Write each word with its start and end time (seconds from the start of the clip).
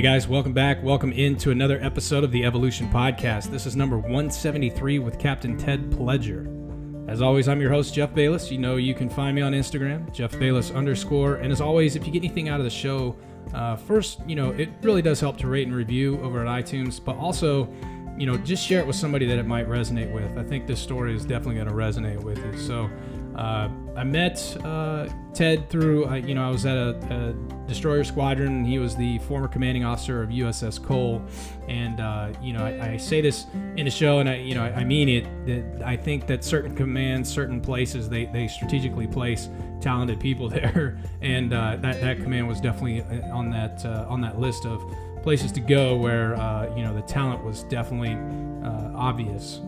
Hey 0.00 0.04
guys, 0.04 0.26
welcome 0.26 0.54
back. 0.54 0.82
Welcome 0.82 1.12
into 1.12 1.50
another 1.50 1.78
episode 1.82 2.24
of 2.24 2.32
the 2.32 2.42
Evolution 2.42 2.88
Podcast. 2.88 3.50
This 3.50 3.66
is 3.66 3.76
number 3.76 3.98
173 3.98 4.98
with 4.98 5.18
Captain 5.18 5.58
Ted 5.58 5.90
Pledger. 5.90 6.46
As 7.06 7.20
always, 7.20 7.48
I'm 7.48 7.60
your 7.60 7.70
host, 7.70 7.92
Jeff 7.92 8.14
Bayless. 8.14 8.50
You 8.50 8.56
know 8.56 8.76
you 8.76 8.94
can 8.94 9.10
find 9.10 9.36
me 9.36 9.42
on 9.42 9.52
Instagram, 9.52 10.10
Jeff 10.10 10.30
Bayless 10.38 10.70
underscore. 10.70 11.34
And 11.34 11.52
as 11.52 11.60
always, 11.60 11.96
if 11.96 12.06
you 12.06 12.12
get 12.14 12.24
anything 12.24 12.48
out 12.48 12.58
of 12.58 12.64
the 12.64 12.70
show, 12.70 13.14
uh, 13.52 13.76
first, 13.76 14.20
you 14.26 14.36
know, 14.36 14.52
it 14.52 14.70
really 14.80 15.02
does 15.02 15.20
help 15.20 15.36
to 15.36 15.48
rate 15.48 15.66
and 15.66 15.76
review 15.76 16.18
over 16.22 16.46
at 16.46 16.64
iTunes, 16.64 16.98
but 17.04 17.18
also, 17.18 17.70
you 18.16 18.24
know, 18.24 18.38
just 18.38 18.66
share 18.66 18.80
it 18.80 18.86
with 18.86 18.96
somebody 18.96 19.26
that 19.26 19.38
it 19.38 19.46
might 19.46 19.68
resonate 19.68 20.10
with. 20.14 20.38
I 20.38 20.44
think 20.44 20.66
this 20.66 20.80
story 20.80 21.14
is 21.14 21.26
definitely 21.26 21.56
going 21.56 21.68
to 21.68 21.74
resonate 21.74 22.22
with 22.22 22.38
you. 22.38 22.58
So, 22.58 22.88
uh, 23.40 23.70
I 23.96 24.04
met 24.04 24.54
uh, 24.64 25.08
Ted 25.32 25.70
through, 25.70 26.06
uh, 26.06 26.16
you 26.16 26.34
know, 26.34 26.46
I 26.46 26.50
was 26.50 26.66
at 26.66 26.76
a, 26.76 26.90
a, 27.10 27.66
destroyer 27.66 28.04
squadron, 28.04 28.66
he 28.66 28.78
was 28.78 28.94
the 28.94 29.18
former 29.20 29.48
commanding 29.48 29.82
officer 29.82 30.22
of 30.22 30.28
USS 30.28 30.82
Cole. 30.82 31.22
And 31.66 32.00
uh, 32.00 32.32
you 32.42 32.52
know, 32.52 32.66
I, 32.66 32.92
I, 32.92 32.96
say 32.98 33.22
this 33.22 33.46
in 33.78 33.86
the 33.86 33.90
show, 33.90 34.18
and 34.18 34.28
I, 34.28 34.36
you 34.36 34.54
know, 34.54 34.62
I, 34.62 34.80
I, 34.80 34.84
mean 34.84 35.08
it. 35.08 35.46
That 35.46 35.86
I 35.86 35.96
think 35.96 36.26
that 36.26 36.44
certain 36.44 36.76
commands, 36.76 37.32
certain 37.32 37.62
places, 37.62 38.10
they 38.10 38.26
they 38.26 38.46
strategically 38.46 39.06
place 39.06 39.48
talented 39.80 40.20
people 40.20 40.48
there, 40.50 40.98
and 41.22 41.54
uh, 41.54 41.76
that 41.76 42.02
that 42.02 42.18
command 42.20 42.46
was 42.46 42.60
definitely 42.60 43.00
uh, 43.00 43.34
on 43.34 43.50
that 43.52 43.86
on 43.86 44.20
that 44.20 44.38
list 44.38 44.66
of 44.66 44.82
places 45.22 45.50
to 45.52 45.60
go 45.60 45.96
where 45.96 46.30
you 46.76 46.82
know 46.82 46.92
the 46.94 47.02
talent 47.02 47.42
was 47.42 47.62
definitely 47.64 48.18
obvious 48.94 49.60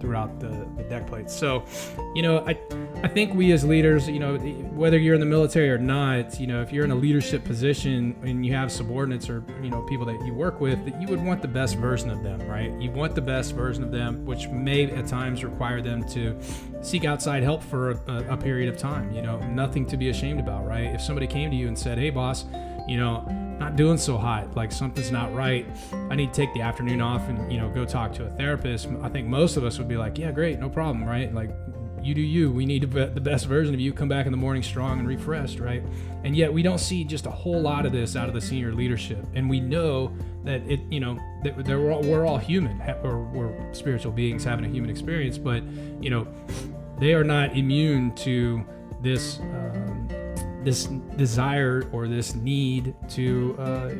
throughout 0.00 0.40
the, 0.40 0.66
the 0.76 0.82
deck 0.84 1.06
plates. 1.06 1.34
So, 1.34 1.64
you 2.14 2.22
know, 2.22 2.38
I, 2.46 2.58
I 3.02 3.08
think 3.08 3.34
we 3.34 3.52
as 3.52 3.64
leaders, 3.64 4.08
you 4.08 4.18
know, 4.18 4.36
whether 4.36 4.98
you're 4.98 5.14
in 5.14 5.20
the 5.20 5.26
military 5.26 5.70
or 5.70 5.78
not, 5.78 6.40
you 6.40 6.46
know, 6.46 6.62
if 6.62 6.72
you're 6.72 6.84
in 6.84 6.90
a 6.90 6.96
leadership 6.96 7.44
position 7.44 8.16
and 8.22 8.44
you 8.44 8.54
have 8.54 8.72
subordinates 8.72 9.28
or, 9.28 9.44
you 9.62 9.70
know, 9.70 9.82
people 9.82 10.06
that 10.06 10.24
you 10.24 10.34
work 10.34 10.60
with, 10.60 10.84
that 10.84 11.00
you 11.00 11.06
would 11.08 11.22
want 11.22 11.42
the 11.42 11.48
best 11.48 11.76
version 11.76 12.10
of 12.10 12.22
them, 12.22 12.40
right? 12.48 12.72
You 12.80 12.90
want 12.90 13.14
the 13.14 13.20
best 13.20 13.54
version 13.54 13.84
of 13.84 13.92
them, 13.92 14.24
which 14.24 14.48
may 14.48 14.90
at 14.90 15.06
times 15.06 15.44
require 15.44 15.80
them 15.80 16.06
to 16.08 16.36
seek 16.82 17.04
outside 17.04 17.42
help 17.42 17.62
for 17.62 17.90
a, 17.90 18.32
a 18.32 18.36
period 18.36 18.68
of 18.68 18.78
time, 18.78 19.12
you 19.12 19.22
know, 19.22 19.38
nothing 19.48 19.86
to 19.86 19.96
be 19.96 20.08
ashamed 20.08 20.40
about, 20.40 20.66
right? 20.66 20.86
If 20.86 21.02
somebody 21.02 21.26
came 21.26 21.50
to 21.50 21.56
you 21.56 21.68
and 21.68 21.78
said, 21.78 21.98
hey, 21.98 22.10
boss, 22.10 22.46
you 22.88 22.96
know, 22.96 23.49
not 23.60 23.76
doing 23.76 23.98
so 23.98 24.16
hot, 24.16 24.56
like 24.56 24.72
something's 24.72 25.12
not 25.12 25.32
right. 25.34 25.66
I 25.92 26.16
need 26.16 26.32
to 26.32 26.34
take 26.34 26.52
the 26.54 26.62
afternoon 26.62 27.02
off 27.02 27.28
and, 27.28 27.52
you 27.52 27.60
know, 27.60 27.68
go 27.68 27.84
talk 27.84 28.14
to 28.14 28.24
a 28.24 28.30
therapist. 28.30 28.88
I 29.02 29.10
think 29.10 29.28
most 29.28 29.58
of 29.58 29.64
us 29.64 29.78
would 29.78 29.86
be 29.86 29.98
like, 29.98 30.16
yeah, 30.16 30.32
great, 30.32 30.58
no 30.58 30.70
problem, 30.70 31.04
right? 31.04 31.32
Like, 31.32 31.50
you 32.02 32.14
do 32.14 32.22
you. 32.22 32.50
We 32.50 32.64
need 32.64 32.90
the 32.90 33.20
best 33.20 33.44
version 33.44 33.74
of 33.74 33.80
you. 33.80 33.92
Come 33.92 34.08
back 34.08 34.24
in 34.24 34.32
the 34.32 34.38
morning 34.38 34.62
strong 34.62 34.98
and 34.98 35.06
refreshed, 35.06 35.60
right? 35.60 35.82
And 36.24 36.34
yet 36.34 36.50
we 36.50 36.62
don't 36.62 36.78
see 36.78 37.04
just 37.04 37.26
a 37.26 37.30
whole 37.30 37.60
lot 37.60 37.84
of 37.84 37.92
this 37.92 38.16
out 38.16 38.28
of 38.28 38.34
the 38.34 38.40
senior 38.40 38.72
leadership. 38.72 39.22
And 39.34 39.50
we 39.50 39.60
know 39.60 40.16
that 40.44 40.62
it, 40.62 40.80
you 40.90 41.00
know, 41.00 41.18
that 41.44 41.54
we're 41.58 41.92
all, 41.92 42.02
we're 42.02 42.24
all 42.24 42.38
human, 42.38 42.80
or 43.02 43.24
we're 43.24 43.74
spiritual 43.74 44.12
beings 44.12 44.42
having 44.42 44.64
a 44.64 44.68
human 44.68 44.88
experience, 44.88 45.36
but 45.36 45.62
you 46.00 46.08
know, 46.08 46.26
they 46.98 47.12
are 47.12 47.24
not 47.24 47.54
immune 47.54 48.14
to 48.14 48.64
this. 49.02 49.38
Um, 49.40 50.08
this 50.64 50.86
desire 51.16 51.88
or 51.92 52.08
this 52.08 52.34
need 52.34 52.94
to, 53.10 53.56
uh, 53.58 53.94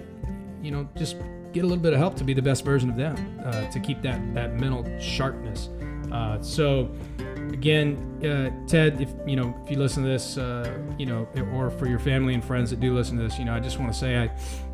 you 0.63 0.71
know, 0.71 0.89
just 0.97 1.17
get 1.53 1.65
a 1.65 1.67
little 1.67 1.83
bit 1.83 1.93
of 1.93 1.99
help 1.99 2.17
to 2.17 2.25
be 2.25 2.35
the 2.35 2.43
best 2.43 2.65
version 2.65 2.91
of 2.91 2.97
them, 2.97 3.17
uh, 3.45 3.69
to 3.71 3.81
keep 3.81 4.03
that 4.03 4.35
that 4.35 4.55
mental 4.55 4.85
sharpness. 5.01 5.69
Uh, 6.13 6.41
so, 6.43 6.91
again, 7.61 8.19
uh, 8.25 8.67
Ted, 8.67 9.03
if 9.03 9.11
you 9.27 9.37
know 9.37 9.55
if 9.63 9.71
you 9.71 9.77
listen 9.77 10.03
to 10.03 10.09
this, 10.09 10.39
uh, 10.39 10.79
you 10.97 11.05
know, 11.05 11.29
or 11.53 11.69
for 11.69 11.87
your 11.87 11.99
family 11.99 12.33
and 12.33 12.43
friends 12.43 12.71
that 12.71 12.81
do 12.81 12.95
listen 12.95 13.19
to 13.19 13.23
this, 13.23 13.39
you 13.39 13.45
know, 13.45 13.55
I 13.55 13.61
just 13.61 13.79
want 13.79 13.93
to 13.93 13.99
say 13.99 14.17
I 14.19 14.31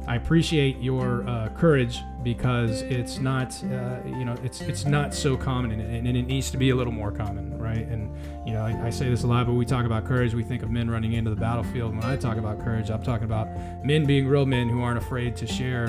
I 0.07 0.15
appreciate 0.15 0.81
your 0.81 1.29
uh, 1.29 1.49
courage 1.57 1.99
because 2.23 2.83
it's 2.83 3.19
not, 3.19 3.61
uh, 3.65 3.97
you 4.07 4.25
know, 4.25 4.37
it's 4.45 4.61
it's 4.61 4.85
not 4.85 5.13
so 5.15 5.37
common 5.37 5.73
and, 5.73 6.07
and, 6.07 6.17
it 6.17 6.23
needs 6.29 6.49
to 6.53 6.57
be 6.57 6.71
a 6.71 6.77
little 6.77 6.93
more 6.93 7.11
common, 7.11 7.59
right? 7.59 7.89
And 7.89 8.15
you 8.47 8.53
know, 8.53 8.65
I, 8.65 8.87
I, 8.87 8.91
say 8.91 9.11
this 9.11 9.25
a 9.25 9.27
lot, 9.27 9.47
but 9.47 9.55
we 9.55 9.65
talk 9.65 9.85
about 9.85 10.05
courage, 10.05 10.33
we 10.33 10.45
think 10.45 10.63
of 10.63 10.71
men 10.71 10.89
running 10.89 11.15
into 11.15 11.31
the 11.31 11.41
battlefield. 11.41 11.97
When 11.97 12.05
I 12.05 12.17
talk 12.17 12.37
about 12.37 12.61
courage, 12.61 12.89
I'm 12.89 13.03
talking 13.03 13.25
about 13.25 13.49
men 13.85 14.05
being 14.05 14.29
real 14.29 14.47
men 14.47 14.69
who 14.69 14.81
aren't 14.81 14.99
afraid 14.99 15.35
to 15.39 15.47
share, 15.47 15.89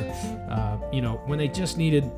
uh, 0.49 0.77
you 0.91 1.01
know, 1.01 1.22
when 1.27 1.38
they 1.38 1.47
just 1.47 1.77
needed 1.77 2.09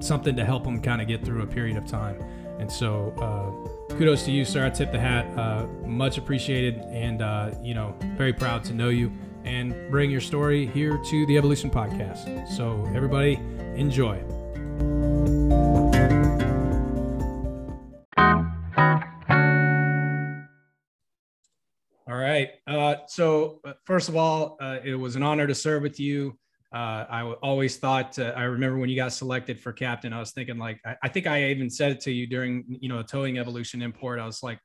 something 0.00 0.34
to 0.36 0.44
help 0.44 0.64
them 0.64 0.80
kind 0.80 1.02
of 1.02 1.08
get 1.08 1.22
through 1.24 1.42
a 1.42 1.46
period 1.46 1.76
of 1.76 1.86
time. 1.86 2.16
And 2.58 2.70
so, 2.70 3.12
uh, 3.18 3.94
kudos 3.96 4.24
to 4.24 4.32
you, 4.32 4.44
sir. 4.44 4.64
I 4.64 4.70
tip 4.70 4.92
the 4.92 4.98
hat. 4.98 5.26
Uh, 5.38 5.66
much 5.84 6.18
appreciated, 6.18 6.76
and 6.90 7.22
uh, 7.22 7.50
you 7.62 7.74
know, 7.74 7.94
very 8.16 8.32
proud 8.32 8.64
to 8.64 8.74
know 8.74 8.88
you 8.88 9.12
and 9.44 9.90
bring 9.90 10.10
your 10.10 10.20
story 10.20 10.66
here 10.66 11.00
to 11.10 11.26
the 11.26 11.36
Evolution 11.36 11.70
Podcast. 11.70 12.48
So, 12.48 12.84
everybody, 12.94 13.34
enjoy. 13.76 14.22
All 22.08 22.16
right. 22.16 22.50
Uh, 22.66 22.96
so, 23.06 23.60
uh, 23.64 23.74
first 23.84 24.08
of 24.08 24.16
all, 24.16 24.56
uh, 24.60 24.78
it 24.84 24.94
was 24.94 25.16
an 25.16 25.22
honor 25.22 25.46
to 25.46 25.54
serve 25.54 25.82
with 25.82 26.00
you. 26.00 26.38
Uh, 26.74 27.06
I 27.08 27.22
always 27.42 27.76
thought, 27.76 28.18
uh, 28.18 28.32
I 28.36 28.42
remember 28.42 28.78
when 28.78 28.88
you 28.88 28.96
got 28.96 29.12
selected 29.12 29.60
for 29.60 29.72
captain, 29.72 30.12
I 30.12 30.18
was 30.18 30.32
thinking, 30.32 30.58
like, 30.58 30.80
I, 30.84 30.96
I 31.04 31.08
think 31.08 31.26
I 31.26 31.50
even 31.50 31.70
said 31.70 31.92
it 31.92 32.00
to 32.02 32.12
you 32.12 32.26
during, 32.26 32.64
you 32.80 32.88
know, 32.88 32.98
a 32.98 33.04
towing 33.04 33.38
evolution 33.38 33.82
import. 33.82 34.18
I 34.18 34.26
was 34.26 34.42
like, 34.42 34.58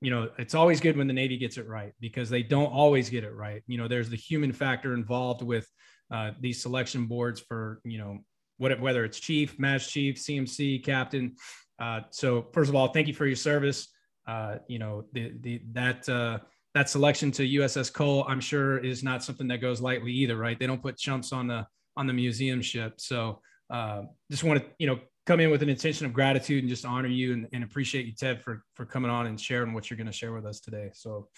you 0.00 0.10
know, 0.10 0.28
it's 0.38 0.54
always 0.54 0.80
good 0.80 0.96
when 0.96 1.06
the 1.06 1.12
Navy 1.12 1.38
gets 1.38 1.56
it 1.56 1.66
right 1.66 1.92
because 2.00 2.28
they 2.28 2.42
don't 2.42 2.72
always 2.72 3.08
get 3.08 3.24
it 3.24 3.34
right. 3.34 3.62
You 3.66 3.78
know, 3.78 3.88
there's 3.88 4.10
the 4.10 4.16
human 4.16 4.52
factor 4.52 4.92
involved 4.92 5.42
with 5.42 5.66
uh, 6.10 6.32
these 6.40 6.60
selection 6.60 7.06
boards 7.06 7.40
for, 7.40 7.80
you 7.84 7.98
know, 7.98 8.18
what, 8.58 8.78
whether 8.80 9.04
it's 9.04 9.20
chief, 9.20 9.58
mass 9.58 9.86
chief, 9.90 10.16
CMC, 10.16 10.84
captain. 10.84 11.36
Uh, 11.78 12.00
so 12.10 12.48
first 12.52 12.68
of 12.68 12.74
all, 12.74 12.88
thank 12.88 13.06
you 13.06 13.14
for 13.14 13.26
your 13.26 13.36
service. 13.36 13.88
Uh, 14.26 14.56
you 14.66 14.78
know, 14.78 15.04
the, 15.12 15.32
the, 15.40 15.62
that, 15.72 16.08
uh, 16.08 16.38
that 16.76 16.90
selection 16.90 17.30
to 17.32 17.42
USS 17.42 17.90
Cole, 17.90 18.26
I'm 18.28 18.38
sure 18.38 18.76
is 18.76 19.02
not 19.02 19.24
something 19.24 19.48
that 19.48 19.62
goes 19.62 19.80
lightly 19.80 20.12
either, 20.12 20.36
right? 20.36 20.58
They 20.58 20.66
don't 20.66 20.82
put 20.82 20.98
chumps 20.98 21.32
on 21.32 21.46
the, 21.46 21.66
on 21.96 22.06
the 22.06 22.12
museum 22.12 22.60
ship. 22.60 23.00
So 23.00 23.40
uh, 23.70 24.02
just 24.30 24.44
want 24.44 24.60
to, 24.60 24.66
you 24.78 24.86
know, 24.86 25.00
come 25.24 25.40
in 25.40 25.50
with 25.50 25.62
an 25.62 25.70
intention 25.70 26.04
of 26.04 26.12
gratitude 26.12 26.62
and 26.62 26.68
just 26.68 26.84
honor 26.84 27.08
you 27.08 27.32
and, 27.32 27.48
and 27.54 27.64
appreciate 27.64 28.04
you, 28.04 28.12
Ted, 28.12 28.42
for 28.42 28.62
for 28.74 28.84
coming 28.84 29.10
on 29.10 29.26
and 29.26 29.40
sharing 29.40 29.72
what 29.72 29.88
you're 29.88 29.96
going 29.96 30.06
to 30.06 30.12
share 30.12 30.34
with 30.34 30.44
us 30.44 30.60
today. 30.60 30.90
So 30.92 31.28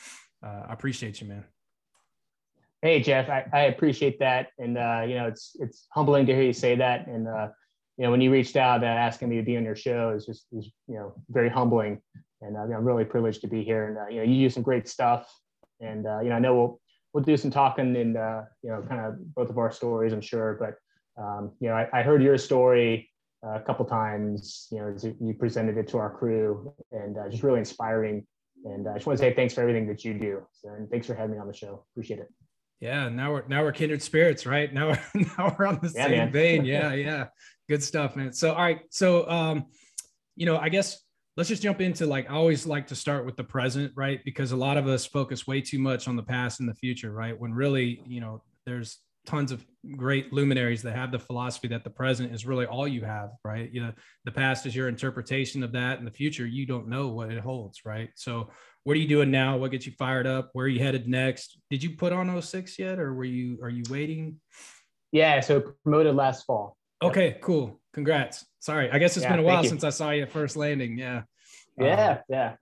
uh, 0.45 0.65
I 0.69 0.73
appreciate 0.73 1.21
you, 1.21 1.29
man. 1.29 1.45
Hey, 2.83 3.01
Jeff, 3.01 3.29
I, 3.29 3.47
I 3.53 3.61
appreciate 3.63 4.19
that, 4.19 4.49
and 4.59 4.77
uh, 4.77 5.05
you 5.07 5.15
know 5.15 5.29
it's 5.29 5.57
it's 5.61 5.87
humbling 5.93 6.27
to 6.27 6.35
hear 6.35 6.43
you 6.43 6.53
say 6.53 6.75
that, 6.75 7.07
and 7.07 7.29
uh, 7.29 7.49
you 7.97 8.05
know 8.05 8.11
when 8.11 8.21
you 8.21 8.33
reached 8.33 8.57
out 8.57 8.83
uh, 8.83 8.87
asking 8.87 9.29
me 9.29 9.37
to 9.37 9.43
be 9.43 9.57
on 9.57 9.65
your 9.65 9.77
show 9.77 10.11
is 10.11 10.27
just 10.27 10.47
is 10.53 10.71
you 10.89 10.97
know 10.97 11.15
very 11.31 11.49
humbling, 11.49 12.03
and 12.41 12.57
uh, 12.57 12.61
I'm 12.61 12.85
really 12.85 13.05
privileged 13.05 13.41
to 13.43 13.49
be 13.49 13.63
here, 13.65 13.89
and 13.89 13.99
uh, 13.99 14.07
you 14.09 14.17
know 14.17 14.23
you 14.23 14.47
do 14.47 14.51
some 14.51 14.63
great 14.63 14.89
stuff, 14.89 15.33
and 15.81 16.07
uh, 16.07 16.21
you 16.21 16.29
know 16.31 16.37
I 16.37 16.39
know 16.39 16.55
we'll 16.55 16.81
we'll 17.13 17.25
do 17.25 17.37
some 17.37 17.51
talking 17.51 17.97
and 17.97 18.17
uh, 18.17 18.43
you 18.63 18.71
know 18.71 18.83
kind 18.89 19.01
of 19.01 19.35
both 19.35 19.51
of 19.51 19.59
our 19.59 19.71
stories, 19.71 20.13
I'm 20.13 20.21
sure, 20.21 20.57
but 20.59 21.23
um, 21.23 21.53
you 21.61 21.69
know 21.69 21.75
I, 21.75 21.89
I 21.93 22.03
heard 22.03 22.23
your 22.23 22.39
story 22.39 23.11
a 23.43 23.61
couple 23.61 23.85
times. 23.85 24.67
You 24.71 24.79
know, 24.79 25.15
you 25.21 25.35
presented 25.35 25.77
it 25.77 25.89
to 25.89 25.99
our 25.99 26.11
crew, 26.11 26.73
and 26.93 27.17
uh, 27.19 27.29
just 27.29 27.43
really 27.43 27.59
inspiring. 27.59 28.27
And 28.65 28.87
uh, 28.87 28.91
I 28.91 28.95
just 28.95 29.07
want 29.07 29.19
to 29.19 29.25
say 29.25 29.33
thanks 29.35 29.55
for 29.55 29.61
everything 29.61 29.87
that 29.87 30.05
you 30.05 30.15
do. 30.15 30.43
So, 30.53 30.71
and 30.71 30.91
thanks 30.91 31.07
for 31.07 31.15
having 31.15 31.33
me 31.33 31.39
on 31.39 31.47
the 31.47 31.55
show. 31.55 31.85
Appreciate 31.93 32.21
it. 32.21 32.29
Yeah, 32.81 33.09
now 33.09 33.33
we're 33.33 33.47
now 33.49 33.63
we're 33.63 33.73
kindred 33.73 34.03
spirits, 34.03 34.47
right? 34.47 34.73
Now 34.73 34.89
we're 34.89 35.03
now 35.39 35.57
we're 35.59 35.67
on 35.67 35.79
the 35.83 35.93
yeah, 35.95 36.07
same 36.07 36.19
man. 36.19 36.33
vein. 36.33 36.65
Yeah, 36.65 36.95
yeah, 36.95 37.27
good 37.69 37.83
stuff, 37.83 38.17
man. 38.17 38.33
So, 38.33 38.53
all 38.53 38.63
right, 38.63 38.81
so 38.91 39.29
um, 39.29 39.67
you 40.37 40.47
know, 40.47 40.57
I 40.57 40.69
guess 40.69 40.99
let's 41.39 41.49
just 41.49 41.63
jump 41.63 41.81
into 41.81 42.05
like 42.05 42.29
I 42.29 42.35
always 42.35 42.67
like 42.67 42.89
to 42.89 42.97
start 42.97 43.25
with 43.25 43.37
the 43.37 43.45
present, 43.45 43.93
right? 43.95 44.21
Because 44.25 44.51
a 44.51 44.57
lot 44.57 44.77
of 44.77 44.89
us 44.89 45.07
focus 45.07 45.47
way 45.47 45.61
too 45.61 45.79
much 45.79 46.09
on 46.09 46.17
the 46.17 46.23
past 46.23 46.59
and 46.59 46.69
the 46.69 46.75
future, 46.75 47.13
right? 47.13 47.39
When 47.39 47.55
really, 47.55 48.03
you 48.09 48.21
know, 48.21 48.43
there's 48.67 48.99
tons 49.25 49.53
of 49.53 49.65
great 49.97 50.33
luminaries 50.33 50.83
that 50.83 50.97
have 50.97 51.13
the 51.13 51.19
philosophy 51.19 51.69
that 51.69 51.85
the 51.85 51.91
present 51.91 52.35
is 52.35 52.45
really 52.45 52.67
all 52.67 52.89
you 52.89 53.05
have, 53.05 53.31
right? 53.45 53.71
You 53.73 53.83
know, 53.83 53.93
the 54.25 54.33
past 54.33 54.67
is 54.67 54.75
your 54.75 54.89
interpretation 54.89 55.63
of 55.63 55.71
that, 55.73 55.99
and 55.99 56.07
the 56.07 56.11
future 56.11 56.45
you 56.45 56.67
don't 56.67 56.89
know 56.89 57.07
what 57.07 57.31
it 57.31 57.39
holds, 57.39 57.85
right? 57.85 58.11
So, 58.17 58.51
what 58.83 58.97
are 58.97 59.01
you 59.01 59.09
doing 59.09 59.31
now? 59.31 59.59
What 59.59 59.71
gets 59.71 59.87
you 59.87 59.93
fired 59.93 60.27
up? 60.27 60.51
Where 60.55 60.67
are 60.67 60.69
you 60.69 60.81
headed 60.81 61.07
next? 61.07 61.61
Did 61.71 61.85
you 61.85 61.91
put 61.91 62.13
on 62.13 62.43
06 62.43 62.81
yet, 62.81 62.99
or 62.99 63.15
were 63.15 63.25
you 63.25 63.59
are 63.63 63.71
you 63.71 63.85
waiting? 63.89 64.41
Yeah, 65.13 65.39
so 65.39 65.61
promoted 65.85 66.17
last 66.17 66.47
fall. 66.47 66.77
Okay, 67.01 67.39
cool. 67.41 67.78
Congrats. 67.95 68.45
Sorry, 68.61 68.91
I 68.91 68.99
guess 68.99 69.17
it's 69.17 69.25
yeah, 69.25 69.31
been 69.31 69.41
a 69.41 69.43
while 69.43 69.65
since 69.65 69.85
I 69.85 69.91
saw 69.91 70.11
you 70.11 70.23
at 70.23 70.31
first 70.31 70.57
landing. 70.57 70.99
Yeah. 70.99 71.23
Yeah, 71.79 72.11
um, 72.11 72.19
yeah. 72.29 72.55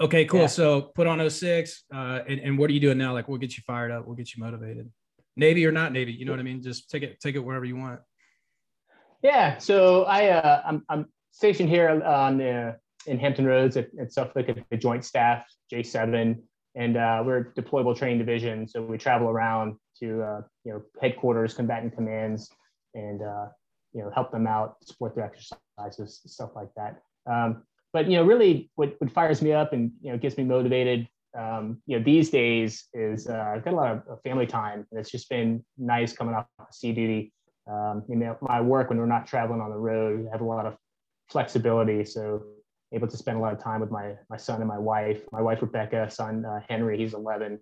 Okay, 0.00 0.24
cool. 0.24 0.42
Yeah. 0.42 0.46
So 0.46 0.80
put 0.94 1.06
on 1.06 1.28
06. 1.28 1.84
Uh, 1.92 2.20
and, 2.28 2.40
and 2.40 2.58
what 2.58 2.70
are 2.70 2.72
you 2.72 2.80
doing 2.80 2.98
now? 2.98 3.12
Like, 3.12 3.28
what 3.28 3.40
gets 3.40 3.56
you 3.56 3.62
fired 3.66 3.90
up? 3.90 4.06
What 4.06 4.16
gets 4.16 4.36
you 4.36 4.42
motivated? 4.42 4.90
Navy 5.36 5.66
or 5.66 5.72
not 5.72 5.92
Navy, 5.92 6.12
you 6.12 6.24
know 6.24 6.32
what 6.32 6.38
I 6.38 6.44
mean? 6.44 6.62
Just 6.62 6.88
take 6.88 7.02
it, 7.02 7.18
take 7.20 7.34
it 7.34 7.40
wherever 7.40 7.64
you 7.64 7.76
want. 7.76 8.00
Yeah. 9.22 9.58
So 9.58 10.04
I, 10.04 10.28
uh, 10.28 10.62
I'm, 10.64 10.84
I'm 10.88 11.06
stationed 11.32 11.68
here 11.68 11.88
on 11.88 12.38
the, 12.38 12.76
in 13.06 13.18
Hampton 13.18 13.46
Roads 13.46 13.76
at, 13.76 13.88
at 14.00 14.12
Suffolk 14.12 14.48
at 14.48 14.58
the 14.70 14.76
Joint 14.76 15.04
Staff 15.04 15.46
J7. 15.72 16.38
and 16.74 16.96
uh, 16.96 17.22
we're 17.24 17.52
deployable 17.56 17.96
training 17.96 18.18
division, 18.18 18.66
so 18.66 18.82
we 18.82 18.98
travel 18.98 19.28
around 19.28 19.76
to 20.00 20.22
uh, 20.22 20.40
you 20.64 20.72
know 20.72 20.82
headquarters, 21.00 21.54
combatant 21.54 21.94
commands, 21.94 22.50
and 22.94 23.22
uh, 23.22 23.46
you 23.94 24.02
know 24.02 24.10
help 24.14 24.30
them 24.32 24.46
out, 24.46 24.76
support 24.82 25.14
their 25.14 25.24
exercises, 25.24 26.20
stuff 26.26 26.50
like 26.54 26.68
that. 26.76 27.02
Um, 27.26 27.62
but 27.92 28.10
you 28.10 28.16
know, 28.16 28.24
really, 28.24 28.70
what, 28.74 28.96
what 28.98 29.10
fires 29.10 29.40
me 29.40 29.52
up 29.52 29.72
and 29.72 29.92
you 30.02 30.10
know 30.10 30.18
gets 30.18 30.36
me 30.36 30.44
motivated, 30.44 31.08
um, 31.38 31.78
you 31.86 31.98
know, 31.98 32.04
these 32.04 32.30
days 32.30 32.88
is 32.92 33.28
uh, 33.28 33.52
I've 33.54 33.64
got 33.64 33.72
a 33.72 33.76
lot 33.76 34.04
of 34.08 34.22
family 34.22 34.46
time, 34.46 34.86
and 34.90 35.00
it's 35.00 35.10
just 35.10 35.28
been 35.28 35.64
nice 35.78 36.12
coming 36.12 36.34
off 36.34 36.46
sea 36.70 36.92
duty. 36.92 37.32
Um, 37.70 38.02
you 38.08 38.16
know, 38.16 38.36
my 38.42 38.60
work 38.60 38.90
when 38.90 38.98
we're 38.98 39.06
not 39.06 39.26
traveling 39.26 39.60
on 39.60 39.70
the 39.70 39.76
road, 39.76 40.26
I 40.28 40.30
have 40.32 40.42
a 40.42 40.44
lot 40.44 40.66
of 40.66 40.76
flexibility, 41.28 42.04
so 42.04 42.42
able 42.92 43.08
to 43.08 43.16
spend 43.16 43.38
a 43.38 43.40
lot 43.40 43.52
of 43.52 43.62
time 43.62 43.80
with 43.80 43.90
my 43.90 44.14
my 44.28 44.36
son 44.36 44.60
and 44.60 44.68
my 44.68 44.78
wife. 44.78 45.22
My 45.32 45.40
wife 45.40 45.62
Rebecca, 45.62 46.10
son 46.10 46.44
uh, 46.44 46.60
Henry, 46.68 46.98
he's 46.98 47.14
11, 47.14 47.58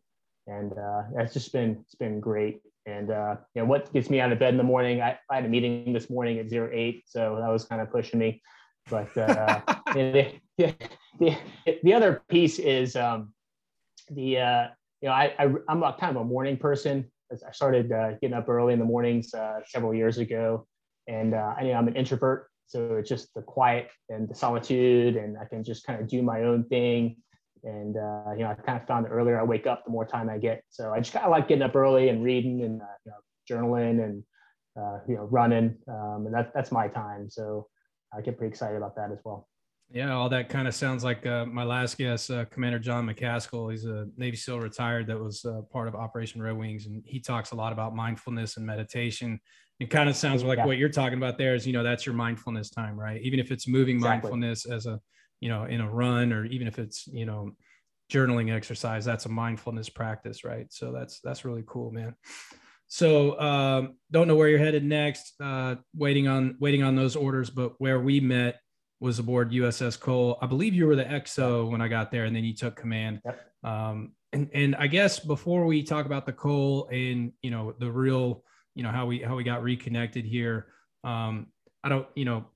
and 0.46 0.72
uh, 0.72 1.02
that's 1.14 1.32
just 1.32 1.52
been 1.52 1.78
it's 1.84 1.94
been 1.94 2.20
great. 2.20 2.60
And 2.86 3.10
uh, 3.10 3.36
you 3.54 3.62
know 3.62 3.66
what 3.66 3.92
gets 3.92 4.10
me 4.10 4.20
out 4.20 4.32
of 4.32 4.38
bed 4.38 4.54
in 4.54 4.58
the 4.58 4.64
morning? 4.64 5.00
I, 5.00 5.18
I 5.30 5.36
had 5.36 5.44
a 5.44 5.48
meeting 5.48 5.92
this 5.92 6.10
morning 6.10 6.38
at 6.38 6.48
zero 6.48 6.68
eight, 6.72 7.04
so 7.06 7.38
that 7.40 7.48
was 7.48 7.64
kind 7.64 7.80
of 7.80 7.90
pushing 7.90 8.18
me. 8.18 8.42
But 8.90 9.16
uh, 9.16 9.60
the, 9.94 10.32
the, 10.58 10.74
the, 11.20 11.36
the 11.82 11.94
other 11.94 12.22
piece 12.28 12.58
is 12.58 12.96
um, 12.96 13.32
the 14.10 14.38
uh, 14.38 14.66
you 15.00 15.08
know 15.08 15.14
I, 15.14 15.34
I 15.38 15.44
am 15.68 15.82
a 15.82 15.96
kind 15.98 16.16
of 16.16 16.22
a 16.22 16.24
morning 16.24 16.56
person. 16.56 17.10
I 17.32 17.52
started 17.52 17.90
uh, 17.92 18.12
getting 18.20 18.34
up 18.34 18.48
early 18.48 18.74
in 18.74 18.78
the 18.78 18.84
mornings 18.84 19.32
uh, 19.32 19.60
several 19.66 19.94
years 19.94 20.18
ago, 20.18 20.66
and 21.08 21.34
uh, 21.34 21.54
I 21.56 21.62
you 21.62 21.72
know 21.72 21.78
I'm 21.78 21.88
an 21.88 21.96
introvert, 21.96 22.48
so 22.66 22.96
it's 22.96 23.08
just 23.08 23.32
the 23.34 23.42
quiet 23.42 23.90
and 24.08 24.28
the 24.28 24.34
solitude, 24.34 25.16
and 25.16 25.38
I 25.38 25.44
can 25.44 25.62
just 25.62 25.86
kind 25.86 26.00
of 26.00 26.08
do 26.08 26.20
my 26.22 26.42
own 26.42 26.64
thing. 26.64 27.16
And 27.64 27.96
uh, 27.96 28.32
you 28.32 28.40
know, 28.40 28.50
I 28.50 28.54
kind 28.54 28.80
of 28.80 28.86
found 28.86 29.04
that 29.04 29.10
earlier 29.10 29.38
I 29.38 29.44
wake 29.44 29.66
up, 29.66 29.84
the 29.84 29.90
more 29.90 30.04
time 30.04 30.28
I 30.28 30.38
get. 30.38 30.64
So 30.68 30.92
I 30.92 30.98
just 30.98 31.12
kind 31.12 31.24
of 31.24 31.30
like 31.30 31.48
getting 31.48 31.62
up 31.62 31.76
early 31.76 32.08
and 32.08 32.22
reading 32.22 32.62
and 32.62 32.82
uh, 32.82 32.86
you 33.04 33.12
know, 33.12 33.18
journaling 33.50 34.04
and 34.04 34.24
uh, 34.78 34.98
you 35.08 35.16
know 35.16 35.24
running, 35.24 35.76
um, 35.88 36.24
and 36.26 36.34
that, 36.34 36.52
that's 36.54 36.72
my 36.72 36.88
time. 36.88 37.30
So 37.30 37.68
I 38.12 38.20
get 38.20 38.36
pretty 38.36 38.50
excited 38.50 38.76
about 38.76 38.96
that 38.96 39.12
as 39.12 39.18
well. 39.24 39.48
Yeah, 39.90 40.14
all 40.14 40.30
that 40.30 40.48
kind 40.48 40.66
of 40.66 40.74
sounds 40.74 41.04
like 41.04 41.26
uh, 41.26 41.44
my 41.44 41.64
last 41.64 41.98
guest, 41.98 42.30
uh, 42.30 42.46
Commander 42.46 42.78
John 42.78 43.06
McCaskill. 43.06 43.70
He's 43.70 43.84
a 43.84 44.08
Navy 44.16 44.36
SEAL 44.36 44.58
retired 44.58 45.06
that 45.08 45.20
was 45.20 45.44
uh, 45.44 45.60
part 45.70 45.86
of 45.86 45.94
Operation 45.94 46.42
Red 46.42 46.56
Wings, 46.56 46.86
and 46.86 47.02
he 47.06 47.20
talks 47.20 47.52
a 47.52 47.54
lot 47.54 47.72
about 47.72 47.94
mindfulness 47.94 48.56
and 48.56 48.66
meditation 48.66 49.38
it 49.82 49.90
kind 49.90 50.08
of 50.08 50.14
sounds 50.14 50.44
like 50.44 50.58
yeah. 50.58 50.66
what 50.66 50.78
you're 50.78 50.88
talking 50.88 51.18
about 51.18 51.38
there 51.38 51.56
is 51.56 51.66
you 51.66 51.72
know 51.72 51.82
that's 51.82 52.06
your 52.06 52.14
mindfulness 52.14 52.70
time 52.70 52.98
right 52.98 53.20
even 53.22 53.40
if 53.40 53.50
it's 53.50 53.66
moving 53.66 53.96
exactly. 53.96 54.30
mindfulness 54.30 54.64
as 54.66 54.86
a 54.86 55.00
you 55.42 55.48
know 55.48 55.64
in 55.64 55.80
a 55.80 55.90
run 55.90 56.32
or 56.32 56.46
even 56.46 56.66
if 56.66 56.78
it's 56.78 57.06
you 57.08 57.26
know 57.26 57.50
journaling 58.10 58.54
exercise 58.54 59.04
that's 59.04 59.26
a 59.26 59.28
mindfulness 59.28 59.88
practice 59.88 60.44
right? 60.44 60.66
So 60.70 60.92
that's 60.92 61.20
that's 61.20 61.44
really 61.44 61.64
cool 61.66 61.90
man. 61.90 62.14
So 62.86 63.40
um, 63.40 63.96
don't 64.10 64.28
know 64.28 64.36
where 64.36 64.48
you're 64.48 64.58
headed 64.58 64.84
next 64.84 65.34
uh, 65.40 65.76
waiting 65.94 66.28
on 66.28 66.56
waiting 66.60 66.82
on 66.82 66.94
those 66.94 67.16
orders 67.16 67.50
but 67.50 67.74
where 67.78 68.00
we 68.00 68.20
met 68.20 68.60
was 69.00 69.18
aboard 69.18 69.50
uss 69.50 69.98
cole. 69.98 70.38
I 70.40 70.46
believe 70.46 70.74
you 70.74 70.86
were 70.86 70.96
the 70.96 71.04
xo 71.04 71.68
when 71.68 71.82
i 71.82 71.88
got 71.88 72.12
there 72.12 72.24
and 72.24 72.34
then 72.36 72.44
you 72.44 72.54
took 72.54 72.76
command. 72.76 73.20
Yep. 73.24 73.40
um, 73.64 74.12
and, 74.32 74.48
and 74.54 74.76
i 74.76 74.86
guess 74.86 75.18
before 75.18 75.66
we 75.66 75.82
talk 75.82 76.06
about 76.06 76.24
the 76.24 76.32
cole 76.32 76.88
and 76.90 77.32
you 77.42 77.50
know 77.50 77.74
the 77.78 77.90
real 77.90 78.44
you 78.74 78.82
know 78.82 78.90
how 78.90 79.06
we 79.06 79.20
how 79.20 79.36
we 79.36 79.44
got 79.44 79.62
reconnected 79.62 80.24
here 80.24 80.68
um 81.04 81.48
i 81.84 81.88
don't 81.88 82.06
you 82.14 82.24
know 82.24 82.46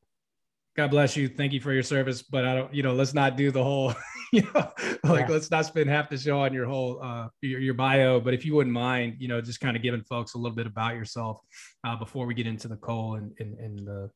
god 0.76 0.90
bless 0.90 1.16
you 1.16 1.28
thank 1.28 1.52
you 1.52 1.60
for 1.60 1.72
your 1.72 1.82
service 1.82 2.22
but 2.22 2.44
i 2.44 2.54
don't 2.54 2.72
you 2.74 2.82
know 2.82 2.94
let's 2.94 3.14
not 3.14 3.36
do 3.36 3.50
the 3.50 3.62
whole 3.62 3.94
you 4.32 4.42
know 4.42 4.72
like 5.04 5.26
yeah. 5.26 5.34
let's 5.34 5.50
not 5.50 5.64
spend 5.64 5.88
half 5.88 6.08
the 6.08 6.16
show 6.16 6.40
on 6.40 6.52
your 6.52 6.66
whole 6.66 7.00
uh 7.02 7.28
your, 7.40 7.60
your 7.60 7.74
bio 7.74 8.20
but 8.20 8.34
if 8.34 8.44
you 8.44 8.54
wouldn't 8.54 8.74
mind 8.74 9.16
you 9.18 9.28
know 9.28 9.40
just 9.40 9.60
kind 9.60 9.76
of 9.76 9.82
giving 9.82 10.02
folks 10.02 10.34
a 10.34 10.38
little 10.38 10.56
bit 10.56 10.66
about 10.66 10.94
yourself 10.94 11.40
uh, 11.84 11.96
before 11.96 12.26
we 12.26 12.34
get 12.34 12.46
into 12.46 12.68
the 12.68 12.76
Cole 12.76 13.14
and 13.14 13.32
and, 13.38 13.58
and 13.58 13.86
the, 13.86 14.10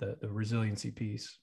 the 0.00 0.16
the 0.20 0.28
resiliency 0.28 0.90
piece 0.90 1.38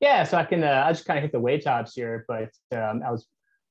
yeah 0.00 0.24
so 0.24 0.36
i 0.36 0.44
can 0.44 0.62
uh, 0.62 0.84
i 0.86 0.92
just 0.92 1.04
kind 1.04 1.18
of 1.18 1.22
hit 1.22 1.32
the 1.32 1.40
way 1.40 1.60
tops 1.60 1.94
here 1.94 2.24
but 2.28 2.50
um, 2.72 3.02
i 3.06 3.10
was 3.10 3.26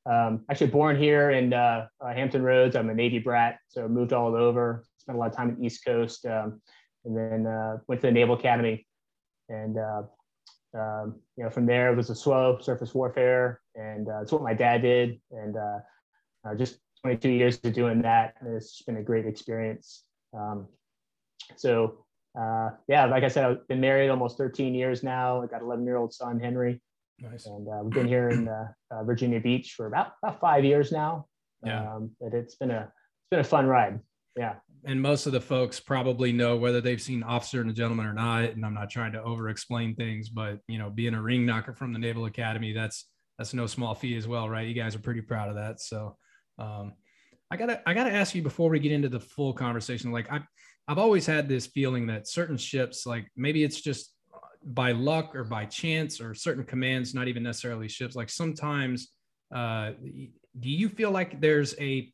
um, 0.05 0.43
actually 0.49 0.67
born 0.67 0.97
here 0.97 1.31
in 1.31 1.53
uh, 1.53 1.87
uh, 2.01 2.13
Hampton 2.13 2.43
Roads. 2.43 2.75
I'm 2.75 2.89
a 2.89 2.93
Navy 2.93 3.19
brat, 3.19 3.59
so 3.69 3.87
moved 3.87 4.13
all 4.13 4.35
over. 4.35 4.83
Spent 4.97 5.15
a 5.17 5.19
lot 5.19 5.29
of 5.29 5.35
time 5.35 5.49
in 5.49 5.55
the 5.55 5.65
East 5.65 5.85
Coast, 5.85 6.25
um, 6.25 6.61
and 7.05 7.15
then 7.15 7.47
uh, 7.47 7.77
went 7.87 8.01
to 8.01 8.07
the 8.07 8.11
Naval 8.11 8.35
Academy. 8.35 8.85
And 9.49 9.77
uh, 9.77 10.03
um, 10.75 11.19
you 11.37 11.43
know, 11.43 11.49
from 11.49 11.65
there 11.65 11.91
it 11.91 11.95
was 11.95 12.09
a 12.09 12.15
slow 12.15 12.57
surface 12.59 12.93
warfare, 12.93 13.61
and 13.75 14.07
uh, 14.09 14.21
it's 14.21 14.31
what 14.31 14.41
my 14.41 14.53
dad 14.53 14.81
did. 14.81 15.19
And 15.31 15.55
uh, 15.55 16.55
just 16.55 16.79
22 17.03 17.29
years 17.29 17.59
of 17.63 17.73
doing 17.73 18.01
that, 18.01 18.35
and 18.39 18.55
it's 18.55 18.81
been 18.81 18.97
a 18.97 19.03
great 19.03 19.25
experience. 19.25 20.03
Um, 20.33 20.67
so 21.55 22.05
yeah, 22.87 23.05
like 23.05 23.23
I 23.23 23.27
said, 23.27 23.45
I've 23.45 23.67
been 23.67 23.81
married 23.81 24.09
almost 24.09 24.37
13 24.37 24.73
years 24.73 25.03
now. 25.03 25.43
I 25.43 25.47
got 25.47 25.61
11 25.61 25.85
year 25.85 25.97
old 25.97 26.13
son 26.13 26.39
Henry. 26.39 26.81
Nice. 27.19 27.45
And 27.45 27.67
uh, 27.67 27.79
we've 27.83 27.93
been 27.93 28.07
here 28.07 28.29
in 28.29 28.47
uh, 28.47 28.67
uh, 28.91 29.03
Virginia 29.03 29.39
Beach 29.39 29.73
for 29.75 29.85
about 29.85 30.13
about 30.21 30.39
five 30.39 30.65
years 30.65 30.91
now. 30.91 31.27
Yeah. 31.65 31.95
Um, 31.95 32.11
but 32.19 32.33
it's 32.33 32.55
been 32.55 32.71
a 32.71 32.81
it's 32.81 33.29
been 33.29 33.39
a 33.39 33.43
fun 33.43 33.67
ride. 33.67 33.99
Yeah. 34.37 34.55
And 34.85 35.01
most 35.01 35.25
of 35.25 35.31
the 35.31 35.41
folks 35.41 35.79
probably 35.79 36.33
know 36.33 36.57
whether 36.57 36.81
they've 36.81 37.01
seen 37.01 37.23
Officer 37.23 37.61
and 37.61 37.69
a 37.69 37.73
Gentleman 37.73 38.05
or 38.05 38.13
not. 38.13 38.43
And 38.43 38.65
I'm 38.65 38.73
not 38.73 38.89
trying 38.89 39.13
to 39.13 39.23
over 39.23 39.49
explain 39.49 39.95
things, 39.95 40.29
but 40.29 40.59
you 40.67 40.77
know, 40.77 40.89
being 40.89 41.13
a 41.13 41.21
ring 41.21 41.45
knocker 41.45 41.73
from 41.73 41.93
the 41.93 41.99
Naval 41.99 42.25
Academy, 42.25 42.73
that's 42.73 43.07
that's 43.37 43.53
no 43.53 43.65
small 43.65 43.95
fee 43.95 44.17
as 44.17 44.27
well, 44.27 44.49
right? 44.49 44.67
You 44.67 44.73
guys 44.73 44.95
are 44.95 44.99
pretty 44.99 45.21
proud 45.21 45.49
of 45.49 45.55
that. 45.55 45.79
So 45.79 46.17
um, 46.59 46.93
I 47.49 47.57
gotta 47.57 47.81
I 47.87 47.93
gotta 47.93 48.11
ask 48.11 48.35
you 48.35 48.41
before 48.41 48.69
we 48.69 48.79
get 48.79 48.91
into 48.91 49.09
the 49.09 49.19
full 49.19 49.53
conversation. 49.53 50.11
Like 50.11 50.31
I 50.31 50.41
I've 50.87 50.97
always 50.97 51.25
had 51.25 51.47
this 51.47 51.67
feeling 51.67 52.07
that 52.07 52.27
certain 52.27 52.57
ships, 52.57 53.05
like 53.05 53.27
maybe 53.37 53.63
it's 53.63 53.79
just 53.79 54.13
by 54.65 54.91
luck 54.91 55.35
or 55.35 55.43
by 55.43 55.65
chance 55.65 56.19
or 56.19 56.33
certain 56.33 56.63
commands, 56.63 57.13
not 57.13 57.27
even 57.27 57.43
necessarily 57.43 57.87
ships. 57.87 58.15
Like 58.15 58.29
sometimes, 58.29 59.09
uh, 59.53 59.91
do 60.59 60.69
you 60.69 60.89
feel 60.89 61.11
like 61.11 61.39
there's 61.39 61.75
a 61.79 62.11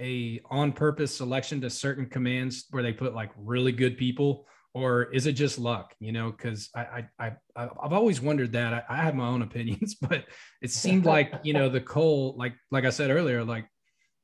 a 0.00 0.40
on 0.50 0.72
purpose 0.72 1.16
selection 1.16 1.60
to 1.62 1.70
certain 1.70 2.06
commands 2.06 2.66
where 2.70 2.82
they 2.82 2.92
put 2.92 3.14
like 3.14 3.30
really 3.36 3.72
good 3.72 3.96
people, 3.96 4.46
or 4.74 5.12
is 5.12 5.26
it 5.26 5.32
just 5.32 5.58
luck? 5.58 5.94
You 6.00 6.12
know, 6.12 6.30
because 6.30 6.70
I, 6.74 7.04
I 7.18 7.26
I 7.26 7.32
I've 7.56 7.92
always 7.92 8.20
wondered 8.20 8.52
that. 8.52 8.72
I, 8.72 8.84
I 8.88 8.96
have 8.96 9.14
my 9.14 9.26
own 9.26 9.42
opinions, 9.42 9.94
but 10.00 10.24
it 10.62 10.70
seemed 10.70 11.04
like 11.16 11.32
you 11.42 11.52
know 11.52 11.68
the 11.68 11.80
Cole 11.80 12.34
like 12.36 12.54
like 12.70 12.84
I 12.84 12.90
said 12.90 13.10
earlier, 13.10 13.44
like 13.44 13.66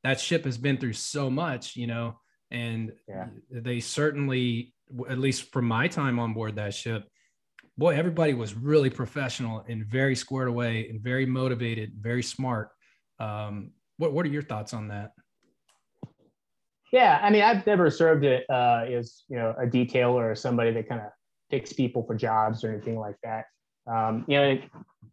that 0.05 0.21
ship 0.21 0.44
has 0.44 0.59
been 0.59 0.76
through 0.76 0.93
so 0.93 1.31
much, 1.31 1.77
you 1.77 1.87
know, 1.87 2.19
and 2.51 2.93
yeah. 3.08 3.27
they 3.51 3.81
certainly, 3.81 4.75
at 5.08 5.19
least 5.19 5.51
from 5.51 5.65
my 5.65 5.89
time 5.89 6.19
on 6.19 6.34
board 6.34 6.56
that 6.56 6.75
ship, 6.75 7.05
boy, 7.77 7.96
everybody 7.96 8.34
was 8.34 8.55
really 8.55 8.91
professional 8.91 9.65
and 9.69 9.84
very 9.87 10.15
squared 10.15 10.48
away 10.48 10.89
and 10.89 11.01
very 11.01 11.27
motivated, 11.27 11.93
very 11.98 12.22
smart. 12.22 12.69
Um, 13.19 13.72
what 13.96 14.13
What 14.13 14.27
are 14.27 14.31
your 14.31 14.43
thoughts 14.43 14.75
on 14.75 14.89
that? 14.89 15.13
Yeah, 16.94 17.19
I 17.20 17.29
mean, 17.29 17.43
I've 17.43 17.67
never 17.67 17.91
served 17.91 18.24
it 18.24 18.44
uh, 18.48 18.84
as 18.89 19.24
you 19.29 19.36
know 19.36 19.53
a 19.58 19.67
detailer 19.67 20.31
or 20.31 20.36
somebody 20.36 20.70
that 20.70 20.89
kind 20.89 21.01
of 21.01 21.08
picks 21.51 21.72
people 21.72 22.05
for 22.05 22.15
jobs 22.15 22.63
or 22.63 22.70
anything 22.72 23.01
like 23.01 23.17
that. 23.24 23.46
Um, 23.93 24.24
you 24.29 24.36
know, 24.36 24.44
it, 24.44 24.63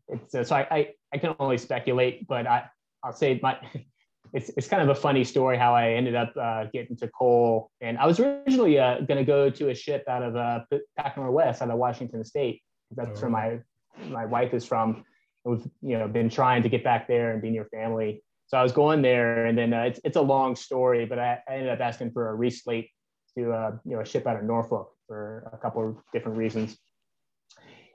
it's 0.08 0.48
so 0.48 0.56
I, 0.56 0.68
I 0.70 0.88
I 1.12 1.18
can 1.18 1.34
only 1.40 1.58
speculate, 1.58 2.28
but 2.28 2.46
I 2.46 2.66
I'll 3.04 3.14
say 3.14 3.40
my 3.42 3.58
it's, 4.34 4.52
it's 4.58 4.68
kind 4.68 4.84
of 4.84 4.90
a 4.96 5.00
funny 5.02 5.24
story 5.24 5.58
how 5.58 5.74
I 5.74 5.94
ended 5.94 6.14
up 6.14 6.32
uh, 6.40 6.66
getting 6.72 6.96
to 6.98 7.08
Cole. 7.08 7.72
And 7.82 7.98
I 7.98 8.06
was 8.06 8.20
originally 8.20 8.78
uh, 8.78 9.00
going 9.00 9.18
to 9.18 9.26
go 9.26 9.50
to 9.50 9.70
a 9.72 9.74
ship 9.74 10.04
out 10.08 10.22
of 10.22 10.36
uh, 10.36 10.60
Pac 11.00 11.18
Northwest, 11.18 11.64
out 11.64 11.72
of 11.72 11.80
Washington 11.80 12.24
State. 12.24 12.62
That's 12.96 13.18
oh. 13.18 13.22
where 13.24 13.32
my 13.32 13.60
my 14.08 14.26
wife 14.28 14.54
is 14.54 14.66
from. 14.66 15.04
We've 15.46 15.66
you 15.82 15.98
know 15.98 16.08
been 16.08 16.30
trying 16.30 16.62
to 16.62 16.70
get 16.70 16.84
back 16.84 17.08
there 17.08 17.32
and 17.32 17.42
be 17.42 17.50
near 17.50 17.66
family. 17.74 18.24
So 18.52 18.58
I 18.58 18.64
was 18.64 18.74
going 18.74 19.02
there, 19.02 19.46
and 19.46 19.58
then 19.58 19.74
uh, 19.74 19.84
it's 19.84 20.02
it's 20.04 20.18
a 20.18 20.22
long 20.22 20.58
story, 20.58 21.06
but 21.06 21.18
I, 21.18 21.40
I, 21.48 21.54
ended 21.54 21.70
up 21.70 21.80
asking 21.80 22.12
for 22.12 22.34
a 22.34 22.38
reslate 22.38 22.90
to 23.38 23.54
uh, 23.54 23.72
you 23.86 23.96
know 23.96 24.02
a 24.02 24.06
ship 24.06 24.28
out 24.28 24.36
of 24.36 24.44
Norfolk 24.44 24.92
for 25.08 25.50
a 25.54 25.58
couple 25.58 25.88
of 25.88 25.96
different 26.12 26.38
reasons. 26.38 26.78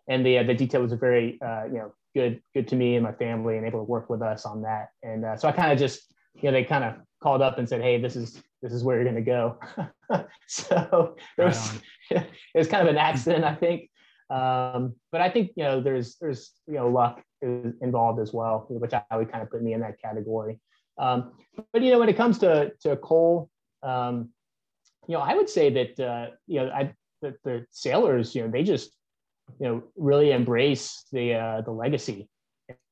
And 0.08 0.24
the 0.24 0.38
uh, 0.38 0.44
the 0.44 0.54
detail 0.54 0.80
was 0.80 0.94
very 0.94 1.38
uh, 1.42 1.64
you 1.66 1.74
know 1.74 1.92
good 2.14 2.40
good 2.54 2.68
to 2.68 2.74
me 2.74 2.94
and 2.94 3.04
my 3.04 3.12
family, 3.12 3.58
and 3.58 3.66
able 3.66 3.80
to 3.80 3.84
work 3.84 4.08
with 4.08 4.22
us 4.22 4.46
on 4.46 4.62
that. 4.62 4.88
And 5.02 5.26
uh, 5.26 5.36
so 5.36 5.46
I 5.46 5.52
kind 5.52 5.72
of 5.72 5.78
just 5.78 6.10
you 6.36 6.44
know, 6.44 6.52
they 6.52 6.64
kind 6.64 6.84
of 6.84 6.94
called 7.22 7.42
up 7.42 7.58
and 7.58 7.68
said, 7.68 7.82
"Hey, 7.82 8.00
this 8.00 8.16
is 8.16 8.42
this 8.62 8.72
is 8.72 8.82
where 8.82 8.96
you're 8.96 9.04
going 9.04 9.16
to 9.16 9.20
go." 9.20 9.58
so 10.46 11.16
there 11.36 11.48
was 11.48 11.70
it 12.10 12.30
was 12.54 12.66
kind 12.66 12.82
of 12.82 12.88
an 12.88 12.98
accident, 12.98 13.44
I 13.44 13.56
think. 13.56 13.90
Um, 14.30 14.94
but 15.12 15.20
I 15.20 15.28
think 15.28 15.50
you 15.54 15.64
know 15.64 15.82
there's 15.82 16.16
there's 16.16 16.52
you 16.66 16.76
know 16.76 16.88
luck 16.88 17.22
involved 17.42 18.20
as 18.20 18.32
well, 18.32 18.66
which 18.68 18.92
I 18.92 19.16
would 19.16 19.30
kind 19.30 19.42
of 19.42 19.50
put 19.50 19.62
me 19.62 19.72
in 19.72 19.80
that 19.80 20.00
category. 20.00 20.58
Um, 20.98 21.32
but 21.72 21.82
you 21.82 21.90
know 21.90 21.98
when 21.98 22.08
it 22.08 22.16
comes 22.16 22.38
to 22.38 22.72
to 22.80 22.96
Cole, 22.96 23.50
um, 23.82 24.30
you 25.06 25.14
know 25.14 25.20
I 25.20 25.34
would 25.34 25.48
say 25.48 25.70
that 25.70 26.00
uh, 26.00 26.34
you 26.46 26.60
know 26.60 26.70
I 26.70 26.92
the, 27.22 27.34
the 27.44 27.66
sailors 27.70 28.34
you 28.34 28.42
know 28.42 28.50
they 28.50 28.62
just 28.62 28.96
you 29.60 29.66
know 29.66 29.82
really 29.96 30.32
embrace 30.32 31.04
the 31.12 31.34
uh, 31.34 31.60
the 31.62 31.70
legacy 31.70 32.28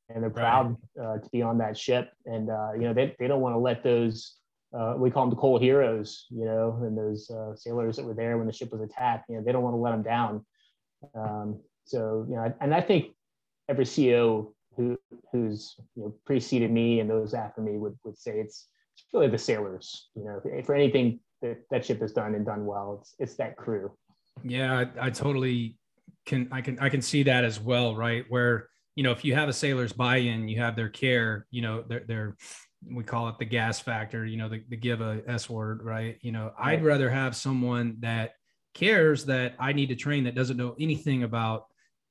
and 0.08 0.22
they're 0.22 0.30
proud 0.30 0.76
uh, 1.00 1.18
to 1.18 1.28
be 1.32 1.42
on 1.42 1.58
that 1.58 1.76
ship. 1.76 2.12
And 2.26 2.50
uh, 2.50 2.72
you 2.74 2.82
know, 2.82 2.94
they 2.94 3.14
they 3.18 3.26
don't 3.26 3.40
want 3.40 3.54
to 3.54 3.58
let 3.58 3.82
those 3.82 4.34
uh, 4.76 4.94
we 4.96 5.10
call 5.10 5.24
them 5.24 5.30
the 5.30 5.36
Cole 5.36 5.58
heroes, 5.58 6.26
you 6.30 6.44
know, 6.44 6.78
and 6.82 6.96
those 6.98 7.30
uh, 7.30 7.54
sailors 7.54 7.96
that 7.96 8.04
were 8.04 8.14
there 8.14 8.36
when 8.38 8.46
the 8.46 8.52
ship 8.52 8.72
was 8.72 8.80
attacked. 8.80 9.28
You 9.28 9.36
know, 9.36 9.42
they 9.42 9.52
don't 9.52 9.62
want 9.62 9.74
to 9.74 9.78
let 9.78 9.92
them 9.92 10.02
down. 10.02 10.46
Um, 11.14 11.60
so 11.84 12.26
you 12.28 12.36
know, 12.36 12.52
and 12.60 12.74
I 12.74 12.80
think 12.80 13.13
every 13.68 13.84
CEO 13.84 14.52
who 14.76 14.98
who's 15.32 15.76
you 15.94 16.04
know 16.04 16.14
preceded 16.26 16.70
me 16.70 17.00
and 17.00 17.08
those 17.08 17.34
after 17.34 17.60
me 17.60 17.78
would 17.78 17.96
would 18.04 18.18
say 18.18 18.32
it's, 18.38 18.68
it's 18.96 19.04
really 19.12 19.28
the 19.28 19.38
sailors. 19.38 20.08
You 20.14 20.24
know, 20.24 20.62
for 20.64 20.74
anything 20.74 21.20
that 21.42 21.58
that 21.70 21.84
ship 21.84 22.00
has 22.00 22.12
done 22.12 22.34
and 22.34 22.44
done 22.44 22.66
well, 22.66 22.98
it's 23.00 23.14
it's 23.18 23.36
that 23.36 23.56
crew. 23.56 23.92
Yeah, 24.42 24.78
I, 24.78 25.06
I 25.06 25.10
totally 25.10 25.78
can. 26.26 26.48
I 26.50 26.60
can 26.60 26.78
I 26.80 26.88
can 26.88 27.02
see 27.02 27.22
that 27.24 27.44
as 27.44 27.60
well. 27.60 27.94
Right, 27.94 28.24
where 28.28 28.68
you 28.96 29.02
know 29.02 29.12
if 29.12 29.24
you 29.24 29.34
have 29.34 29.48
a 29.48 29.52
sailor's 29.52 29.92
buy-in, 29.92 30.48
you 30.48 30.60
have 30.60 30.76
their 30.76 30.88
care. 30.88 31.46
You 31.50 31.62
know, 31.62 31.84
they're 31.86 32.04
they're 32.06 32.36
we 32.90 33.04
call 33.04 33.28
it 33.28 33.38
the 33.38 33.44
gas 33.44 33.80
factor. 33.80 34.26
You 34.26 34.36
know, 34.36 34.48
the, 34.48 34.62
the 34.68 34.76
give 34.76 35.00
a 35.00 35.22
S 35.26 35.48
word. 35.48 35.82
Right. 35.82 36.18
You 36.20 36.32
know, 36.32 36.52
right. 36.58 36.74
I'd 36.74 36.84
rather 36.84 37.08
have 37.08 37.36
someone 37.36 37.96
that 38.00 38.32
cares 38.74 39.24
that 39.26 39.54
I 39.58 39.72
need 39.72 39.88
to 39.90 39.94
train 39.94 40.24
that 40.24 40.34
doesn't 40.34 40.56
know 40.56 40.74
anything 40.78 41.22
about 41.22 41.66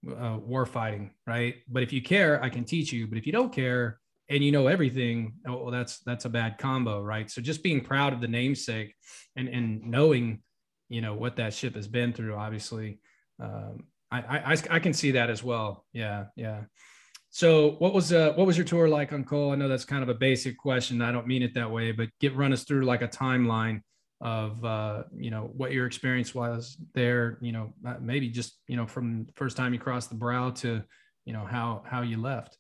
uh, 0.09 0.37
war 0.41 0.65
fighting, 0.65 1.11
right? 1.25 1.55
But 1.67 1.83
if 1.83 1.93
you 1.93 2.01
care, 2.01 2.43
I 2.43 2.49
can 2.49 2.63
teach 2.63 2.91
you. 2.91 3.07
But 3.07 3.17
if 3.17 3.25
you 3.25 3.31
don't 3.31 3.53
care 3.53 3.99
and 4.29 4.43
you 4.43 4.51
know 4.51 4.67
everything, 4.67 5.33
oh, 5.47 5.63
well, 5.63 5.71
that's 5.71 5.99
that's 5.99 6.25
a 6.25 6.29
bad 6.29 6.57
combo, 6.57 7.01
right? 7.01 7.29
So 7.29 7.41
just 7.41 7.63
being 7.63 7.81
proud 7.81 8.13
of 8.13 8.21
the 8.21 8.27
namesake 8.27 8.95
and 9.35 9.47
and 9.47 9.83
knowing, 9.83 10.41
you 10.89 11.01
know, 11.01 11.13
what 11.13 11.37
that 11.37 11.53
ship 11.53 11.75
has 11.75 11.87
been 11.87 12.13
through. 12.13 12.35
Obviously, 12.35 12.99
um, 13.39 13.85
I, 14.11 14.53
I 14.53 14.57
I 14.69 14.79
can 14.79 14.93
see 14.93 15.11
that 15.11 15.29
as 15.29 15.43
well. 15.43 15.85
Yeah, 15.93 16.25
yeah. 16.35 16.61
So 17.29 17.71
what 17.79 17.93
was 17.93 18.13
uh 18.13 18.33
what 18.33 18.45
was 18.45 18.57
your 18.57 18.65
tour 18.65 18.87
like 18.87 19.11
on 19.11 19.23
Cole? 19.23 19.51
I 19.51 19.55
know 19.55 19.67
that's 19.67 19.85
kind 19.85 20.03
of 20.03 20.09
a 20.09 20.13
basic 20.13 20.57
question. 20.57 21.01
I 21.01 21.11
don't 21.11 21.27
mean 21.27 21.41
it 21.41 21.55
that 21.55 21.71
way, 21.71 21.91
but 21.91 22.09
get 22.19 22.35
run 22.35 22.53
us 22.53 22.63
through 22.63 22.85
like 22.85 23.01
a 23.01 23.07
timeline 23.07 23.81
of 24.23 24.63
uh, 24.63 25.03
you 25.15 25.29
know 25.29 25.51
what 25.55 25.73
your 25.73 25.85
experience 25.85 26.33
was 26.33 26.77
there 26.95 27.37
you 27.41 27.51
know 27.51 27.73
uh, 27.85 27.95
maybe 27.99 28.29
just 28.29 28.61
you 28.67 28.77
know 28.77 28.87
from 28.87 29.25
the 29.25 29.33
first 29.33 29.57
time 29.57 29.73
you 29.73 29.79
crossed 29.79 30.09
the 30.09 30.15
brow 30.15 30.49
to 30.49 30.81
you 31.25 31.33
know 31.33 31.45
how 31.45 31.83
how 31.85 32.01
you 32.01 32.17
left. 32.17 32.57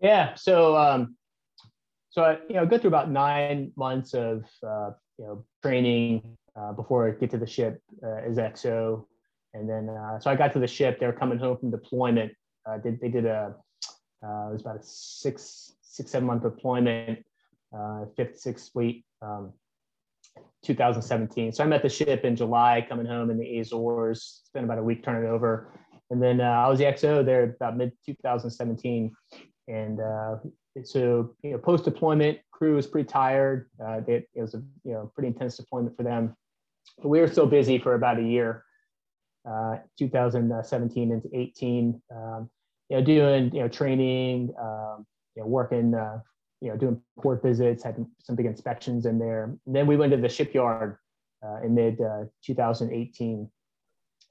Yeah 0.00 0.34
so 0.34 0.76
um 0.76 1.16
so 2.10 2.22
i 2.22 2.38
you 2.48 2.54
know 2.54 2.64
go 2.66 2.78
through 2.78 2.88
about 2.88 3.10
nine 3.10 3.72
months 3.76 4.14
of 4.14 4.44
uh, 4.66 4.90
you 5.18 5.24
know 5.24 5.44
training 5.62 6.22
uh, 6.56 6.72
before 6.72 7.08
i 7.08 7.10
get 7.10 7.30
to 7.30 7.38
the 7.38 7.46
ship 7.46 7.80
uh, 8.04 8.28
as 8.28 8.36
xo 8.36 9.04
and 9.54 9.68
then 9.68 9.88
uh, 9.88 10.18
so 10.20 10.30
i 10.30 10.36
got 10.36 10.52
to 10.52 10.58
the 10.58 10.66
ship 10.66 11.00
they 11.00 11.06
were 11.06 11.12
coming 11.12 11.38
home 11.38 11.56
from 11.58 11.70
deployment 11.70 12.32
uh, 12.66 12.78
did, 12.78 13.00
they 13.00 13.08
did 13.08 13.26
a 13.26 13.54
uh, 14.24 14.48
it 14.48 14.52
was 14.52 14.60
about 14.60 14.76
a 14.76 14.82
six 14.82 15.72
six 15.82 16.10
seven 16.12 16.26
month 16.26 16.42
deployment 16.42 17.18
uh, 17.76 18.04
fifth 18.16 18.38
sixth 18.38 18.72
fleet 18.72 19.04
um, 19.22 19.52
2017. 20.64 21.52
So 21.52 21.64
I 21.64 21.66
met 21.66 21.82
the 21.82 21.88
ship 21.88 22.24
in 22.24 22.36
July, 22.36 22.84
coming 22.88 23.06
home 23.06 23.30
in 23.30 23.38
the 23.38 23.58
Azores. 23.58 24.42
Spent 24.44 24.64
about 24.64 24.78
a 24.78 24.82
week 24.82 25.02
turning 25.02 25.28
over, 25.28 25.72
and 26.10 26.22
then 26.22 26.40
uh, 26.40 26.44
I 26.44 26.68
was 26.68 26.78
the 26.78 26.84
XO 26.84 27.24
there 27.24 27.44
about 27.44 27.76
mid 27.76 27.92
2017. 28.06 29.12
And 29.68 30.00
uh, 30.00 30.36
so 30.84 31.34
you 31.42 31.52
know, 31.52 31.58
post 31.58 31.84
deployment, 31.84 32.38
crew 32.50 32.76
was 32.76 32.86
pretty 32.86 33.08
tired. 33.08 33.70
Uh, 33.84 34.00
it, 34.06 34.28
was 34.34 34.54
a 34.54 34.62
you 34.84 34.92
know 34.92 35.10
pretty 35.14 35.28
intense 35.28 35.56
deployment 35.56 35.96
for 35.96 36.02
them. 36.02 36.36
But 36.98 37.08
we 37.08 37.20
were 37.20 37.28
still 37.28 37.46
busy 37.46 37.78
for 37.78 37.94
about 37.94 38.18
a 38.18 38.22
year, 38.22 38.64
uh, 39.48 39.76
2017 39.98 41.12
into 41.12 41.28
18. 41.32 42.02
Um, 42.14 42.50
you 42.88 42.96
know, 42.96 43.04
doing 43.04 43.54
you 43.54 43.60
know 43.62 43.68
training, 43.68 44.52
um, 44.60 45.06
you 45.34 45.42
know, 45.42 45.48
working 45.48 45.94
uh, 45.94 46.20
you 46.62 46.68
know, 46.68 46.76
doing 46.76 47.00
port 47.20 47.42
visits, 47.42 47.82
had 47.82 47.96
some 48.22 48.36
big 48.36 48.46
inspections 48.46 49.04
in 49.04 49.18
there. 49.18 49.44
And 49.66 49.74
then 49.74 49.86
we 49.88 49.96
went 49.96 50.12
to 50.12 50.16
the 50.16 50.28
shipyard 50.28 50.96
uh, 51.44 51.60
in 51.64 51.74
mid 51.74 52.00
uh, 52.00 52.24
2018, 52.44 53.50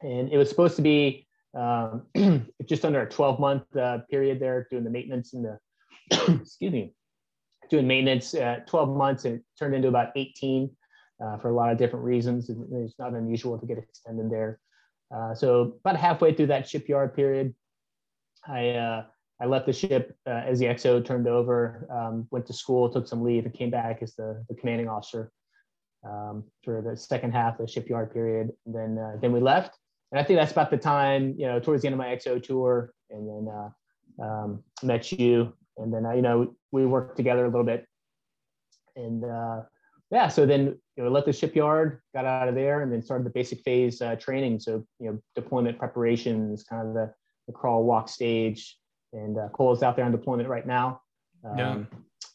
and 0.02 0.30
it 0.32 0.38
was 0.38 0.48
supposed 0.48 0.78
to 0.78 0.82
be 0.82 1.28
um, 1.54 2.04
just 2.66 2.86
under 2.86 3.02
a 3.02 3.10
12 3.10 3.40
month 3.40 3.76
uh, 3.76 4.00
period 4.10 4.40
there, 4.40 4.66
doing 4.72 4.86
the 4.86 4.90
maintenance 4.90 5.34
and 5.34 5.44
the 5.46 5.60
excuse 6.42 6.72
me, 6.72 6.94
doing 7.70 7.86
maintenance 7.86 8.34
at 8.34 8.66
12 8.66 8.96
months, 8.96 9.26
and 9.26 9.36
it 9.36 9.44
turned 9.60 9.76
into 9.76 9.90
about 9.90 10.12
18 10.16 10.70
uh, 11.22 11.38
for 11.38 11.50
a 11.50 11.54
lot 11.54 11.70
of 11.70 11.78
different 11.78 12.06
reasons. 12.06 12.50
It's 12.50 12.98
not 12.98 13.14
unusual 13.14 13.60
to 13.60 13.66
get 13.66 13.78
extended 13.78 14.32
there. 14.32 14.58
Uh, 15.14 15.36
so 15.36 15.76
about 15.84 15.98
halfway 15.98 16.34
through 16.34 16.48
that 16.48 16.70
shipyard 16.70 17.14
period, 17.14 17.54
I 18.48 18.70
uh, 18.70 19.04
I 19.42 19.46
left 19.46 19.66
the 19.66 19.74
ship 19.74 20.16
uh, 20.28 20.44
as 20.46 20.60
the 20.60 20.66
XO 20.66 21.04
turned 21.04 21.28
over, 21.28 21.88
um, 21.90 22.28
went 22.30 22.46
to 22.46 22.54
school, 22.54 22.90
took 22.90 23.08
some 23.08 23.24
leave, 23.24 23.46
and 23.46 23.54
came 23.54 23.72
back 23.72 24.04
as 24.04 24.14
the, 24.14 24.46
the 24.48 24.54
commanding 24.54 24.88
officer 24.88 25.32
um, 26.08 26.44
for 26.64 26.82
the 26.82 26.96
second 26.96 27.32
half 27.32 27.60
of 27.60 27.66
the 27.66 27.72
shipyard 27.72 28.14
period. 28.14 28.52
And 28.66 28.76
then 28.76 28.98
uh, 29.04 29.18
then 29.20 29.32
we 29.32 29.40
left, 29.40 29.78
and 30.12 30.20
I 30.20 30.24
think 30.24 30.40
that's 30.40 30.52
about 30.52 30.70
the 30.70 30.78
time 30.78 31.34
you 31.38 31.48
know 31.48 31.60
towards 31.60 31.82
the 31.82 31.88
end 31.88 31.96
of 31.96 31.98
my 31.98 32.16
XO 32.16 32.42
tour, 32.42 32.94
and 33.10 33.28
then 33.28 33.54
uh, 33.54 34.24
um, 34.24 34.64
met 34.84 35.12
you, 35.12 35.54
and 35.78 35.92
then 35.92 36.06
uh, 36.06 36.14
you 36.14 36.22
know 36.22 36.54
we 36.72 36.86
worked 36.86 37.18
together 37.18 37.46
a 37.46 37.50
little 37.50 37.66
bit, 37.66 37.88
and 38.96 39.26
uh, 39.26 39.62
yeah, 40.12 40.28
so 40.28 40.46
then 40.46 40.78
you 40.98 41.04
know 41.04 41.10
left 41.10 41.26
the 41.26 41.34
shipyard, 41.34 42.00
got 42.14 42.26
out 42.26 42.48
of 42.48 42.54
there, 42.54 42.84
and 42.84 42.94
then 42.94 43.02
started 43.02 43.26
the 43.26 43.32
basic 43.32 43.62
phase 43.62 44.04
uh, 44.04 44.16
training. 44.18 44.60
So 44.60 44.86
you 45.00 45.10
know 45.10 45.20
deployment 45.34 45.80
preparations, 45.80 46.64
kind 46.64 46.88
of 46.88 46.94
the, 46.94 47.12
the 47.48 47.54
crawl 47.54 47.84
walk 47.86 48.08
stage 48.08 48.78
and 49.14 49.38
uh, 49.38 49.50
Cole 49.50 49.74
is 49.74 49.84
out 49.84 49.96
there 49.96 50.06
on 50.06 50.12
deployment 50.12 50.50
right 50.50 50.66
now. 50.66 51.02
Um, 51.44 51.58
yeah. 51.58 51.78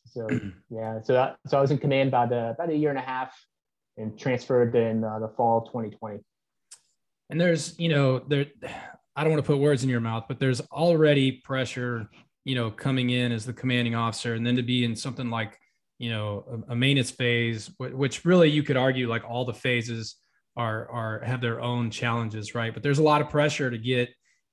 So 0.06 0.28
yeah, 0.70 1.00
so 1.02 1.12
that, 1.12 1.36
so 1.46 1.58
I 1.58 1.60
was 1.60 1.70
in 1.70 1.78
command 1.78 2.08
about 2.08 2.32
uh, 2.32 2.52
about 2.54 2.70
a 2.70 2.76
year 2.76 2.90
and 2.90 2.98
a 2.98 3.02
half, 3.02 3.34
and 3.96 4.18
transferred 4.18 4.74
in 4.74 5.04
uh, 5.04 5.18
the 5.18 5.28
fall 5.28 5.62
2020. 5.62 6.20
And 7.30 7.40
there's 7.40 7.78
you 7.78 7.88
know 7.88 8.20
there, 8.20 8.46
I 9.14 9.22
don't 9.22 9.32
want 9.32 9.44
to 9.44 9.46
put 9.46 9.58
words 9.58 9.84
in 9.84 9.90
your 9.90 10.00
mouth, 10.00 10.24
but 10.28 10.38
there's 10.38 10.60
already 10.72 11.32
pressure 11.32 12.08
you 12.44 12.54
know 12.54 12.70
coming 12.70 13.10
in 13.10 13.32
as 13.32 13.44
the 13.44 13.52
commanding 13.52 13.94
officer, 13.94 14.34
and 14.34 14.46
then 14.46 14.56
to 14.56 14.62
be 14.62 14.84
in 14.84 14.96
something 14.96 15.30
like 15.30 15.58
you 15.98 16.10
know 16.10 16.62
a, 16.68 16.72
a 16.72 16.76
maintenance 16.76 17.10
phase, 17.10 17.70
which 17.78 18.24
really 18.24 18.50
you 18.50 18.62
could 18.62 18.76
argue 18.76 19.08
like 19.08 19.24
all 19.28 19.44
the 19.44 19.54
phases 19.54 20.16
are 20.56 20.88
are 20.90 21.20
have 21.24 21.40
their 21.40 21.60
own 21.60 21.90
challenges, 21.90 22.54
right? 22.54 22.72
But 22.72 22.82
there's 22.82 22.98
a 22.98 23.02
lot 23.02 23.20
of 23.20 23.28
pressure 23.28 23.70
to 23.70 23.78
get 23.78 24.08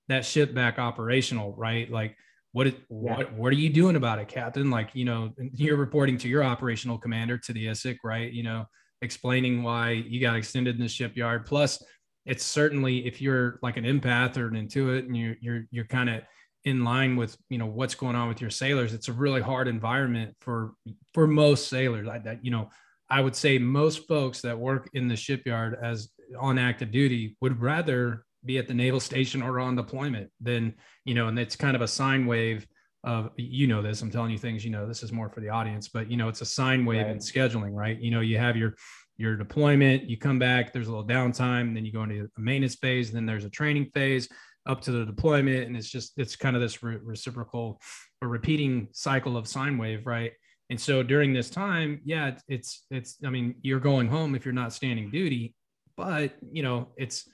that 0.09 0.25
ship 0.25 0.53
back 0.53 0.79
operational, 0.79 1.53
right? 1.55 1.89
Like 1.89 2.15
what 2.51 2.67
yeah. 2.67 2.73
what 2.89 3.33
what 3.33 3.53
are 3.53 3.57
you 3.57 3.69
doing 3.69 3.95
about 3.95 4.19
it, 4.19 4.27
Captain? 4.27 4.69
Like, 4.69 4.91
you 4.93 5.05
know, 5.05 5.31
you're 5.53 5.77
reporting 5.77 6.17
to 6.19 6.27
your 6.27 6.43
operational 6.43 6.97
commander 6.97 7.37
to 7.37 7.53
the 7.53 7.67
ISIC, 7.67 7.97
right? 8.03 8.31
You 8.31 8.43
know, 8.43 8.65
explaining 9.01 9.63
why 9.63 9.91
you 9.91 10.21
got 10.21 10.35
extended 10.35 10.75
in 10.75 10.81
the 10.81 10.87
shipyard. 10.87 11.45
Plus, 11.45 11.83
it's 12.25 12.43
certainly 12.43 13.05
if 13.05 13.21
you're 13.21 13.59
like 13.61 13.77
an 13.77 13.83
empath 13.83 14.37
or 14.37 14.47
an 14.47 14.53
intuit 14.55 14.99
and 14.99 15.17
you're 15.17 15.35
you're 15.41 15.63
you're 15.71 15.85
kind 15.85 16.09
of 16.09 16.21
in 16.65 16.83
line 16.83 17.15
with 17.15 17.37
you 17.49 17.57
know 17.57 17.65
what's 17.65 17.95
going 17.95 18.15
on 18.15 18.29
with 18.29 18.39
your 18.39 18.49
sailors 18.49 18.93
it's 18.93 19.09
a 19.09 19.13
really 19.13 19.41
hard 19.41 19.67
environment 19.67 20.33
for 20.39 20.71
for 21.13 21.27
most 21.27 21.67
sailors 21.67 22.07
I, 22.07 22.19
that 22.19 22.43
you 22.43 22.51
know 22.51 22.69
i 23.09 23.19
would 23.19 23.35
say 23.35 23.57
most 23.57 24.07
folks 24.07 24.41
that 24.41 24.57
work 24.57 24.89
in 24.93 25.07
the 25.09 25.15
shipyard 25.15 25.77
as 25.81 26.09
on 26.39 26.57
active 26.57 26.91
duty 26.91 27.35
would 27.41 27.61
rather 27.61 28.23
be 28.45 28.57
at 28.57 28.67
the 28.67 28.73
naval 28.73 28.99
station 28.99 29.41
or 29.41 29.59
on 29.59 29.75
deployment, 29.75 30.29
then, 30.39 30.73
you 31.05 31.13
know, 31.13 31.27
and 31.27 31.37
it's 31.39 31.55
kind 31.55 31.75
of 31.75 31.81
a 31.81 31.87
sine 31.87 32.25
wave 32.25 32.67
of, 33.03 33.31
you 33.37 33.67
know, 33.67 33.81
this, 33.81 34.01
I'm 34.01 34.11
telling 34.11 34.31
you 34.31 34.37
things, 34.37 34.63
you 34.63 34.71
know, 34.71 34.87
this 34.87 35.03
is 35.03 35.11
more 35.11 35.29
for 35.29 35.41
the 35.41 35.49
audience, 35.49 35.89
but, 35.89 36.09
you 36.09 36.17
know, 36.17 36.29
it's 36.29 36.41
a 36.41 36.45
sine 36.45 36.85
wave 36.85 37.05
right. 37.05 37.11
in 37.11 37.17
scheduling, 37.17 37.73
right? 37.73 37.99
You 37.99 38.11
know, 38.11 38.21
you 38.21 38.37
have 38.37 38.55
your, 38.55 38.75
your 39.17 39.35
deployment, 39.35 40.09
you 40.09 40.17
come 40.17 40.39
back, 40.39 40.71
there's 40.71 40.87
a 40.87 40.91
little 40.91 41.07
downtime, 41.07 41.73
then 41.73 41.85
you 41.85 41.91
go 41.91 42.03
into 42.03 42.29
a 42.37 42.41
maintenance 42.41 42.75
phase, 42.75 43.11
then 43.11 43.25
there's 43.25 43.45
a 43.45 43.49
training 43.49 43.91
phase 43.93 44.29
up 44.65 44.79
to 44.81 44.91
the 44.91 45.05
deployment. 45.05 45.67
And 45.67 45.75
it's 45.75 45.89
just, 45.89 46.13
it's 46.17 46.35
kind 46.35 46.55
of 46.55 46.61
this 46.61 46.81
re- 46.81 46.97
reciprocal 47.03 47.81
or 48.21 48.29
repeating 48.29 48.87
cycle 48.93 49.35
of 49.35 49.47
sine 49.47 49.77
wave, 49.77 50.07
right? 50.07 50.31
And 50.69 50.79
so 50.79 51.03
during 51.03 51.33
this 51.33 51.49
time, 51.49 51.99
yeah, 52.05 52.37
it's, 52.47 52.85
it's, 52.89 53.17
I 53.25 53.29
mean, 53.29 53.55
you're 53.61 53.81
going 53.81 54.07
home 54.07 54.33
if 54.33 54.45
you're 54.45 54.53
not 54.53 54.71
standing 54.71 55.11
duty, 55.11 55.55
but, 55.97 56.33
you 56.51 56.63
know, 56.63 56.87
it's, 56.95 57.27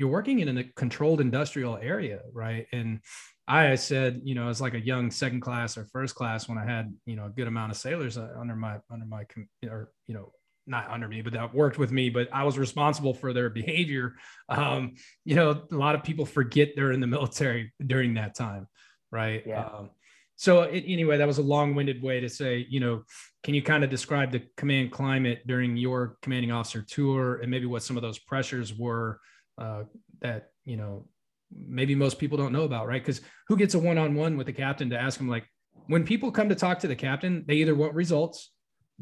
you're 0.00 0.08
working 0.08 0.38
in 0.40 0.56
a 0.56 0.64
controlled 0.64 1.20
industrial 1.20 1.76
area, 1.76 2.20
right? 2.32 2.66
And 2.72 3.00
I 3.46 3.74
said, 3.74 4.22
you 4.24 4.34
know, 4.34 4.48
as 4.48 4.58
like 4.58 4.72
a 4.72 4.80
young 4.80 5.10
second 5.10 5.42
class 5.42 5.76
or 5.76 5.84
first 5.92 6.14
class 6.14 6.48
when 6.48 6.56
I 6.56 6.64
had, 6.64 6.90
you 7.04 7.16
know, 7.16 7.26
a 7.26 7.28
good 7.28 7.46
amount 7.46 7.70
of 7.70 7.76
sailors 7.76 8.16
uh, 8.16 8.30
under 8.40 8.56
my 8.56 8.78
under 8.90 9.04
my 9.04 9.24
or 9.68 9.92
you 10.06 10.14
know, 10.14 10.32
not 10.66 10.88
under 10.90 11.06
me, 11.06 11.20
but 11.20 11.34
that 11.34 11.54
worked 11.54 11.78
with 11.78 11.92
me. 11.92 12.08
But 12.08 12.30
I 12.32 12.44
was 12.44 12.58
responsible 12.58 13.12
for 13.12 13.34
their 13.34 13.50
behavior. 13.50 14.14
Um, 14.48 14.94
you 15.26 15.36
know, 15.36 15.64
a 15.70 15.76
lot 15.76 15.94
of 15.94 16.02
people 16.02 16.24
forget 16.24 16.70
they're 16.74 16.92
in 16.92 17.00
the 17.00 17.06
military 17.06 17.74
during 17.86 18.14
that 18.14 18.34
time, 18.34 18.68
right? 19.12 19.42
Yeah. 19.46 19.66
Um, 19.66 19.90
so 20.36 20.62
it, 20.62 20.84
anyway, 20.86 21.18
that 21.18 21.26
was 21.26 21.36
a 21.36 21.42
long-winded 21.42 22.02
way 22.02 22.20
to 22.20 22.28
say, 22.30 22.66
you 22.70 22.80
know, 22.80 23.02
can 23.42 23.52
you 23.52 23.62
kind 23.62 23.84
of 23.84 23.90
describe 23.90 24.32
the 24.32 24.42
command 24.56 24.92
climate 24.92 25.46
during 25.46 25.76
your 25.76 26.16
commanding 26.22 26.52
officer 26.52 26.80
tour 26.80 27.40
and 27.42 27.50
maybe 27.50 27.66
what 27.66 27.82
some 27.82 27.98
of 27.98 28.02
those 28.02 28.18
pressures 28.18 28.72
were? 28.72 29.20
Uh, 29.60 29.84
that 30.20 30.50
you 30.64 30.76
know 30.76 31.06
maybe 31.52 31.94
most 31.94 32.18
people 32.18 32.38
don't 32.38 32.52
know 32.52 32.64
about, 32.64 32.86
right? 32.86 33.02
Because 33.02 33.20
who 33.48 33.56
gets 33.56 33.74
a 33.74 33.78
one-on-one 33.78 34.36
with 34.36 34.46
the 34.46 34.52
captain 34.52 34.90
to 34.90 34.98
ask 34.98 35.18
them 35.18 35.28
like, 35.28 35.44
when 35.86 36.04
people 36.04 36.30
come 36.30 36.48
to 36.48 36.54
talk 36.54 36.78
to 36.80 36.88
the 36.88 36.96
captain, 36.96 37.44
they 37.46 37.54
either 37.54 37.74
want 37.74 37.94
results 37.94 38.50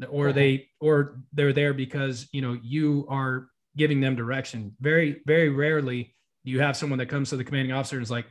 or 0.09 0.31
they 0.31 0.67
or 0.79 1.19
they're 1.33 1.53
there 1.53 1.73
because 1.73 2.27
you 2.31 2.41
know 2.41 2.57
you 2.61 3.05
are 3.09 3.47
giving 3.75 4.01
them 4.01 4.15
direction. 4.15 4.75
Very, 4.79 5.21
very 5.25 5.49
rarely 5.49 6.15
do 6.45 6.51
you 6.51 6.59
have 6.59 6.77
someone 6.77 6.99
that 6.99 7.07
comes 7.07 7.29
to 7.29 7.37
the 7.37 7.43
commanding 7.43 7.73
officer 7.73 7.97
and 7.97 8.03
is 8.03 8.11
like, 8.11 8.25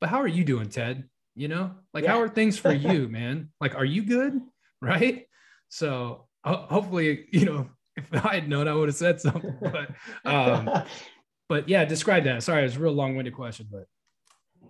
but 0.00 0.08
how 0.08 0.20
are 0.20 0.28
you 0.28 0.44
doing, 0.44 0.68
Ted? 0.68 1.08
You 1.34 1.48
know, 1.48 1.72
like 1.94 2.04
yeah. 2.04 2.12
how 2.12 2.20
are 2.20 2.28
things 2.28 2.58
for 2.58 2.72
you, 2.72 3.08
man? 3.10 3.50
Like, 3.60 3.74
are 3.74 3.84
you 3.84 4.02
good? 4.02 4.40
Right. 4.80 5.26
So 5.68 6.26
hopefully, 6.44 7.26
you 7.32 7.46
know, 7.46 7.70
if 7.96 8.24
I 8.24 8.34
had 8.34 8.48
known, 8.48 8.68
I 8.68 8.74
would 8.74 8.88
have 8.88 8.96
said 8.96 9.20
something. 9.20 9.56
But 9.60 9.90
um, 10.24 10.84
but 11.52 11.68
yeah, 11.68 11.84
describe 11.84 12.24
that. 12.24 12.42
Sorry, 12.42 12.62
it 12.62 12.64
was 12.64 12.76
a 12.76 12.80
real 12.80 12.94
long-winded 12.94 13.34
question, 13.34 13.66
but 13.70 13.84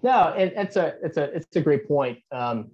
no, 0.03 0.31
it, 0.31 0.53
it's 0.57 0.75
a 0.75 0.95
it's 1.01 1.17
a 1.17 1.33
it's 1.33 1.55
a 1.55 1.61
great 1.61 1.87
point. 1.87 2.19
Um, 2.33 2.73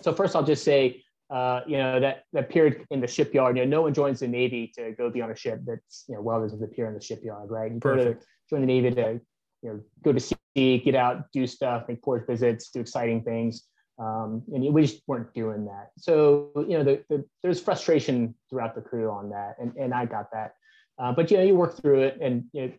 so 0.00 0.12
first, 0.12 0.34
I'll 0.34 0.42
just 0.42 0.64
say, 0.64 1.04
uh, 1.30 1.60
you 1.64 1.76
know, 1.76 2.00
that 2.00 2.24
that 2.32 2.48
period 2.48 2.84
in 2.90 3.00
the 3.00 3.06
shipyard. 3.06 3.56
You 3.56 3.62
know, 3.66 3.76
no 3.76 3.82
one 3.82 3.94
joins 3.94 4.18
the 4.18 4.26
Navy 4.26 4.72
to 4.76 4.90
go 4.98 5.10
be 5.10 5.22
on 5.22 5.30
a 5.30 5.36
ship 5.36 5.60
that's 5.64 6.06
you 6.08 6.16
know 6.16 6.22
welders 6.22 6.52
of 6.52 6.58
the 6.58 6.66
pier 6.66 6.88
in 6.88 6.94
the 6.94 7.00
shipyard, 7.00 7.52
right? 7.52 7.70
You 7.72 7.78
go 7.78 7.94
to 7.94 8.16
join 8.50 8.62
the 8.62 8.66
Navy 8.66 8.90
to 8.90 9.20
you 9.62 9.68
know 9.70 9.80
go 10.02 10.12
to 10.12 10.18
sea, 10.18 10.78
get 10.78 10.96
out, 10.96 11.30
do 11.32 11.46
stuff, 11.46 11.84
make 11.86 12.02
port 12.02 12.26
visits, 12.26 12.70
do 12.70 12.80
exciting 12.80 13.22
things. 13.22 13.62
Um, 14.00 14.42
and 14.52 14.74
we 14.74 14.82
just 14.82 15.02
weren't 15.06 15.32
doing 15.34 15.66
that. 15.66 15.90
So 15.98 16.50
you 16.56 16.78
know, 16.78 16.82
the, 16.82 17.04
the, 17.08 17.24
there's 17.44 17.60
frustration 17.60 18.34
throughout 18.48 18.74
the 18.74 18.80
crew 18.80 19.08
on 19.08 19.30
that, 19.30 19.54
and 19.60 19.72
and 19.76 19.94
I 19.94 20.06
got 20.06 20.32
that. 20.32 20.54
Uh, 20.98 21.12
but 21.12 21.30
you 21.30 21.36
know, 21.36 21.44
you 21.44 21.54
work 21.54 21.80
through 21.80 22.00
it, 22.00 22.18
and 22.20 22.46
you 22.52 22.66
know, 22.66 22.72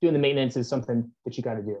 doing 0.00 0.12
the 0.12 0.18
maintenance 0.18 0.56
is 0.56 0.68
something 0.68 1.10
that 1.24 1.36
you 1.36 1.42
got 1.42 1.54
to 1.54 1.62
do. 1.62 1.78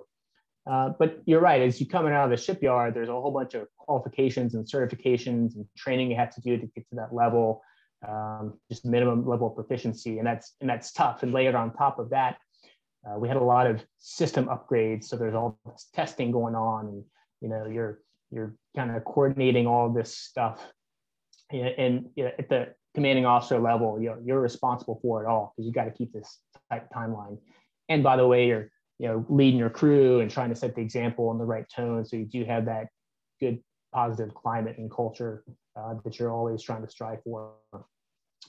Uh, 0.68 0.90
but 0.98 1.22
you're 1.24 1.40
right. 1.40 1.62
As 1.62 1.80
you 1.80 1.86
coming 1.86 2.12
out 2.12 2.24
of 2.24 2.30
the 2.30 2.36
shipyard, 2.36 2.94
there's 2.94 3.08
a 3.08 3.12
whole 3.12 3.30
bunch 3.30 3.54
of 3.54 3.66
qualifications 3.78 4.54
and 4.54 4.66
certifications 4.66 5.54
and 5.54 5.66
training 5.76 6.10
you 6.10 6.16
have 6.16 6.34
to 6.34 6.40
do 6.42 6.58
to 6.58 6.66
get 6.66 6.88
to 6.90 6.96
that 6.96 7.14
level, 7.14 7.62
um, 8.06 8.58
just 8.70 8.84
minimum 8.84 9.26
level 9.26 9.48
of 9.48 9.54
proficiency, 9.54 10.18
and 10.18 10.26
that's 10.26 10.54
and 10.60 10.68
that's 10.68 10.92
tough. 10.92 11.22
And 11.22 11.32
layered 11.32 11.54
on 11.54 11.72
top 11.72 11.98
of 11.98 12.10
that, 12.10 12.36
uh, 13.06 13.18
we 13.18 13.28
had 13.28 13.38
a 13.38 13.42
lot 13.42 13.66
of 13.66 13.82
system 13.98 14.46
upgrades. 14.46 15.04
So 15.04 15.16
there's 15.16 15.34
all 15.34 15.58
this 15.64 15.88
testing 15.94 16.30
going 16.30 16.54
on, 16.54 16.88
and 16.88 17.04
you 17.40 17.48
know 17.48 17.66
you're 17.66 18.00
you're 18.30 18.54
kind 18.76 18.94
of 18.94 19.02
coordinating 19.04 19.66
all 19.66 19.90
this 19.90 20.18
stuff. 20.18 20.62
And, 21.50 21.68
and 21.78 22.10
you 22.14 22.24
know, 22.24 22.30
at 22.38 22.50
the 22.50 22.74
commanding 22.94 23.24
officer 23.24 23.58
level, 23.58 24.00
you 24.00 24.10
know, 24.10 24.18
you're 24.22 24.40
responsible 24.40 24.98
for 25.00 25.24
it 25.24 25.26
all 25.26 25.54
because 25.56 25.66
you 25.66 25.72
got 25.72 25.84
to 25.84 25.90
keep 25.90 26.12
this 26.12 26.38
tight 26.70 26.90
timeline. 26.94 27.38
And 27.88 28.02
by 28.02 28.16
the 28.16 28.26
way, 28.26 28.48
you're 28.48 28.70
you 28.98 29.08
know 29.08 29.24
leading 29.28 29.58
your 29.58 29.70
crew 29.70 30.20
and 30.20 30.30
trying 30.30 30.50
to 30.50 30.56
set 30.56 30.74
the 30.74 30.82
example 30.82 31.30
in 31.30 31.38
the 31.38 31.44
right 31.44 31.66
tone. 31.74 32.04
So 32.04 32.16
you 32.16 32.24
do 32.24 32.44
have 32.44 32.66
that 32.66 32.88
good 33.40 33.60
positive 33.92 34.34
climate 34.34 34.76
and 34.78 34.90
culture 34.90 35.44
uh, 35.76 35.94
that 36.04 36.18
you're 36.18 36.32
always 36.32 36.62
trying 36.62 36.84
to 36.84 36.90
strive 36.90 37.22
for. 37.22 37.52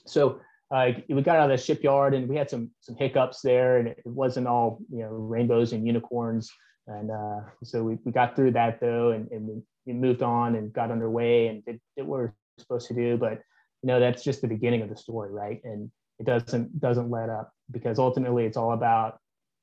So 0.06 0.40
uh, 0.70 0.92
we 1.08 1.22
got 1.22 1.36
out 1.36 1.50
of 1.50 1.58
the 1.58 1.62
shipyard 1.62 2.14
and 2.14 2.28
we 2.28 2.36
had 2.36 2.50
some 2.50 2.70
some 2.80 2.96
hiccups 2.96 3.40
there 3.42 3.78
and 3.78 3.88
it 3.88 4.00
wasn't 4.04 4.46
all 4.46 4.80
you 4.90 5.00
know 5.00 5.10
rainbows 5.10 5.72
and 5.72 5.86
unicorns. 5.86 6.50
And 6.86 7.10
uh, 7.10 7.40
so 7.62 7.84
we, 7.84 7.98
we 8.04 8.10
got 8.10 8.34
through 8.34 8.52
that 8.52 8.80
though 8.80 9.12
and, 9.12 9.30
and 9.30 9.46
we, 9.46 9.62
moved 9.92 10.22
on 10.22 10.54
and 10.54 10.72
got 10.72 10.92
underway 10.92 11.48
and 11.48 11.64
did, 11.64 11.80
did 11.96 12.06
what 12.06 12.20
we 12.20 12.24
are 12.26 12.34
supposed 12.58 12.86
to 12.86 12.94
do. 12.94 13.16
But 13.16 13.42
you 13.82 13.88
know 13.88 13.98
that's 13.98 14.22
just 14.22 14.40
the 14.40 14.46
beginning 14.46 14.82
of 14.82 14.88
the 14.88 14.96
story 14.96 15.32
right? 15.32 15.60
And 15.64 15.90
it 16.20 16.26
doesn't 16.26 16.78
doesn't 16.78 17.10
let 17.10 17.28
up 17.28 17.52
because 17.72 17.98
ultimately 17.98 18.44
it's 18.44 18.56
all 18.56 18.72
about 18.72 19.18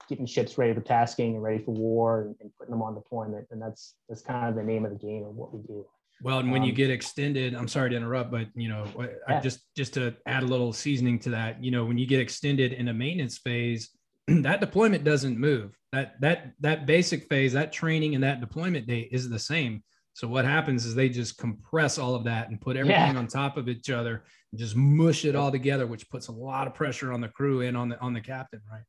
getting 0.08 0.26
ships 0.26 0.58
ready 0.58 0.74
for 0.74 0.82
tasking 0.82 1.36
and 1.36 1.44
ready 1.44 1.64
for 1.64 1.72
war 1.72 2.22
and, 2.24 2.36
and, 2.42 2.52
putting 2.58 2.72
them 2.72 2.82
on 2.82 2.96
deployment. 2.96 3.48
And 3.52 3.62
that's 3.62 3.96
that's 4.08 4.22
kind 4.22 4.50
of 4.50 4.56
the 4.56 4.64
name 4.64 4.86
of 4.86 4.92
the 4.92 4.98
game 4.98 5.24
of 5.24 5.36
what 5.36 5.54
we 5.54 5.62
do. 5.62 5.86
Well, 6.22 6.40
and 6.40 6.52
when 6.52 6.64
um, 6.64 6.68
you 6.68 6.74
get 6.74 6.90
extended, 6.90 7.54
I'm 7.54 7.68
sorry 7.68 7.92
to 7.92 7.96
interrupt, 7.96 8.32
but 8.32 8.48
you 8.56 8.70
know, 8.70 8.86
yeah. 9.30 9.40
just 9.40 9.60
just 9.76 9.94
to 9.96 10.16
add 10.26 10.44
a 10.44 10.48
little 10.48 10.74
seasoning 10.74 11.20
to 11.20 11.30
that, 11.32 11.64
you 11.64 11.72
know, 11.72 11.86
when 11.86 11.98
you 11.98 12.08
get 12.08 12.20
extended 12.20 12.74
in 12.74 12.88
a 12.88 12.94
maintenance 12.94 13.38
phase, 13.38 13.92
that 14.28 14.60
deployment 14.60 15.04
doesn't 15.04 15.38
move. 15.38 15.78
That 15.92 16.20
that 16.22 16.54
that 16.62 16.86
basic 16.86 17.28
phase, 17.30 17.54
that 17.54 17.72
training 17.72 18.16
and 18.16 18.24
that 18.24 18.42
deployment 18.42 18.88
date 18.88 19.10
is 19.12 19.30
the 19.30 19.40
same. 19.40 19.84
So 20.14 20.28
what 20.28 20.46
happens 20.46 20.84
is 20.84 20.96
they 20.96 21.10
just 21.10 21.38
compress 21.38 22.00
all 22.00 22.16
of 22.16 22.24
that 22.24 22.50
and 22.50 22.60
put 22.60 22.76
everything 22.76 23.14
yeah. 23.14 23.20
on 23.20 23.28
top 23.28 23.56
of 23.56 23.70
each 23.70 23.92
other 23.92 24.24
and 24.52 24.60
just 24.60 24.76
mush 24.76 25.26
it 25.26 25.36
all 25.36 25.52
together, 25.52 25.86
which 25.86 26.10
puts 26.10 26.28
a 26.28 26.32
lot 26.32 26.66
of 26.66 26.74
pressure 26.74 27.14
on 27.14 27.22
the 27.22 27.28
crew 27.28 27.62
and 27.62 27.78
on 27.78 27.90
the 27.90 28.00
on 28.02 28.14
the 28.14 28.22
captain, 28.22 28.62
right? 28.72 28.82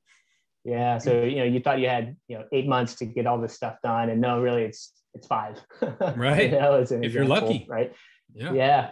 Yeah. 0.68 0.98
So 0.98 1.22
you 1.22 1.37
know, 1.37 1.44
you 1.44 1.61
thought 1.61 1.78
you 1.78 1.88
had 1.88 2.14
you 2.28 2.38
know 2.38 2.44
eight 2.52 2.66
months 2.66 2.94
to 2.96 3.07
get 3.07 3.26
all 3.26 3.40
this 3.40 3.54
stuff 3.54 3.76
done, 3.83 4.11
and 4.11 4.20
no, 4.20 4.40
really, 4.40 4.64
it's 4.64 4.92
it's 5.14 5.26
five. 5.26 5.59
Right. 6.16 6.50
you 6.52 6.59
know, 6.59 6.74
if 6.74 6.83
example, 6.83 7.11
you're 7.11 7.24
lucky. 7.24 7.66
Right. 7.68 7.92
Yeah. 8.35 8.52
Yeah. 8.52 8.90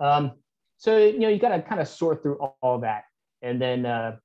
Um, 0.00 0.32
so 0.78 0.98
you 0.98 1.20
know, 1.20 1.28
you 1.28 1.38
got 1.38 1.54
to 1.54 1.62
kind 1.62 1.80
of 1.80 1.86
sort 1.86 2.22
through 2.22 2.38
all, 2.38 2.58
all 2.60 2.78
that, 2.80 3.04
and 3.40 3.62
then 3.62 3.86
uh, 3.86 4.16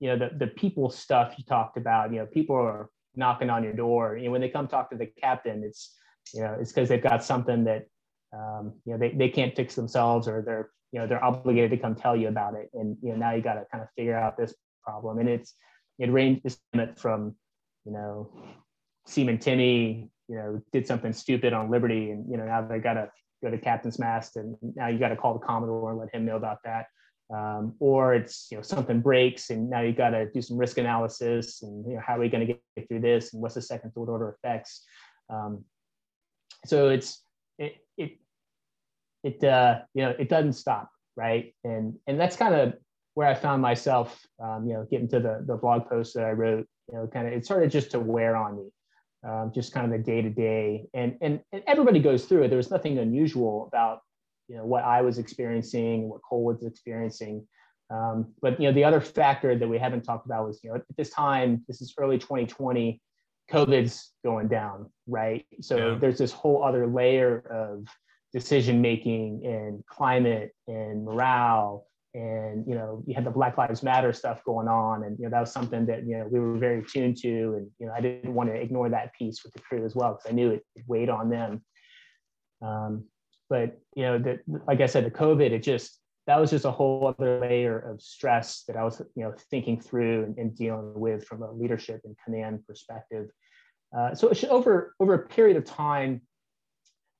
you 0.00 0.08
know 0.08 0.18
the 0.18 0.36
the 0.36 0.48
people 0.48 0.90
stuff 0.90 1.34
you 1.38 1.44
talked 1.44 1.76
about. 1.76 2.12
You 2.12 2.18
know, 2.18 2.26
people 2.26 2.56
are 2.56 2.90
knocking 3.14 3.48
on 3.48 3.62
your 3.62 3.72
door. 3.72 4.16
You 4.16 4.26
know, 4.26 4.32
when 4.32 4.40
they 4.40 4.48
come 4.48 4.66
talk 4.66 4.90
to 4.90 4.96
the 4.96 5.06
captain, 5.06 5.62
it's 5.62 5.94
you 6.34 6.40
know 6.40 6.56
it's 6.60 6.72
because 6.72 6.88
they've 6.88 7.00
got 7.02 7.22
something 7.22 7.62
that 7.64 7.86
um, 8.32 8.74
you 8.84 8.92
know 8.92 8.98
they, 8.98 9.10
they 9.10 9.28
can't 9.28 9.54
fix 9.54 9.76
themselves 9.76 10.26
or 10.26 10.42
they're 10.42 10.70
you 10.90 10.98
know 10.98 11.06
they're 11.06 11.24
obligated 11.24 11.70
to 11.70 11.76
come 11.76 11.94
tell 11.94 12.16
you 12.16 12.28
about 12.28 12.54
it 12.54 12.70
and 12.74 12.96
you 13.00 13.10
know 13.10 13.16
now 13.16 13.32
you 13.32 13.42
got 13.42 13.54
to 13.54 13.64
kind 13.70 13.82
of 13.82 13.88
figure 13.96 14.16
out 14.16 14.36
this 14.36 14.54
problem 14.82 15.18
and 15.18 15.28
it's 15.28 15.54
it 15.98 16.10
ranged 16.10 16.58
from, 16.96 17.34
you 17.84 17.92
know, 17.92 18.30
Seaman 19.06 19.38
Timmy, 19.38 20.10
you 20.28 20.36
know, 20.36 20.62
did 20.72 20.86
something 20.86 21.12
stupid 21.12 21.52
on 21.52 21.70
Liberty, 21.70 22.10
and 22.10 22.28
you 22.30 22.36
know 22.36 22.44
now 22.44 22.62
they 22.62 22.78
got 22.78 22.94
to 22.94 23.10
go 23.42 23.50
to 23.50 23.58
captain's 23.58 23.98
mast, 23.98 24.36
and 24.36 24.56
now 24.74 24.88
you 24.88 24.98
got 24.98 25.08
to 25.08 25.16
call 25.16 25.34
the 25.34 25.46
commodore 25.46 25.90
and 25.90 25.98
let 25.98 26.14
him 26.14 26.24
know 26.24 26.36
about 26.36 26.58
that. 26.64 26.86
Um, 27.32 27.74
or 27.80 28.14
it's 28.14 28.48
you 28.50 28.56
know 28.56 28.62
something 28.62 29.00
breaks, 29.00 29.50
and 29.50 29.70
now 29.70 29.80
you 29.80 29.92
got 29.92 30.10
to 30.10 30.30
do 30.30 30.42
some 30.42 30.56
risk 30.56 30.78
analysis, 30.78 31.62
and 31.62 31.86
you 31.86 31.94
know 31.94 32.02
how 32.04 32.16
are 32.16 32.20
we 32.20 32.28
going 32.28 32.46
to 32.46 32.54
get 32.54 32.88
through 32.88 33.00
this, 33.00 33.32
and 33.32 33.42
what's 33.42 33.54
the 33.54 33.62
second 33.62 33.92
third 33.92 34.08
order 34.08 34.36
effects. 34.36 34.84
Um, 35.30 35.64
so 36.64 36.88
it's 36.88 37.22
it 37.58 37.76
it 37.96 38.18
it 39.22 39.44
uh, 39.44 39.80
you 39.94 40.02
know 40.02 40.10
it 40.10 40.28
doesn't 40.28 40.54
stop, 40.54 40.90
right? 41.16 41.54
And 41.64 41.94
and 42.06 42.18
that's 42.18 42.36
kind 42.36 42.54
of 42.54 42.74
where 43.16 43.26
I 43.26 43.34
found 43.34 43.62
myself, 43.62 44.26
um, 44.44 44.66
you 44.68 44.74
know, 44.74 44.86
getting 44.90 45.08
to 45.08 45.18
the, 45.18 45.42
the 45.46 45.56
blog 45.56 45.88
post 45.88 46.12
that 46.14 46.24
I 46.24 46.32
wrote, 46.32 46.66
you 46.92 46.98
know, 46.98 47.06
kind 47.06 47.26
of, 47.26 47.32
it 47.32 47.46
started 47.46 47.70
just 47.70 47.90
to 47.92 47.98
wear 47.98 48.36
on 48.36 48.58
me, 48.58 48.68
um, 49.26 49.52
just 49.54 49.72
kind 49.72 49.86
of 49.86 49.90
the 49.90 50.04
day 50.04 50.20
to 50.20 50.28
day. 50.28 50.84
And, 50.92 51.16
and, 51.22 51.40
and 51.50 51.62
everybody 51.66 51.98
goes 51.98 52.26
through 52.26 52.42
it. 52.42 52.48
There 52.48 52.58
was 52.58 52.70
nothing 52.70 52.98
unusual 52.98 53.70
about, 53.72 54.00
you 54.48 54.56
know, 54.58 54.66
what 54.66 54.84
I 54.84 55.00
was 55.00 55.16
experiencing, 55.16 56.10
what 56.10 56.20
Cole 56.28 56.44
was 56.44 56.62
experiencing. 56.62 57.48
Um, 57.88 58.34
but, 58.42 58.60
you 58.60 58.68
know, 58.68 58.74
the 58.74 58.84
other 58.84 59.00
factor 59.00 59.56
that 59.56 59.66
we 59.66 59.78
haven't 59.78 60.02
talked 60.02 60.26
about 60.26 60.46
was, 60.46 60.60
you 60.62 60.68
know, 60.68 60.76
at 60.76 60.82
this 60.98 61.08
time, 61.08 61.64
this 61.68 61.80
is 61.80 61.94
early 61.96 62.18
2020, 62.18 63.00
COVID's 63.50 64.12
going 64.22 64.48
down, 64.48 64.90
right? 65.06 65.46
So 65.62 65.76
yeah. 65.92 65.98
there's 65.98 66.18
this 66.18 66.32
whole 66.32 66.62
other 66.62 66.86
layer 66.86 67.38
of 67.50 67.86
decision 68.34 68.82
making 68.82 69.46
and 69.46 69.82
climate 69.86 70.52
and 70.68 71.06
morale 71.06 71.86
and 72.16 72.66
you 72.66 72.74
know 72.74 73.02
you 73.06 73.14
had 73.14 73.24
the 73.24 73.30
black 73.30 73.58
lives 73.58 73.82
matter 73.82 74.10
stuff 74.10 74.42
going 74.44 74.68
on 74.68 75.04
and 75.04 75.18
you 75.18 75.24
know 75.24 75.30
that 75.30 75.40
was 75.40 75.52
something 75.52 75.84
that 75.84 76.06
you 76.06 76.16
know 76.16 76.26
we 76.30 76.40
were 76.40 76.56
very 76.56 76.82
tuned 76.82 77.14
to 77.14 77.54
and 77.56 77.70
you 77.78 77.86
know 77.86 77.92
i 77.94 78.00
didn't 78.00 78.32
want 78.32 78.48
to 78.48 78.54
ignore 78.54 78.88
that 78.88 79.14
piece 79.14 79.44
with 79.44 79.52
the 79.52 79.60
crew 79.60 79.84
as 79.84 79.94
well 79.94 80.14
because 80.14 80.30
i 80.30 80.34
knew 80.34 80.50
it, 80.50 80.64
weighed 80.86 81.10
on 81.10 81.28
them. 81.28 81.62
Um, 82.62 83.04
but 83.50 83.78
you 83.94 84.04
know 84.04 84.18
the, 84.18 84.40
like 84.66 84.80
i 84.80 84.86
said 84.86 85.04
the 85.04 85.10
covid 85.10 85.50
it 85.50 85.62
just 85.62 86.00
that 86.26 86.40
was 86.40 86.50
just 86.50 86.64
a 86.64 86.70
whole 86.70 87.14
other 87.18 87.38
layer 87.38 87.78
of 87.78 88.00
stress 88.00 88.64
that 88.66 88.76
i 88.76 88.82
was 88.82 89.02
you 89.14 89.22
know 89.22 89.34
thinking 89.50 89.78
through 89.78 90.24
and, 90.24 90.38
and 90.38 90.56
dealing 90.56 90.94
with 90.94 91.26
from 91.26 91.42
a 91.42 91.52
leadership 91.52 92.00
and 92.04 92.16
command 92.24 92.66
perspective. 92.66 93.28
Uh, 93.96 94.14
so 94.14 94.32
over 94.48 94.94
over 95.00 95.14
a 95.14 95.28
period 95.28 95.56
of 95.58 95.64
time 95.64 96.22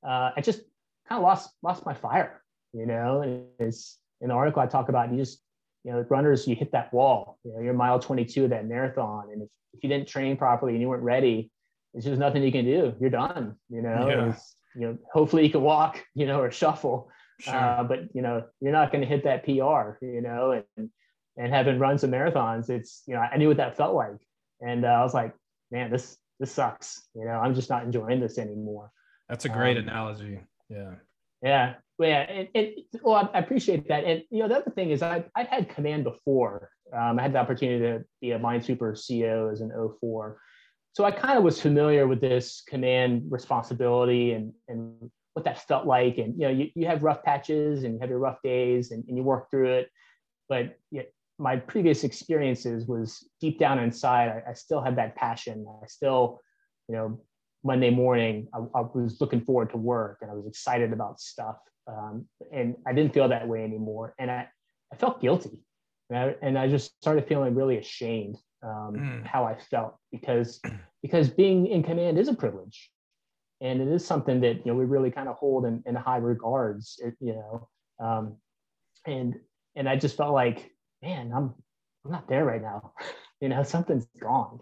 uh, 0.07 0.31
i 0.35 0.41
just 0.41 0.61
kind 1.07 1.19
of 1.19 1.23
lost 1.23 1.51
lost 1.63 1.85
my 1.85 1.95
fire 1.95 2.43
you 2.73 2.87
know 2.87 3.21
and 3.21 3.45
it's 3.61 3.99
in 4.21 4.29
the 4.29 4.35
article 4.35 4.63
I 4.63 4.67
talk 4.67 4.89
about, 4.89 5.11
you 5.11 5.19
just, 5.19 5.41
you 5.85 5.93
know, 5.93 6.05
runners, 6.09 6.47
you 6.47 6.57
hit 6.57 6.73
that 6.73 6.93
wall, 6.93 7.39
you 7.45 7.53
know, 7.53 7.61
you're 7.61 7.75
mile 7.75 7.99
22 7.99 8.45
of 8.45 8.51
that 8.51 8.67
marathon. 8.67 9.29
And 9.33 9.43
if, 9.43 9.49
if 9.73 9.83
you 9.83 9.89
didn't 9.89 10.09
train 10.09 10.37
properly 10.37 10.73
and 10.73 10.81
you 10.81 10.89
weren't 10.89 11.03
ready, 11.03 11.51
it's 11.95 12.05
just 12.05 12.19
nothing 12.19 12.43
you 12.43 12.53
can 12.53 12.65
do. 12.65 12.95
You're 13.01 13.11
done, 13.11 13.57
you 13.69 13.83
know, 13.83 14.09
yeah. 14.09 14.35
you 14.75 14.87
know, 14.87 14.99
hopefully 15.13 15.45
you 15.45 15.51
can 15.51 15.63
walk, 15.63 16.03
you 16.15 16.27
know, 16.27 16.41
or 16.41 16.51
shuffle, 16.51 17.11
sure. 17.41 17.55
uh, 17.55 17.85
but 17.85 18.15
you 18.15 18.23
know, 18.23 18.45
you're 18.61 18.73
not 18.73 18.91
going 18.91 19.03
to 19.03 19.09
hit 19.09 19.25
that 19.25 19.45
PR, 19.45 20.05
you 20.05 20.21
know, 20.21 20.63
and, 20.77 20.91
and 21.37 21.53
having 21.53 21.79
run 21.79 21.99
some 21.99 22.11
marathons, 22.11 22.71
it's, 22.71 23.03
you 23.07 23.15
know, 23.15 23.21
I 23.21 23.37
knew 23.37 23.49
what 23.49 23.59
that 23.59 23.77
felt 23.77 23.95
like. 23.95 24.17
And 24.61 24.85
uh, 24.85 24.89
I 24.89 25.03
was 25.03 25.15
like, 25.15 25.35
man, 25.71 25.91
this, 25.91 26.17
this 26.41 26.51
sucks. 26.51 27.03
You 27.15 27.25
know, 27.25 27.33
I'm 27.33 27.55
just 27.55 27.71
not 27.71 27.85
enjoying 27.85 28.21
this 28.21 28.39
anymore. 28.39 28.91
That's 29.29 29.45
a 29.45 29.49
great 29.49 29.77
um, 29.77 29.85
analogy. 29.85 30.41
Yeah. 30.69 30.95
Yeah 31.47 31.75
yeah, 31.99 32.21
and, 32.29 32.49
and 32.55 32.75
well, 33.03 33.31
I 33.33 33.39
appreciate 33.39 33.89
that. 33.89 34.05
And 34.05 34.23
you 34.31 34.41
know, 34.41 34.49
the 34.49 34.57
other 34.57 34.71
thing 34.71 34.91
is 34.91 35.03
I 35.03 35.25
I've 35.35 35.49
had 35.49 35.69
command 35.69 36.05
before. 36.05 36.71
Um, 36.93 37.19
I 37.19 37.23
had 37.23 37.33
the 37.33 37.39
opportunity 37.39 37.81
to 37.81 38.05
be 38.21 38.33
a 38.33 38.39
minesweeper 38.39 38.93
CEO 38.93 39.51
as 39.51 39.61
an 39.61 39.73
04. 40.01 40.39
so 40.93 41.05
I 41.05 41.11
kind 41.11 41.37
of 41.37 41.43
was 41.43 41.61
familiar 41.61 42.07
with 42.07 42.21
this 42.21 42.63
command 42.69 43.25
responsibility 43.29 44.33
and, 44.33 44.53
and 44.69 45.11
what 45.33 45.45
that 45.45 45.67
felt 45.67 45.87
like. 45.87 46.19
And, 46.19 46.39
you 46.39 46.47
know, 46.47 46.53
you, 46.53 46.69
you 46.77 46.87
have 46.87 47.03
rough 47.03 47.25
patches 47.25 47.83
and 47.83 47.95
you 47.95 48.01
have 48.01 48.09
your 48.09 48.21
rough 48.21 48.39
days 48.45 48.93
and, 48.93 49.05
and 49.09 49.17
you 49.17 49.25
work 49.25 49.51
through 49.51 49.73
it. 49.73 49.89
But 50.49 50.79
my 51.39 51.57
previous 51.57 52.05
experiences 52.05 52.87
was 52.87 53.29
deep 53.41 53.59
down 53.59 53.81
inside, 53.81 54.29
I, 54.29 54.51
I, 54.51 54.55
still 54.55 54.81
had 54.81 54.97
that 54.97 55.17
passion. 55.17 55.67
I 55.83 55.87
still, 55.87 56.41
you 56.89 56.95
know, 56.95 57.21
Monday 57.67 57.91
morning, 57.91 58.49
I, 58.55 58.59
I, 58.79 58.83
was 58.95 59.21
looking 59.21 59.41
forward 59.41 59.71
to 59.71 59.77
work 59.77 60.19
and 60.23 60.31
I 60.31 60.35
was 60.35 60.47
excited 60.47 60.93
about 60.93 61.21
stuff. 61.21 61.57
Um, 61.87 62.27
and 62.53 62.77
I 62.87 62.93
didn't 62.93 63.13
feel 63.13 63.29
that 63.29 63.47
way 63.47 63.65
anymore. 63.65 64.15
And 64.19 64.31
I, 64.31 64.49
I 64.93 64.97
felt 64.97 65.21
guilty. 65.21 65.63
And 66.11 66.19
I, 66.19 66.35
and 66.43 66.59
I 66.59 66.69
just 66.69 66.97
started 67.01 67.27
feeling 67.27 67.55
really 67.55 67.79
ashamed 67.79 68.37
um, 68.63 68.95
mm. 68.95 69.27
how 69.27 69.45
I 69.45 69.57
felt 69.57 69.97
because 70.11 70.61
because 71.03 71.31
being 71.31 71.67
in 71.67 71.83
command 71.83 72.19
is 72.19 72.29
a 72.29 72.35
privilege, 72.35 72.91
and 73.61 73.81
it 73.81 73.89
is 73.89 74.05
something 74.05 74.41
that 74.41 74.65
you 74.65 74.73
know 74.73 74.75
we 74.75 74.85
really 74.85 75.11
kind 75.11 75.29
of 75.29 75.37
hold 75.37 75.65
in, 75.67 75.83
in 75.87 75.95
high 75.95 76.19
regards. 76.19 77.01
You 77.21 77.35
know, 77.35 77.69
um, 78.01 78.37
and 79.07 79.37
and 79.75 79.89
I 79.89 79.97
just 79.97 80.17
felt 80.17 80.33
like, 80.33 80.71
man, 81.03 81.33
I'm 81.35 81.55
I'm 82.05 82.11
not 82.13 82.29
there 82.29 82.45
right 82.45 82.63
now. 82.63 82.93
you 83.41 83.49
know, 83.49 83.63
something's 83.63 84.07
gone, 84.21 84.61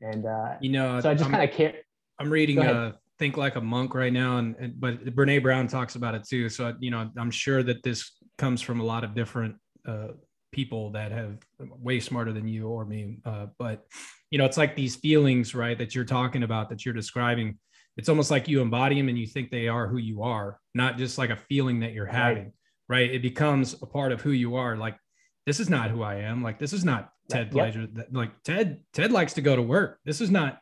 and 0.00 0.26
uh, 0.26 0.54
you 0.60 0.70
know, 0.70 1.00
so 1.00 1.10
I 1.10 1.14
just 1.14 1.30
kind 1.30 1.48
of 1.48 1.54
care. 1.54 1.74
I'm 2.20 2.30
reading 2.30 2.58
uh, 2.58 2.92
Think 3.18 3.36
Like 3.36 3.56
a 3.56 3.60
Monk 3.60 3.94
right 3.94 4.12
now, 4.12 4.38
and, 4.38 4.54
and 4.60 4.78
but 4.78 5.04
Brene 5.06 5.42
Brown 5.42 5.66
talks 5.66 5.96
about 5.96 6.14
it 6.14 6.24
too. 6.28 6.48
So 6.48 6.74
you 6.78 6.90
know, 6.90 7.10
I'm 7.18 7.30
sure 7.30 7.62
that 7.62 7.82
this 7.82 8.12
comes 8.38 8.60
from 8.60 8.80
a 8.80 8.84
lot 8.84 9.02
of 9.04 9.14
different 9.14 9.56
uh, 9.88 10.08
people 10.52 10.92
that 10.92 11.12
have 11.12 11.38
way 11.58 11.98
smarter 11.98 12.32
than 12.32 12.46
you 12.46 12.68
or 12.68 12.84
me. 12.84 13.18
Uh, 13.24 13.46
but 13.58 13.86
you 14.30 14.38
know, 14.38 14.44
it's 14.44 14.58
like 14.58 14.76
these 14.76 14.96
feelings, 14.96 15.54
right, 15.54 15.78
that 15.78 15.94
you're 15.94 16.04
talking 16.04 16.42
about, 16.42 16.68
that 16.68 16.84
you're 16.84 16.94
describing. 16.94 17.58
It's 17.96 18.08
almost 18.08 18.30
like 18.30 18.48
you 18.48 18.60
embody 18.60 18.96
them 18.96 19.08
and 19.08 19.18
you 19.18 19.26
think 19.26 19.50
they 19.50 19.68
are 19.68 19.88
who 19.88 19.98
you 19.98 20.22
are, 20.22 20.58
not 20.74 20.96
just 20.96 21.18
like 21.18 21.30
a 21.30 21.36
feeling 21.36 21.80
that 21.80 21.92
you're 21.92 22.06
having, 22.06 22.52
right? 22.88 23.00
right? 23.00 23.10
It 23.10 23.22
becomes 23.22 23.74
a 23.82 23.86
part 23.86 24.12
of 24.12 24.20
who 24.20 24.30
you 24.30 24.56
are. 24.56 24.76
Like, 24.76 24.96
this 25.44 25.58
is 25.58 25.68
not 25.68 25.90
who 25.90 26.02
I 26.02 26.16
am. 26.16 26.42
Like, 26.42 26.58
this 26.58 26.72
is 26.72 26.84
not 26.84 27.10
Ted 27.28 27.52
yep. 27.52 27.74
Pledger. 27.74 28.06
Like 28.12 28.30
Ted, 28.44 28.80
Ted 28.92 29.10
likes 29.10 29.34
to 29.34 29.42
go 29.42 29.56
to 29.56 29.62
work. 29.62 29.98
This 30.04 30.20
is 30.20 30.30
not, 30.30 30.60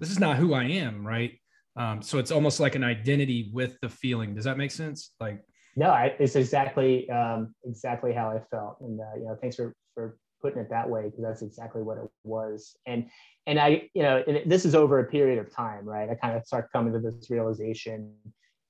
this 0.00 0.10
is 0.10 0.18
not 0.18 0.36
who 0.36 0.54
I 0.54 0.64
am, 0.64 1.06
right? 1.06 1.32
Um, 1.76 2.02
so 2.02 2.18
it's 2.18 2.30
almost 2.30 2.60
like 2.60 2.74
an 2.74 2.84
identity 2.84 3.50
with 3.52 3.78
the 3.80 3.88
feeling. 3.88 4.34
Does 4.34 4.44
that 4.44 4.58
make 4.58 4.70
sense? 4.70 5.12
Like, 5.20 5.42
no, 5.76 5.90
I, 5.90 6.16
it's 6.18 6.34
exactly 6.34 7.08
um, 7.10 7.54
exactly 7.64 8.12
how 8.12 8.30
I 8.30 8.40
felt, 8.50 8.78
and 8.80 9.00
uh, 9.00 9.16
you 9.16 9.26
know, 9.26 9.36
thanks 9.40 9.56
for 9.56 9.74
for 9.94 10.18
putting 10.42 10.60
it 10.60 10.70
that 10.70 10.88
way 10.88 11.04
because 11.04 11.22
that's 11.22 11.42
exactly 11.42 11.82
what 11.82 11.98
it 11.98 12.08
was. 12.24 12.76
And 12.86 13.08
and 13.46 13.58
I, 13.60 13.88
you 13.94 14.02
know, 14.02 14.24
this 14.44 14.64
is 14.64 14.74
over 14.74 14.98
a 14.98 15.04
period 15.04 15.38
of 15.38 15.52
time, 15.54 15.84
right? 15.84 16.10
I 16.10 16.14
kind 16.14 16.36
of 16.36 16.44
start 16.44 16.70
coming 16.72 16.92
to 16.92 16.98
this 16.98 17.30
realization, 17.30 18.12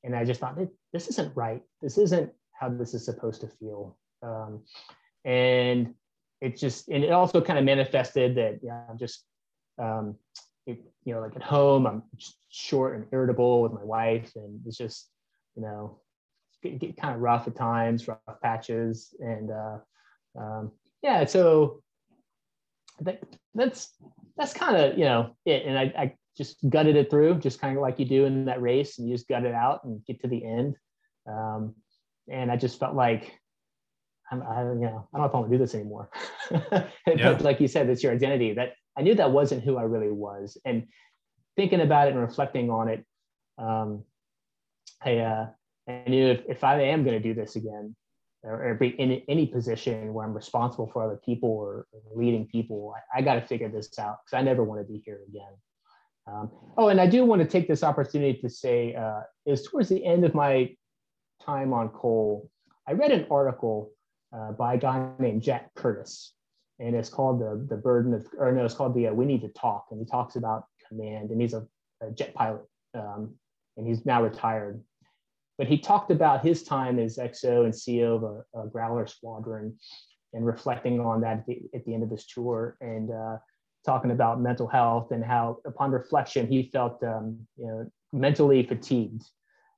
and 0.04 0.14
I 0.14 0.24
just 0.24 0.40
thought 0.40 0.58
this 0.92 1.08
isn't 1.08 1.34
right. 1.34 1.62
This 1.80 1.96
isn't 1.98 2.30
how 2.52 2.68
this 2.68 2.92
is 2.92 3.04
supposed 3.04 3.40
to 3.40 3.48
feel. 3.48 3.96
Um, 4.22 4.64
and 5.24 5.94
it 6.40 6.56
just 6.56 6.88
and 6.88 7.04
it 7.04 7.10
also 7.10 7.40
kind 7.40 7.58
of 7.58 7.64
manifested 7.64 8.36
that 8.36 8.60
yeah, 8.62 8.82
I'm 8.88 8.98
just 8.98 9.24
um, 9.78 10.16
it, 10.68 10.80
you 11.04 11.14
know 11.14 11.20
like 11.20 11.34
at 11.34 11.42
home 11.42 11.86
I'm 11.86 12.02
short 12.50 12.94
and 12.96 13.06
irritable 13.12 13.62
with 13.62 13.72
my 13.72 13.84
wife, 13.84 14.32
and 14.36 14.60
it's 14.66 14.76
just 14.76 15.08
you 15.56 15.62
know 15.62 16.00
get, 16.62 16.78
get 16.78 16.96
kind 16.96 17.14
of 17.14 17.20
rough 17.20 17.46
at 17.46 17.56
times, 17.56 18.06
rough 18.06 18.20
patches, 18.42 19.14
and 19.20 19.50
uh, 19.50 19.78
um, 20.38 20.72
yeah. 21.02 21.24
So 21.24 21.82
that, 23.00 23.22
that's 23.54 23.92
that's 24.36 24.52
kind 24.52 24.76
of 24.76 24.98
you 24.98 25.04
know 25.04 25.36
it. 25.44 25.64
And 25.66 25.78
I, 25.78 25.82
I 25.96 26.14
just 26.36 26.56
gutted 26.68 26.96
it 26.96 27.10
through, 27.10 27.38
just 27.38 27.60
kind 27.60 27.76
of 27.76 27.82
like 27.82 27.98
you 27.98 28.04
do 28.04 28.24
in 28.26 28.44
that 28.44 28.62
race, 28.62 28.98
and 28.98 29.08
you 29.08 29.14
just 29.14 29.28
gut 29.28 29.44
it 29.44 29.54
out 29.54 29.84
and 29.84 30.04
get 30.06 30.20
to 30.20 30.28
the 30.28 30.44
end. 30.44 30.76
Um, 31.26 31.74
and 32.30 32.50
I 32.50 32.56
just 32.56 32.78
felt 32.78 32.94
like 32.94 33.32
I'm, 34.30 34.42
I, 34.42 34.62
you 34.62 34.80
know, 34.80 35.08
I 35.12 35.18
don't 35.18 35.22
know 35.22 35.24
if 35.24 35.34
I 35.34 35.38
want 35.38 35.50
to 35.50 35.56
do 35.56 35.62
this 35.62 35.74
anymore. 35.74 36.10
yeah. 36.50 36.86
But 37.06 37.42
like 37.42 37.60
you 37.60 37.68
said, 37.68 37.88
it's 37.88 38.02
your 38.02 38.12
identity. 38.12 38.52
That 38.54 38.72
I 38.98 39.02
knew 39.02 39.14
that 39.14 39.30
wasn't 39.30 39.62
who 39.62 39.76
I 39.76 39.82
really 39.82 40.10
was, 40.10 40.58
and 40.64 40.86
thinking 41.56 41.80
about 41.80 42.08
it 42.08 42.14
and 42.14 42.20
reflecting 42.20 42.70
on 42.70 42.88
it, 42.88 43.04
um, 43.56 44.04
I 45.02 45.18
uh, 45.18 45.46
I 45.88 46.04
knew 46.08 46.26
if, 46.26 46.42
if 46.48 46.64
I 46.64 46.80
am 46.82 47.04
going 47.04 47.20
to 47.20 47.22
do 47.22 47.34
this 47.34 47.56
again, 47.56 47.94
or, 48.42 48.74
be 48.74 48.88
in 48.88 49.22
any 49.28 49.46
position 49.46 50.12
where 50.12 50.26
I'm 50.26 50.34
responsible 50.34 50.88
for 50.92 51.02
other 51.04 51.20
people 51.24 51.50
or, 51.50 51.86
or 51.92 52.00
leading 52.14 52.46
people, 52.46 52.94
I, 53.14 53.18
I 53.18 53.22
got 53.22 53.34
to 53.34 53.40
figure 53.40 53.68
this 53.68 53.98
out 53.98 54.18
because 54.24 54.38
I 54.38 54.42
never 54.42 54.62
want 54.62 54.80
to 54.80 54.92
be 54.92 55.02
here 55.04 55.20
again. 55.28 55.52
Um, 56.26 56.50
oh, 56.76 56.88
and 56.88 57.00
I 57.00 57.06
do 57.06 57.24
want 57.24 57.40
to 57.42 57.48
take 57.48 57.68
this 57.68 57.82
opportunity 57.82 58.38
to 58.40 58.50
say, 58.50 58.94
uh, 58.94 59.20
is 59.46 59.62
towards 59.62 59.88
the 59.88 60.04
end 60.04 60.24
of 60.24 60.34
my 60.34 60.74
time 61.44 61.72
on 61.72 61.88
Cole, 61.88 62.50
I 62.86 62.92
read 62.92 63.12
an 63.12 63.26
article 63.30 63.90
uh, 64.34 64.52
by 64.52 64.74
a 64.74 64.78
guy 64.78 65.08
named 65.18 65.42
Jack 65.42 65.74
Curtis, 65.74 66.34
and 66.78 66.94
it's 66.94 67.08
called 67.08 67.40
the 67.40 67.66
the 67.68 67.80
burden 67.80 68.14
of, 68.14 68.26
or 68.38 68.52
no, 68.52 68.64
it's 68.64 68.74
called 68.74 68.94
the 68.94 69.08
uh, 69.08 69.12
We 69.12 69.24
Need 69.24 69.42
to 69.42 69.48
Talk, 69.48 69.86
and 69.90 70.00
he 70.00 70.06
talks 70.06 70.36
about 70.36 70.64
command, 70.88 71.30
and 71.30 71.40
he's 71.40 71.54
a, 71.54 71.66
a 72.00 72.10
jet 72.10 72.34
pilot, 72.34 72.62
um, 72.94 73.34
and 73.76 73.86
he's 73.86 74.06
now 74.06 74.22
retired. 74.22 74.82
But 75.58 75.66
he 75.66 75.78
talked 75.78 76.10
about 76.10 76.44
his 76.44 76.62
time 76.62 76.98
as 76.98 77.18
XO 77.18 77.64
and 77.64 77.74
CO 77.74 78.14
of 78.14 78.22
a, 78.22 78.66
a 78.66 78.68
Growler 78.68 79.06
squadron 79.06 79.76
and 80.32 80.46
reflecting 80.46 81.00
on 81.00 81.20
that 81.22 81.38
at 81.38 81.46
the, 81.46 81.62
at 81.74 81.84
the 81.84 81.94
end 81.94 82.02
of 82.02 82.10
his 82.10 82.26
tour 82.26 82.76
and 82.80 83.10
uh, 83.10 83.38
talking 83.84 84.10
about 84.10 84.40
mental 84.40 84.68
health 84.68 85.10
and 85.10 85.24
how 85.24 85.58
upon 85.66 85.90
reflection 85.90 86.46
he 86.46 86.70
felt 86.72 87.02
um, 87.02 87.38
you 87.56 87.66
know 87.66 87.90
mentally 88.12 88.62
fatigued. 88.62 89.22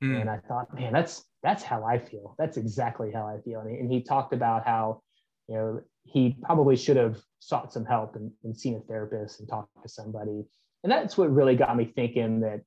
Mm. 0.02 0.22
and 0.22 0.30
i 0.30 0.38
thought 0.48 0.74
man 0.74 0.94
that's 0.94 1.26
that's 1.42 1.62
how 1.62 1.84
i 1.84 1.98
feel. 1.98 2.34
That's 2.38 2.56
exactly 2.56 3.10
how 3.12 3.26
i 3.26 3.38
feel. 3.44 3.60
And 3.60 3.70
he, 3.70 3.76
and 3.76 3.92
he 3.92 4.02
talked 4.02 4.32
about 4.32 4.66
how 4.66 5.02
you 5.48 5.54
know 5.54 5.80
he 6.04 6.36
probably 6.42 6.76
should 6.76 6.96
have 6.96 7.18
sought 7.40 7.72
some 7.72 7.84
help 7.84 8.16
and, 8.16 8.30
and 8.44 8.56
seen 8.56 8.76
a 8.76 8.80
therapist 8.80 9.40
and 9.40 9.48
talked 9.48 9.70
to 9.82 9.88
somebody. 9.88 10.44
And 10.82 10.90
that's 10.90 11.16
what 11.16 11.32
really 11.32 11.56
got 11.56 11.76
me 11.76 11.92
thinking 11.94 12.40
that 12.40 12.62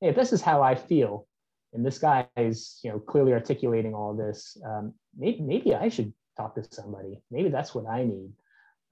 hey, 0.00 0.08
if 0.08 0.16
this 0.16 0.32
is 0.32 0.40
how 0.40 0.62
i 0.62 0.74
feel 0.74 1.26
and 1.72 1.84
this 1.84 1.98
guy 1.98 2.26
is 2.36 2.80
you 2.82 2.90
know 2.90 2.98
clearly 2.98 3.32
articulating 3.32 3.94
all 3.94 4.14
this 4.14 4.56
um, 4.66 4.94
maybe, 5.16 5.40
maybe 5.40 5.74
i 5.74 5.88
should 5.88 6.12
talk 6.36 6.54
to 6.54 6.64
somebody. 6.70 7.20
Maybe 7.30 7.48
that's 7.48 7.74
what 7.74 7.86
i 7.88 8.04
need. 8.04 8.32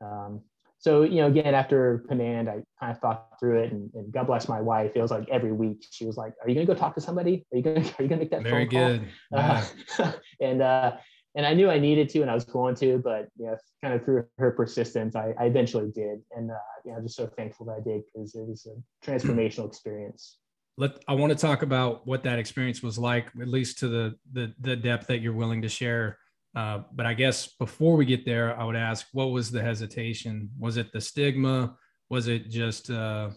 Um, 0.01 0.43
so 0.79 1.03
you 1.03 1.17
know 1.17 1.27
again 1.27 1.55
after 1.55 2.05
command 2.09 2.49
i 2.49 2.63
kind 2.79 2.93
of 2.93 2.99
thought 3.01 3.39
through 3.39 3.63
it 3.65 3.73
and, 3.73 3.91
and, 3.95 4.13
god 4.13 4.27
bless 4.27 4.49
my 4.49 4.61
wife. 4.61 4.93
It 4.95 5.03
was 5.03 5.11
like 5.11 5.29
every 5.31 5.53
week 5.53 5.85
she 5.91 6.07
was 6.07 6.17
like 6.17 6.33
are 6.43 6.49
you 6.49 6.55
going 6.55 6.67
to 6.67 6.73
go 6.73 6.79
talk 6.79 6.95
to 6.95 7.01
somebody? 7.01 7.47
Are 7.53 7.57
you 7.57 7.63
going 7.63 7.83
to 7.85 7.91
are 7.99 8.03
you 8.03 8.09
going 8.09 8.19
to 8.21 8.25
make 8.25 8.31
that 8.31 8.43
very 8.43 8.69
phone 8.69 9.09
good. 9.09 9.09
Uh, 9.35 10.13
and 10.41 10.63
uh, 10.63 10.97
and 11.35 11.47
i 11.47 11.55
knew 11.55 11.71
i 11.71 11.79
needed 11.79 12.09
to 12.09 12.21
and 12.23 12.31
i 12.31 12.35
was 12.35 12.45
going 12.45 12.75
to 12.75 12.99
but 12.99 13.29
you 13.37 13.47
know 13.47 13.57
kind 13.83 13.95
of 13.95 14.05
through 14.05 14.25
her 14.39 14.51
persistence 14.51 15.15
i, 15.15 15.35
I 15.39 15.45
eventually 15.45 15.91
did 15.91 16.21
and 16.37 16.51
uh, 16.51 16.55
you 16.85 16.91
know 16.91 16.99
i'm 16.99 17.05
just 17.05 17.17
so 17.17 17.27
thankful 17.27 17.67
that 17.67 17.73
i 17.73 17.81
did 17.81 18.03
because 18.07 18.35
it 18.35 18.47
was 18.47 18.67
a 18.67 19.07
transformational 19.07 19.67
experience 19.67 20.39
let 20.81 20.93
I 21.07 21.13
want 21.13 21.31
to 21.31 21.39
talk 21.39 21.61
about 21.61 22.07
what 22.07 22.23
that 22.25 22.39
experience 22.39 22.83
was 22.83 22.99
like, 22.99 23.29
at 23.41 23.49
least 23.49 23.79
to 23.81 23.89
the 23.89 24.15
the, 24.33 24.55
the 24.61 24.77
depth 24.77 25.09
that 25.09 25.21
you're 25.21 25.35
willing 25.35 25.61
to 25.63 25.69
share. 25.69 26.19
Uh, 26.57 26.81
but 26.93 27.07
I 27.07 27.13
guess 27.13 27.55
before 27.59 27.97
we 27.97 28.07
get 28.07 28.25
there, 28.25 28.59
I 28.59 28.65
would 28.65 28.77
ask, 28.77 29.07
what 29.13 29.27
was 29.27 29.51
the 29.51 29.63
hesitation? 29.63 30.51
Was 30.59 30.79
it 30.79 30.91
the 30.91 31.01
stigma? 31.01 31.77
Was 32.09 32.29
it 32.29 32.49
just 32.49 32.91
uh, 32.91 33.29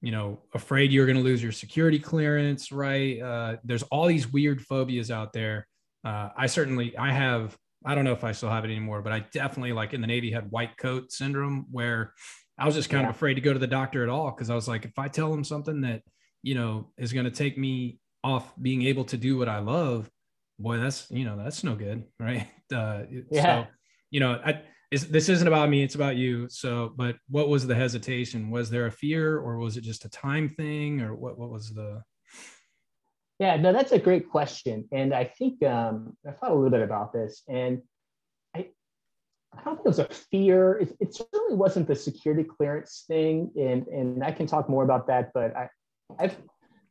you 0.00 0.12
know 0.12 0.40
afraid 0.54 0.92
you're 0.92 1.06
going 1.06 1.18
to 1.18 1.24
lose 1.24 1.42
your 1.42 1.52
security 1.52 1.98
clearance? 1.98 2.70
Right? 2.70 3.20
Uh, 3.20 3.56
there's 3.64 3.82
all 3.84 4.06
these 4.06 4.32
weird 4.32 4.60
phobias 4.60 5.10
out 5.10 5.32
there. 5.32 5.66
Uh, 6.06 6.30
I 6.36 6.46
certainly 6.46 6.96
I 6.96 7.12
have. 7.12 7.56
I 7.84 7.94
don't 7.94 8.04
know 8.04 8.12
if 8.12 8.24
I 8.24 8.32
still 8.32 8.50
have 8.50 8.64
it 8.64 8.68
anymore, 8.68 9.02
but 9.02 9.12
I 9.12 9.20
definitely 9.32 9.72
like 9.72 9.94
in 9.94 10.00
the 10.00 10.06
Navy 10.06 10.30
had 10.30 10.50
white 10.50 10.76
coat 10.76 11.12
syndrome 11.12 11.66
where 11.70 12.14
I 12.58 12.66
was 12.66 12.74
just 12.74 12.90
kind 12.90 13.02
yeah. 13.02 13.10
of 13.10 13.14
afraid 13.14 13.34
to 13.34 13.40
go 13.40 13.52
to 13.52 13.58
the 13.58 13.66
doctor 13.66 14.02
at 14.02 14.08
all 14.08 14.30
because 14.30 14.50
I 14.50 14.54
was 14.54 14.66
like, 14.66 14.84
if 14.84 14.98
I 14.98 15.08
tell 15.08 15.30
them 15.30 15.44
something 15.44 15.82
that 15.82 16.02
you 16.46 16.54
know, 16.54 16.86
is 16.96 17.12
going 17.12 17.24
to 17.24 17.30
take 17.32 17.58
me 17.58 17.98
off 18.22 18.52
being 18.62 18.82
able 18.82 19.04
to 19.04 19.16
do 19.16 19.36
what 19.36 19.48
I 19.48 19.58
love, 19.58 20.08
boy, 20.60 20.78
that's, 20.78 21.10
you 21.10 21.24
know, 21.24 21.36
that's 21.36 21.64
no 21.64 21.74
good. 21.74 22.04
Right. 22.20 22.46
Uh, 22.72 23.02
yeah. 23.32 23.64
So, 23.64 23.66
you 24.12 24.20
know, 24.20 24.40
I, 24.44 24.62
is, 24.92 25.08
this 25.08 25.28
isn't 25.28 25.48
about 25.48 25.68
me, 25.68 25.82
it's 25.82 25.96
about 25.96 26.14
you. 26.14 26.48
So, 26.48 26.92
but 26.96 27.16
what 27.28 27.48
was 27.48 27.66
the 27.66 27.74
hesitation? 27.74 28.50
Was 28.50 28.70
there 28.70 28.86
a 28.86 28.92
fear 28.92 29.38
or 29.38 29.58
was 29.58 29.76
it 29.76 29.82
just 29.82 30.04
a 30.04 30.08
time 30.08 30.48
thing 30.50 31.00
or 31.00 31.16
what, 31.16 31.36
what 31.36 31.50
was 31.50 31.74
the, 31.74 32.00
yeah, 33.38 33.56
no, 33.56 33.72
that's 33.72 33.92
a 33.92 33.98
great 33.98 34.30
question. 34.30 34.88
And 34.92 35.14
I 35.14 35.24
think 35.24 35.62
um, 35.62 36.16
I 36.26 36.32
thought 36.32 36.50
a 36.50 36.54
little 36.54 36.70
bit 36.70 36.82
about 36.82 37.12
this 37.12 37.42
and 37.48 37.82
I, 38.54 38.68
I 39.56 39.62
don't 39.64 39.76
think 39.76 39.86
it 39.86 39.88
was 39.88 39.98
a 39.98 40.06
fear. 40.06 40.78
It, 40.78 40.96
it 41.00 41.14
certainly 41.14 41.54
wasn't 41.54 41.88
the 41.88 41.96
security 41.96 42.44
clearance 42.44 43.04
thing. 43.06 43.50
And, 43.56 43.86
and 43.88 44.24
I 44.24 44.32
can 44.32 44.46
talk 44.46 44.68
more 44.68 44.84
about 44.84 45.06
that, 45.08 45.32
but 45.34 45.56
I, 45.56 45.68
I've 46.18 46.36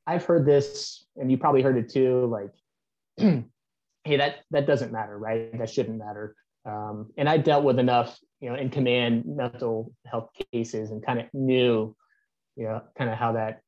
I've 0.07 0.23
heard 0.23 0.45
this, 0.45 1.03
and 1.15 1.31
you 1.31 1.37
probably 1.37 1.63
heard 1.63 1.77
it 1.77 1.89
too. 1.89 2.27
Like, 2.27 2.51
hey, 4.03 4.17
that 4.17 4.35
that 4.51 4.67
doesn't 4.67 4.91
matter, 4.91 5.17
right? 5.17 5.57
That 5.57 5.69
shouldn't 5.69 5.97
matter. 5.97 6.35
Um, 6.63 7.11
and 7.17 7.27
I 7.27 7.37
dealt 7.37 7.63
with 7.63 7.79
enough, 7.79 8.17
you 8.39 8.49
know, 8.49 8.55
in 8.55 8.69
command 8.69 9.23
mental 9.25 9.91
health 10.05 10.29
cases, 10.51 10.91
and 10.91 11.03
kind 11.03 11.19
of 11.19 11.25
knew 11.33 11.95
you 12.55 12.65
know, 12.65 12.81
kind 12.97 13.09
of 13.09 13.17
how 13.17 13.33
that 13.33 13.61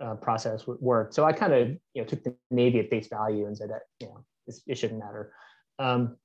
uh, 0.00 0.14
process 0.14 0.66
would 0.66 0.80
work. 0.80 1.12
So 1.12 1.24
I 1.24 1.32
kind 1.32 1.52
of, 1.52 1.68
you 1.94 2.02
know, 2.02 2.04
took 2.04 2.22
the 2.22 2.34
Navy 2.50 2.80
at 2.80 2.90
face 2.90 3.08
value 3.08 3.46
and 3.46 3.56
said 3.56 3.70
that, 3.70 3.82
you 4.00 4.08
know, 4.08 4.24
it 4.66 4.78
shouldn't 4.78 5.00
matter. 5.00 5.32
Um, 5.78 6.16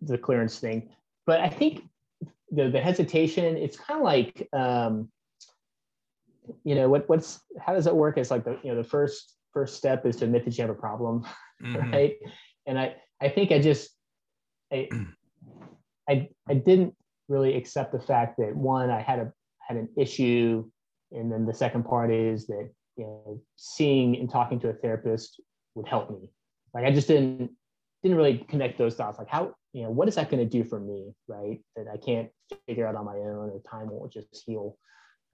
the 0.00 0.18
clearance 0.18 0.58
thing. 0.58 0.90
But 1.26 1.40
I 1.40 1.48
think 1.48 1.82
the, 2.50 2.70
the 2.70 2.80
hesitation, 2.80 3.56
it's 3.56 3.76
kind 3.76 3.98
of 4.00 4.04
like, 4.04 4.48
um, 4.52 5.08
you 6.64 6.74
know, 6.74 6.88
what, 6.88 7.08
what's, 7.08 7.40
how 7.60 7.74
does 7.74 7.86
it 7.86 7.94
work? 7.94 8.16
It's 8.16 8.30
like 8.30 8.44
the, 8.44 8.58
you 8.62 8.70
know, 8.70 8.76
the 8.76 8.88
first, 8.88 9.34
first 9.52 9.76
step 9.76 10.06
is 10.06 10.16
to 10.16 10.24
admit 10.24 10.44
that 10.44 10.56
you 10.56 10.62
have 10.62 10.70
a 10.70 10.74
problem, 10.74 11.26
mm-hmm. 11.62 11.92
right? 11.92 12.16
And 12.66 12.78
I, 12.78 12.96
I 13.20 13.28
think 13.28 13.50
I 13.50 13.58
just, 13.58 13.90
I, 14.72 14.88
I, 16.08 16.28
I 16.48 16.54
didn't 16.54 16.94
really 17.28 17.56
accept 17.56 17.92
the 17.92 18.00
fact 18.00 18.38
that 18.38 18.54
one, 18.56 18.90
I 18.90 19.00
had 19.00 19.18
a, 19.18 19.32
had 19.60 19.76
an 19.76 19.88
issue. 19.96 20.70
And 21.12 21.30
then 21.32 21.46
the 21.46 21.54
second 21.54 21.84
part 21.84 22.10
is 22.10 22.46
that, 22.46 22.70
you 22.96 23.04
know, 23.04 23.40
seeing 23.56 24.16
and 24.16 24.30
talking 24.30 24.60
to 24.60 24.68
a 24.68 24.74
therapist 24.74 25.40
would 25.74 25.88
help 25.88 26.10
me. 26.10 26.28
Like 26.74 26.84
I 26.84 26.90
just 26.90 27.08
didn't, 27.08 27.50
didn't 28.02 28.16
really 28.16 28.38
connect 28.48 28.78
those 28.78 28.94
dots. 28.94 29.18
Like 29.18 29.28
how, 29.28 29.54
you 29.72 29.82
know, 29.82 29.90
what 29.90 30.08
is 30.08 30.16
that 30.16 30.30
going 30.30 30.42
to 30.42 30.48
do 30.48 30.64
for 30.64 30.78
me, 30.78 31.12
right? 31.26 31.60
That 31.76 31.86
I 31.92 31.96
can't 31.96 32.28
figure 32.66 32.86
out 32.86 32.94
on 32.94 33.04
my 33.04 33.16
own, 33.16 33.50
or 33.50 33.60
time 33.70 33.90
will 33.90 34.08
just 34.08 34.42
heal. 34.46 34.76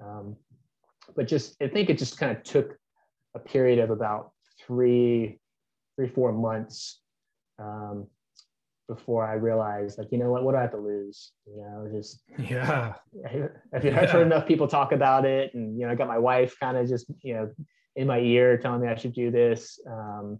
Um, 0.05 0.37
but 1.17 1.29
just, 1.29 1.57
I 1.61 1.69
think 1.69 1.91
it 1.91 1.99
just 1.99 2.19
kind 2.19 2.37
of 2.37 2.43
took 2.43 2.77
a 3.35 3.39
period 3.39 3.79
of 3.79 3.91
about 3.91 4.33
three, 4.65 5.39
three, 5.97 6.09
four 6.09 6.33
months 6.33 7.01
um, 7.59 8.07
before 8.89 9.27
I 9.27 9.35
realized, 9.35 9.99
like, 9.99 10.09
you 10.13 10.19
know 10.19 10.31
what, 10.31 10.45
what 10.45 10.53
do 10.53 10.59
I 10.59 10.63
have 10.63 10.73
to 10.73 10.79
lose? 10.79 11.33
You 11.47 11.57
know, 11.57 11.89
just 11.93 12.23
yeah. 12.39 12.95
I've, 13.73 13.85
yeah. 13.85 14.07
heard 14.07 14.27
enough 14.27 14.47
people 14.47 14.69
talk 14.69 14.93
about 14.93 15.25
it, 15.25 15.55
and 15.55 15.79
you 15.79 15.87
know, 15.87 15.93
I 15.93 15.95
got 15.95 16.09
my 16.09 16.19
wife 16.19 16.57
kind 16.61 16.77
of 16.77 16.89
just 16.89 17.07
you 17.23 17.35
know 17.35 17.51
in 17.97 18.07
my 18.07 18.19
ear 18.19 18.59
telling 18.59 18.81
me 18.81 18.89
I 18.89 18.97
should 18.97 19.15
do 19.15 19.31
this, 19.31 19.79
um, 19.87 20.39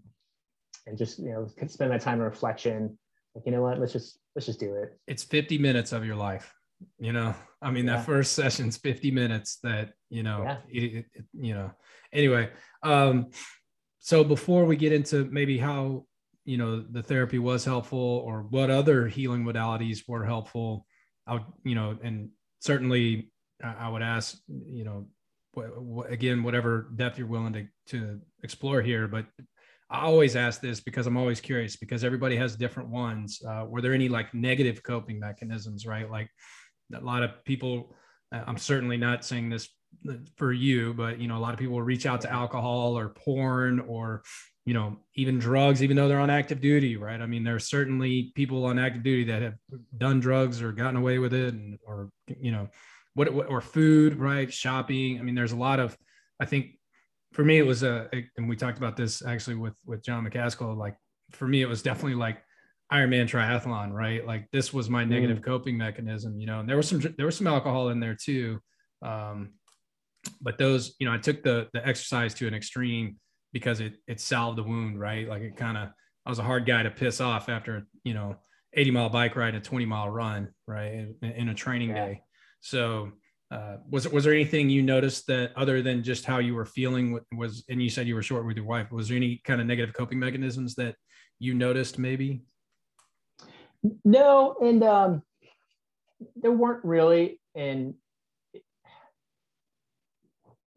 and 0.87 0.97
just 0.97 1.19
you 1.19 1.31
know 1.31 1.47
spend 1.67 1.91
that 1.91 2.01
time 2.01 2.19
in 2.19 2.25
reflection 2.25 2.97
like 3.35 3.45
you 3.45 3.51
know 3.51 3.61
what 3.61 3.79
let's 3.79 3.93
just 3.93 4.19
let's 4.35 4.45
just 4.45 4.59
do 4.59 4.75
it 4.75 4.97
it's 5.07 5.23
50 5.23 5.57
minutes 5.57 5.91
of 5.91 6.05
your 6.05 6.15
life 6.15 6.53
you 6.99 7.13
know 7.13 7.35
i 7.61 7.69
mean 7.69 7.85
yeah. 7.85 7.97
that 7.97 8.05
first 8.05 8.33
session's 8.33 8.77
50 8.77 9.11
minutes 9.11 9.59
that 9.63 9.91
you 10.09 10.23
know 10.23 10.43
yeah. 10.43 10.57
it, 10.69 11.05
it, 11.13 11.25
you 11.33 11.53
know 11.53 11.71
anyway 12.13 12.49
um 12.83 13.27
so 13.99 14.23
before 14.23 14.65
we 14.65 14.75
get 14.75 14.91
into 14.91 15.25
maybe 15.25 15.57
how 15.57 16.05
you 16.45 16.57
know 16.57 16.81
the 16.91 17.03
therapy 17.03 17.39
was 17.39 17.65
helpful 17.65 18.23
or 18.25 18.43
what 18.49 18.69
other 18.69 19.07
healing 19.07 19.43
modalities 19.43 19.99
were 20.07 20.23
helpful 20.23 20.85
i 21.27 21.33
would 21.33 21.43
you 21.63 21.75
know 21.75 21.97
and 22.03 22.29
certainly 22.59 23.31
i 23.63 23.89
would 23.89 24.01
ask 24.03 24.37
you 24.47 24.83
know 24.83 25.07
again 26.09 26.43
whatever 26.43 26.89
depth 26.95 27.17
you're 27.17 27.27
willing 27.27 27.53
to 27.53 27.67
to 27.87 28.19
explore 28.43 28.81
here 28.81 29.07
but 29.07 29.25
I 29.89 30.01
always 30.01 30.35
ask 30.35 30.61
this 30.61 30.79
because 30.79 31.05
I'm 31.05 31.17
always 31.17 31.39
curious 31.39 31.75
because 31.75 32.03
everybody 32.03 32.35
has 32.37 32.55
different 32.55 32.89
ones. 32.89 33.39
Uh, 33.47 33.65
were 33.67 33.81
there 33.81 33.93
any 33.93 34.09
like 34.09 34.33
negative 34.33 34.81
coping 34.81 35.19
mechanisms, 35.19 35.85
right? 35.85 36.09
Like 36.09 36.29
a 36.93 36.99
lot 36.99 37.21
of 37.21 37.43
people, 37.45 37.95
I'm 38.31 38.57
certainly 38.57 38.97
not 38.97 39.23
saying 39.23 39.49
this 39.49 39.69
uh, 40.09 40.13
for 40.37 40.51
you, 40.51 40.93
but 40.95 41.19
you 41.19 41.27
know, 41.27 41.37
a 41.37 41.39
lot 41.39 41.53
of 41.53 41.59
people 41.59 41.79
reach 41.81 42.07
out 42.07 42.21
to 42.21 42.31
alcohol 42.31 42.97
or 42.97 43.09
porn 43.09 43.79
or, 43.79 44.23
you 44.65 44.73
know, 44.73 44.97
even 45.15 45.37
drugs, 45.37 45.83
even 45.83 45.95
though 45.95 46.07
they're 46.07 46.19
on 46.19 46.29
active 46.29 46.59
duty, 46.59 46.97
right? 46.97 47.21
I 47.21 47.27
mean, 47.27 47.43
there 47.43 47.55
are 47.55 47.59
certainly 47.59 48.31
people 48.35 48.65
on 48.65 48.79
active 48.79 49.03
duty 49.03 49.25
that 49.25 49.41
have 49.43 49.55
done 49.97 50.19
drugs 50.19 50.61
or 50.61 50.71
gotten 50.71 50.95
away 50.95 51.19
with 51.19 51.33
it 51.33 51.53
and, 51.53 51.77
or, 51.85 52.09
you 52.39 52.51
know, 52.51 52.67
what, 53.13 53.27
or 53.27 53.61
food, 53.61 54.15
right? 54.17 54.51
Shopping. 54.51 55.19
I 55.19 55.21
mean, 55.21 55.35
there's 55.35 55.51
a 55.51 55.57
lot 55.57 55.79
of, 55.79 55.95
I 56.39 56.45
think 56.45 56.79
for 57.35 57.43
me, 57.43 57.57
it 57.57 57.65
was 57.65 57.83
a, 57.83 58.09
and 58.37 58.47
we 58.49 58.55
talked 58.55 58.77
about 58.77 58.95
this 58.95 59.23
actually 59.25 59.57
with 59.57 59.73
with 59.85 60.03
John 60.03 60.25
McCaskill. 60.25 60.75
Like 60.77 60.95
for 61.31 61.47
me, 61.47 61.61
it 61.61 61.67
was 61.67 61.81
definitely 61.81 62.15
like 62.15 62.41
Ironman 62.91 63.29
triathlon, 63.29 63.91
right? 63.91 64.25
Like 64.25 64.49
this 64.51 64.73
was 64.73 64.89
my 64.89 65.03
negative 65.03 65.39
mm. 65.39 65.43
coping 65.43 65.77
mechanism, 65.77 66.39
you 66.39 66.47
know. 66.47 66.61
And 66.61 66.69
there 66.69 66.77
was 66.77 66.87
some 66.87 67.01
there 67.17 67.25
was 67.25 67.35
some 67.35 67.47
alcohol 67.47 67.89
in 67.89 67.99
there 67.99 68.15
too, 68.15 68.59
um, 69.01 69.53
but 70.41 70.57
those, 70.57 70.95
you 70.99 71.05
know, 71.07 71.13
I 71.13 71.17
took 71.17 71.43
the 71.43 71.67
the 71.73 71.85
exercise 71.85 72.33
to 72.35 72.47
an 72.47 72.53
extreme 72.53 73.17
because 73.55 73.79
it 73.79 73.93
it 74.05 74.19
salved 74.19 74.57
the 74.57 74.63
wound, 74.63 74.99
right? 74.99 75.29
Like 75.29 75.41
it 75.41 75.55
kind 75.55 75.77
of 75.77 75.87
I 76.25 76.29
was 76.29 76.39
a 76.39 76.43
hard 76.43 76.65
guy 76.65 76.83
to 76.83 76.91
piss 76.91 77.21
off 77.21 77.47
after 77.47 77.87
you 78.03 78.13
know 78.13 78.35
80 78.73 78.91
mile 78.91 79.09
bike 79.09 79.37
ride 79.37 79.55
and 79.55 79.63
a 79.63 79.65
20 79.65 79.85
mile 79.85 80.09
run, 80.09 80.49
right, 80.67 80.91
in, 80.91 81.15
in 81.21 81.47
a 81.47 81.53
training 81.53 81.91
yeah. 81.91 82.05
day. 82.05 82.21
So 82.59 83.13
uh, 83.51 83.77
was 83.89 84.09
was 84.09 84.25
there 84.25 84.33
anything 84.33 84.69
you 84.69 84.81
noticed 84.81 85.27
that 85.27 85.53
other 85.55 85.81
than 85.81 86.03
just 86.03 86.25
how 86.25 86.39
you 86.39 86.53
were 86.53 86.65
feeling 86.65 87.17
was 87.37 87.63
and 87.69 87.81
you 87.81 87.89
said 87.89 88.07
you 88.07 88.15
were 88.15 88.21
short 88.21 88.45
with 88.45 88.57
your 88.57 88.65
wife 88.65 88.91
was 88.91 89.07
there 89.07 89.15
any 89.15 89.39
kind 89.45 89.61
of 89.61 89.67
negative 89.67 89.93
coping 89.93 90.17
mechanisms 90.17 90.73
that 90.73 90.95
you 91.37 91.53
noticed 91.53 91.99
maybe 91.99 92.41
no 94.03 94.55
and 94.61 94.83
um, 94.83 95.21
there 96.37 96.51
weren't 96.51 96.83
really 96.83 97.39
and 97.53 97.93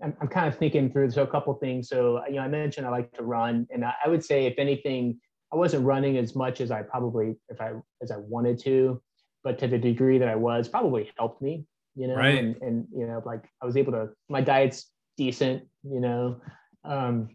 I'm, 0.02 0.14
I'm 0.20 0.28
kind 0.28 0.46
of 0.46 0.56
thinking 0.56 0.90
through 0.90 1.11
so 1.11 1.22
a 1.22 1.26
couple 1.26 1.54
things 1.54 1.88
so 1.88 2.22
you 2.28 2.37
know 2.37 2.42
i 2.42 2.48
mentioned 2.48 2.87
i 2.87 2.90
like 2.90 3.12
to 3.12 3.22
run 3.22 3.66
and 3.70 3.84
I, 3.84 3.94
I 4.04 4.08
would 4.08 4.24
say 4.24 4.46
if 4.46 4.54
anything 4.58 5.18
i 5.52 5.56
wasn't 5.56 5.84
running 5.84 6.16
as 6.16 6.34
much 6.34 6.61
as 6.61 6.70
i 6.70 6.82
probably 6.82 7.37
if 7.48 7.61
i 7.61 7.72
as 8.02 8.11
i 8.11 8.16
wanted 8.16 8.58
to 8.61 9.02
but 9.44 9.58
to 9.58 9.66
the 9.66 9.78
degree 9.78 10.18
that 10.18 10.28
i 10.28 10.37
was 10.37 10.68
probably 10.68 11.11
helped 11.16 11.42
me 11.42 11.64
you 11.98 12.06
know, 12.06 12.14
right. 12.14 12.38
and, 12.38 12.54
and, 12.62 12.87
you 12.96 13.06
know, 13.06 13.20
like 13.26 13.42
I 13.61 13.66
was 13.66 13.76
able 13.76 13.92
to, 13.92 14.11
my 14.28 14.40
diet's 14.40 14.87
decent, 15.16 15.64
you 15.82 16.00
know, 16.00 16.40
um, 16.84 17.28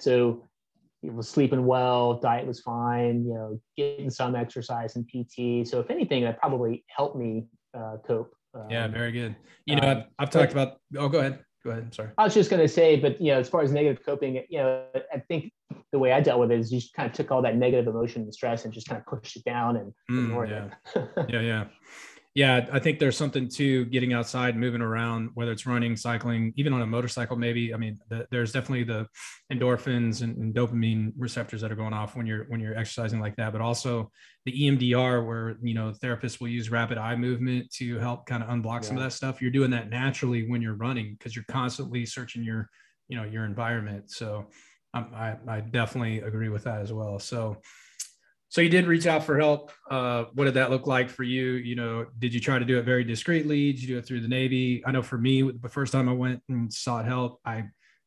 so 0.00 0.42
it 1.04 1.14
was 1.14 1.28
sleeping 1.28 1.64
well, 1.64 2.14
diet 2.14 2.48
was 2.48 2.60
fine, 2.60 3.24
you 3.24 3.34
know, 3.34 3.60
getting 3.76 4.10
some 4.10 4.34
exercise 4.34 4.96
and 4.96 5.06
PT. 5.06 5.68
So 5.68 5.78
if 5.78 5.88
anything, 5.88 6.24
that 6.24 6.40
probably 6.40 6.84
helped 6.88 7.16
me 7.16 7.46
uh, 7.78 7.98
cope. 8.04 8.34
Um, 8.54 8.66
yeah, 8.68 8.88
very 8.88 9.12
good. 9.12 9.36
You 9.66 9.76
know, 9.76 9.88
I've, 9.88 10.04
I've 10.18 10.30
talked 10.30 10.52
but, 10.52 10.62
about, 10.62 10.80
oh, 10.98 11.08
go 11.08 11.20
ahead. 11.20 11.44
Go 11.66 11.72
ahead. 11.72 11.82
I'm 11.82 11.92
sorry. 11.92 12.10
I 12.16 12.24
was 12.24 12.32
just 12.32 12.48
going 12.48 12.62
to 12.62 12.68
say, 12.68 12.94
but 12.94 13.20
you 13.20 13.32
know, 13.32 13.40
as 13.40 13.48
far 13.48 13.60
as 13.60 13.72
negative 13.72 14.04
coping, 14.06 14.36
you 14.48 14.58
know, 14.58 14.86
I 15.12 15.18
think 15.18 15.52
the 15.90 15.98
way 15.98 16.12
I 16.12 16.20
dealt 16.20 16.38
with 16.38 16.52
it 16.52 16.60
is 16.60 16.72
you 16.72 16.78
just 16.78 16.94
kind 16.94 17.10
of 17.10 17.12
took 17.12 17.32
all 17.32 17.42
that 17.42 17.56
negative 17.56 17.88
emotion 17.88 18.22
and 18.22 18.32
stress 18.32 18.64
and 18.64 18.72
just 18.72 18.88
kind 18.88 19.00
of 19.00 19.06
pushed 19.06 19.36
it 19.36 19.44
down 19.44 19.76
and 19.76 19.92
mm, 20.08 20.26
ignored 20.26 20.50
yeah. 20.50 20.68
it. 20.94 21.30
yeah. 21.30 21.40
Yeah 21.40 21.64
yeah, 22.36 22.66
I 22.70 22.78
think 22.80 22.98
there's 22.98 23.16
something 23.16 23.48
to 23.48 23.86
getting 23.86 24.12
outside, 24.12 24.58
moving 24.58 24.82
around, 24.82 25.30
whether 25.32 25.52
it's 25.52 25.64
running, 25.64 25.96
cycling, 25.96 26.52
even 26.56 26.74
on 26.74 26.82
a 26.82 26.86
motorcycle, 26.86 27.34
maybe. 27.34 27.72
I 27.72 27.78
mean, 27.78 27.96
the, 28.10 28.26
there's 28.30 28.52
definitely 28.52 28.84
the 28.84 29.06
endorphins 29.50 30.20
and, 30.20 30.36
and, 30.36 30.54
dopamine 30.54 31.14
receptors 31.16 31.62
that 31.62 31.72
are 31.72 31.76
going 31.76 31.94
off 31.94 32.14
when 32.14 32.26
you're 32.26 32.44
when 32.48 32.60
you're 32.60 32.76
exercising 32.76 33.20
like 33.20 33.36
that, 33.36 33.52
but 33.52 33.62
also 33.62 34.10
the 34.44 34.52
EMDR, 34.52 35.26
where 35.26 35.56
you 35.62 35.72
know 35.72 35.94
therapists 36.02 36.38
will 36.38 36.48
use 36.48 36.70
rapid 36.70 36.98
eye 36.98 37.16
movement 37.16 37.70
to 37.76 37.98
help 38.00 38.26
kind 38.26 38.42
of 38.42 38.50
unblock 38.50 38.82
yeah. 38.82 38.88
some 38.88 38.98
of 38.98 39.02
that 39.02 39.12
stuff. 39.12 39.40
You're 39.40 39.50
doing 39.50 39.70
that 39.70 39.88
naturally 39.88 40.46
when 40.46 40.60
you're 40.60 40.76
running 40.76 41.16
because 41.18 41.34
you're 41.34 41.46
constantly 41.50 42.04
searching 42.04 42.44
your 42.44 42.68
you 43.08 43.16
know 43.16 43.24
your 43.24 43.46
environment. 43.46 44.10
So 44.10 44.48
um, 44.92 45.10
I 45.14 45.36
I 45.48 45.60
definitely 45.60 46.18
agree 46.18 46.50
with 46.50 46.64
that 46.64 46.82
as 46.82 46.92
well. 46.92 47.18
So 47.18 47.56
so 48.56 48.62
you 48.62 48.70
did 48.70 48.86
reach 48.86 49.06
out 49.06 49.22
for 49.22 49.38
help. 49.38 49.70
Uh, 49.90 50.24
what 50.32 50.46
did 50.46 50.54
that 50.54 50.70
look 50.70 50.86
like 50.86 51.10
for 51.10 51.24
you? 51.24 51.56
You 51.56 51.76
know, 51.76 52.06
did 52.18 52.32
you 52.32 52.40
try 52.40 52.58
to 52.58 52.64
do 52.64 52.78
it 52.78 52.86
very 52.86 53.04
discreetly? 53.04 53.70
Did 53.70 53.82
you 53.82 53.88
do 53.88 53.98
it 53.98 54.06
through 54.06 54.22
the 54.22 54.28
Navy? 54.28 54.82
I 54.86 54.92
know 54.92 55.02
for 55.02 55.18
me, 55.18 55.42
the 55.42 55.68
first 55.68 55.92
time 55.92 56.08
I 56.08 56.14
went 56.14 56.42
and 56.48 56.72
sought 56.72 57.04
help, 57.04 57.38
I 57.44 57.64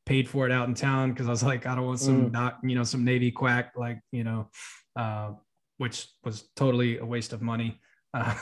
paid 0.08 0.28
for 0.28 0.48
it 0.48 0.52
out 0.52 0.68
in 0.68 0.74
town 0.74 1.12
because 1.12 1.28
I 1.28 1.30
was 1.30 1.44
like, 1.44 1.68
I 1.68 1.76
don't 1.76 1.86
want 1.86 2.00
some 2.00 2.26
mm. 2.26 2.32
not, 2.32 2.58
you 2.64 2.74
know, 2.74 2.84
some 2.84 3.06
Navy 3.06 3.30
quack, 3.30 3.74
like, 3.76 4.00
you 4.12 4.24
know, 4.24 4.50
uh, 4.96 5.34
which 5.78 6.08
was 6.24 6.50
totally 6.56 6.98
a 6.98 7.06
waste 7.06 7.32
of 7.32 7.44
money. 7.44 7.80
Uh, 8.12 8.34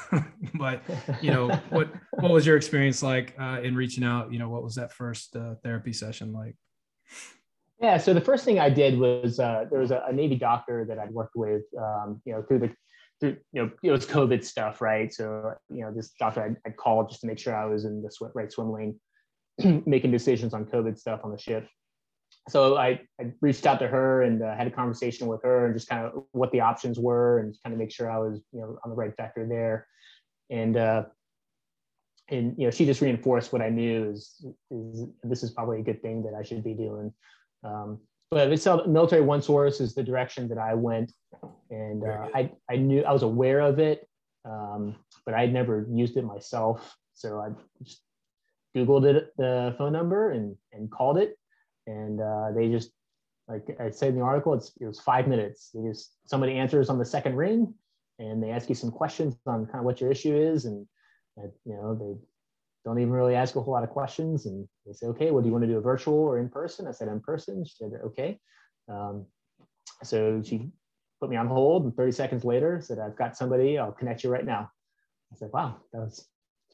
but 0.53 0.81
you 1.21 1.29
know, 1.29 1.49
what 1.71 1.89
what 2.11 2.31
was 2.31 2.45
your 2.45 2.55
experience 2.55 3.03
like 3.03 3.35
uh, 3.37 3.59
in 3.61 3.75
reaching 3.75 4.05
out? 4.05 4.31
You 4.31 4.39
know, 4.39 4.47
what 4.47 4.63
was 4.63 4.75
that 4.75 4.93
first 4.93 5.35
uh, 5.35 5.55
therapy 5.61 5.91
session 5.91 6.31
like? 6.31 6.55
Yeah, 7.79 7.97
so 7.97 8.13
the 8.13 8.21
first 8.21 8.43
thing 8.43 8.57
I 8.57 8.69
did 8.69 8.97
was 8.97 9.39
uh, 9.39 9.65
there 9.69 9.79
was 9.79 9.91
a, 9.91 10.03
a, 10.07 10.11
Navy 10.11 10.35
doctor 10.35 10.83
that 10.85 10.97
I'd 10.97 11.11
worked 11.11 11.35
with, 11.35 11.61
um, 11.77 12.19
you 12.25 12.33
know, 12.33 12.41
through 12.41 12.59
the, 12.59 12.71
through, 13.19 13.37
you 13.53 13.61
know, 13.61 13.71
it 13.83 13.91
was 13.91 14.05
COVID 14.05 14.43
stuff, 14.43 14.81
right? 14.81 15.13
So, 15.13 15.53
you 15.69 15.81
know, 15.81 15.93
this 15.93 16.09
doctor 16.19 16.43
I'd, 16.43 16.55
I'd 16.65 16.77
called 16.77 17.09
just 17.09 17.21
to 17.21 17.27
make 17.27 17.37
sure 17.37 17.55
I 17.55 17.65
was 17.65 17.85
in 17.85 18.01
the 18.01 18.09
sw- 18.09 18.33
right 18.33 18.51
swim 18.51 18.71
lane, 18.71 18.99
making 19.85 20.09
decisions 20.09 20.55
on 20.55 20.65
COVID 20.65 20.97
stuff 20.97 21.21
on 21.23 21.31
the 21.31 21.37
ship. 21.37 21.67
So 22.49 22.77
I, 22.77 23.01
I 23.21 23.31
reached 23.41 23.67
out 23.67 23.79
to 23.79 23.87
her 23.87 24.23
and 24.23 24.41
uh, 24.41 24.55
had 24.55 24.65
a 24.65 24.71
conversation 24.71 25.27
with 25.27 25.43
her 25.43 25.67
and 25.67 25.75
just 25.75 25.87
kind 25.87 26.03
of 26.03 26.23
what 26.31 26.51
the 26.51 26.61
options 26.61 26.97
were 26.97 27.39
and 27.39 27.55
kind 27.63 27.73
of 27.73 27.79
make 27.79 27.91
sure 27.91 28.09
I 28.09 28.17
was, 28.17 28.41
you 28.53 28.61
know, 28.61 28.79
on 28.83 28.89
the 28.89 28.95
right 28.95 29.15
vector 29.15 29.45
there. 29.47 29.87
And, 30.49 30.77
uh, 30.77 31.03
and 32.29 32.55
you 32.57 32.65
know, 32.65 32.71
she 32.71 32.85
just 32.85 33.01
reinforced 33.01 33.53
what 33.53 33.61
I 33.61 33.69
knew 33.69 34.09
is, 34.09 34.45
is 34.71 35.05
this 35.23 35.43
is 35.43 35.51
probably 35.51 35.79
a 35.79 35.83
good 35.83 36.01
thing 36.01 36.23
that 36.23 36.33
I 36.33 36.43
should 36.43 36.63
be 36.63 36.73
doing. 36.73 37.13
Um, 37.63 37.99
but 38.29 38.51
it's 38.51 38.65
Military 38.65 39.21
OneSource 39.21 39.79
is 39.79 39.95
the 39.95 40.03
direction 40.03 40.49
that 40.49 40.57
I 40.57 40.73
went, 40.73 41.13
and 41.69 42.03
uh, 42.03 42.27
I 42.35 42.51
I 42.69 42.75
knew 42.75 43.01
I 43.03 43.13
was 43.13 43.23
aware 43.23 43.61
of 43.61 43.79
it, 43.79 44.07
um, 44.43 44.95
but 45.25 45.33
I'd 45.33 45.53
never 45.53 45.87
used 45.89 46.17
it 46.17 46.23
myself. 46.23 46.95
So 47.13 47.39
I 47.39 47.49
just 47.83 48.01
Googled 48.77 49.05
it, 49.05 49.31
the 49.37 49.75
phone 49.77 49.93
number 49.93 50.31
and, 50.31 50.55
and 50.71 50.91
called 50.91 51.17
it. 51.17 51.37
And 51.87 52.21
uh, 52.21 52.51
they 52.53 52.69
just, 52.69 52.91
like 53.47 53.63
I 53.79 53.89
said 53.89 54.09
in 54.09 54.15
the 54.17 54.21
article, 54.21 54.53
it's, 54.53 54.71
it 54.79 54.85
was 54.85 54.99
five 54.99 55.27
minutes. 55.27 55.71
They 55.73 55.87
just, 55.87 56.11
somebody 56.25 56.53
answers 56.53 56.89
on 56.89 56.99
the 56.99 57.05
second 57.05 57.35
ring 57.35 57.73
and 58.19 58.41
they 58.43 58.51
ask 58.51 58.69
you 58.69 58.75
some 58.75 58.91
questions 58.91 59.35
on 59.45 59.65
kind 59.65 59.79
of 59.79 59.85
what 59.85 60.01
your 60.01 60.11
issue 60.11 60.35
is. 60.35 60.65
And, 60.65 60.85
and 61.37 61.51
you 61.65 61.73
know, 61.73 61.95
they 61.95 62.19
don't 62.87 62.99
even 62.99 63.11
really 63.11 63.35
ask 63.35 63.55
a 63.57 63.61
whole 63.61 63.73
lot 63.73 63.83
of 63.83 63.89
questions. 63.89 64.45
And 64.45 64.65
they 64.85 64.93
say, 64.93 65.07
okay, 65.07 65.29
well, 65.29 65.41
do 65.41 65.47
you 65.47 65.51
want 65.51 65.63
to 65.63 65.67
do 65.67 65.77
a 65.77 65.81
virtual 65.81 66.15
or 66.15 66.39
in 66.39 66.47
person? 66.47 66.87
I 66.87 66.91
said, 66.91 67.09
in 67.09 67.19
person. 67.19 67.65
She 67.65 67.75
said, 67.75 67.91
okay. 68.05 68.39
Um, 68.87 69.25
so 70.03 70.41
she 70.41 70.69
put 71.19 71.29
me 71.29 71.35
on 71.35 71.47
hold 71.47 71.83
and 71.83 71.93
30 71.97 72.13
seconds 72.13 72.45
later 72.45 72.79
said, 72.81 72.97
I've 72.99 73.17
got 73.17 73.35
somebody, 73.35 73.77
I'll 73.77 73.91
connect 73.91 74.23
you 74.23 74.29
right 74.29 74.45
now. 74.45 74.71
I 75.33 75.35
said, 75.35 75.49
wow, 75.51 75.81
that 75.91 75.99
was 75.99 76.25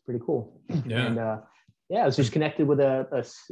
pretty 0.05 0.21
cool. 0.23 0.61
Yeah. 0.85 1.07
And 1.07 1.17
uh, 1.17 1.37
yeah, 1.89 2.03
I 2.03 2.05
was 2.05 2.15
just 2.15 2.31
connected 2.31 2.67
with 2.67 2.79
a, 2.79 3.07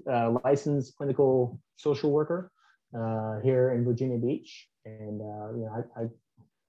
a, 0.07 0.11
a 0.11 0.37
licensed 0.43 0.95
clinical 0.97 1.59
social 1.77 2.11
worker 2.11 2.51
uh, 2.95 3.39
here 3.39 3.71
in 3.71 3.83
Virginia 3.83 4.19
Beach. 4.19 4.67
And, 4.85 5.19
uh, 5.19 5.53
you 5.55 5.65
know, 5.65 5.85
I, 5.97 6.01
I, 6.01 6.05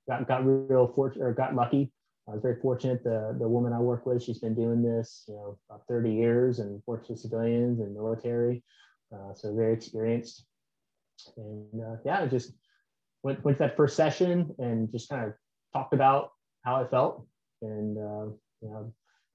got, 0.08 0.26
got 0.26 0.46
real 0.46 0.90
fortunate 0.94 1.24
or 1.24 1.34
got 1.34 1.54
lucky. 1.54 1.92
I 2.28 2.32
was 2.32 2.42
very 2.42 2.60
fortunate. 2.60 3.02
The, 3.02 3.36
the 3.38 3.48
woman 3.48 3.72
I 3.72 3.80
work 3.80 4.06
with, 4.06 4.22
she's 4.22 4.38
been 4.38 4.54
doing 4.54 4.82
this, 4.82 5.24
you 5.26 5.34
know, 5.34 5.58
about 5.68 5.82
30 5.88 6.12
years 6.12 6.60
and 6.60 6.80
works 6.86 7.08
with 7.08 7.18
civilians 7.18 7.80
and 7.80 7.94
military. 7.94 8.62
Uh, 9.12 9.34
so 9.34 9.54
very 9.54 9.72
experienced. 9.74 10.44
And 11.36 11.82
uh, 11.82 11.96
yeah, 12.04 12.24
just 12.26 12.52
went, 13.22 13.44
went 13.44 13.58
to 13.58 13.64
that 13.64 13.76
first 13.76 13.96
session 13.96 14.54
and 14.58 14.90
just 14.90 15.08
kind 15.08 15.24
of 15.26 15.32
talked 15.72 15.94
about 15.94 16.30
how 16.64 16.76
I 16.76 16.86
felt. 16.86 17.26
And, 17.60 17.98
uh, 17.98 18.32
you 18.60 18.68
know, 18.70 18.92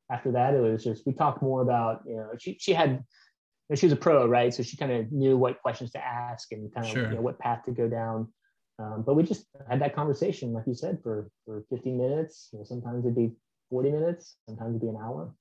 after 0.10 0.32
that, 0.32 0.54
it 0.54 0.60
was 0.62 0.84
just, 0.84 1.06
we 1.06 1.14
talked 1.14 1.42
more 1.42 1.62
about, 1.62 2.04
you 2.08 2.16
know, 2.16 2.30
she, 2.40 2.58
she 2.60 2.74
had, 2.74 3.04
she 3.76 3.86
was 3.86 3.94
a 3.94 3.98
pro, 3.98 4.28
right? 4.28 4.54
So 4.54 4.64
she 4.64 4.78
kind 4.78 4.94
of 4.94 5.12
knew 5.12 5.38
what 5.38 5.62
questions 5.62 5.92
to 5.92 6.04
ask 6.04 6.52
and 6.54 6.74
kind 6.74 6.88
of, 6.88 6.94
Sure. 6.94 7.10
you 7.10 7.16
know, 7.16 7.22
what 7.22 7.38
path 7.38 7.64
to 7.66 7.72
go 7.72 7.90
down. 7.90 8.30
Um, 8.80 9.04
but 9.06 9.16
we 9.16 9.24
just 9.24 9.46
had 9.70 9.82
that 9.82 9.96
conversation, 9.96 10.54
like 10.54 10.68
you 10.68 10.76
said, 10.76 11.00
for, 11.02 11.30
for 11.46 11.64
15 11.70 11.98
minutes, 11.98 12.50
you 12.54 12.60
know, 12.60 12.66
sometimes 12.66 13.06
it'd 13.06 13.16
be 13.16 13.32
40 13.70 13.92
minutes, 13.92 14.38
sometimes 14.48 14.72
it'd 14.72 14.82
be 14.82 14.90
an 14.90 14.98
hour. 15.02 15.34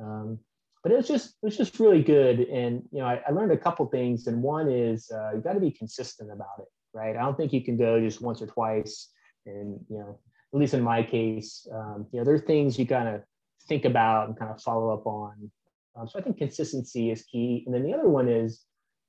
Um, 0.00 0.38
but 0.82 0.92
it 0.92 0.96
was 0.96 1.08
just, 1.08 1.30
it 1.42 1.46
was 1.46 1.56
just 1.56 1.80
really 1.80 2.02
good. 2.02 2.40
And, 2.40 2.82
you 2.92 3.00
know, 3.00 3.06
I, 3.06 3.20
I 3.26 3.32
learned 3.32 3.52
a 3.52 3.58
couple 3.58 3.86
things 3.86 4.26
and 4.26 4.42
one 4.42 4.70
is 4.70 5.10
uh, 5.10 5.32
you 5.34 5.40
got 5.40 5.54
to 5.54 5.60
be 5.60 5.70
consistent 5.70 6.30
about 6.30 6.60
it 6.60 6.68
right? 6.94 7.16
I 7.16 7.20
don't 7.20 7.36
think 7.36 7.52
you 7.52 7.62
can 7.62 7.76
go 7.76 8.00
just 8.00 8.22
once 8.22 8.40
or 8.40 8.46
twice. 8.46 9.10
And, 9.44 9.78
you 9.90 9.98
know, 9.98 10.18
at 10.54 10.60
least 10.60 10.72
in 10.72 10.80
my 10.80 11.02
case, 11.02 11.66
um, 11.74 12.06
you 12.12 12.20
know, 12.20 12.24
there 12.24 12.34
are 12.34 12.38
things 12.38 12.78
you 12.78 12.86
kind 12.86 13.08
of 13.08 13.22
think 13.68 13.84
about 13.84 14.28
and 14.28 14.38
kind 14.38 14.50
of 14.50 14.62
follow 14.62 14.90
up 14.90 15.06
on. 15.06 15.50
Um, 15.96 16.08
so 16.08 16.18
I 16.18 16.22
think 16.22 16.38
consistency 16.38 17.10
is 17.10 17.24
key. 17.24 17.64
And 17.66 17.74
then 17.74 17.82
the 17.82 17.92
other 17.92 18.08
one 18.08 18.28
is, 18.28 18.62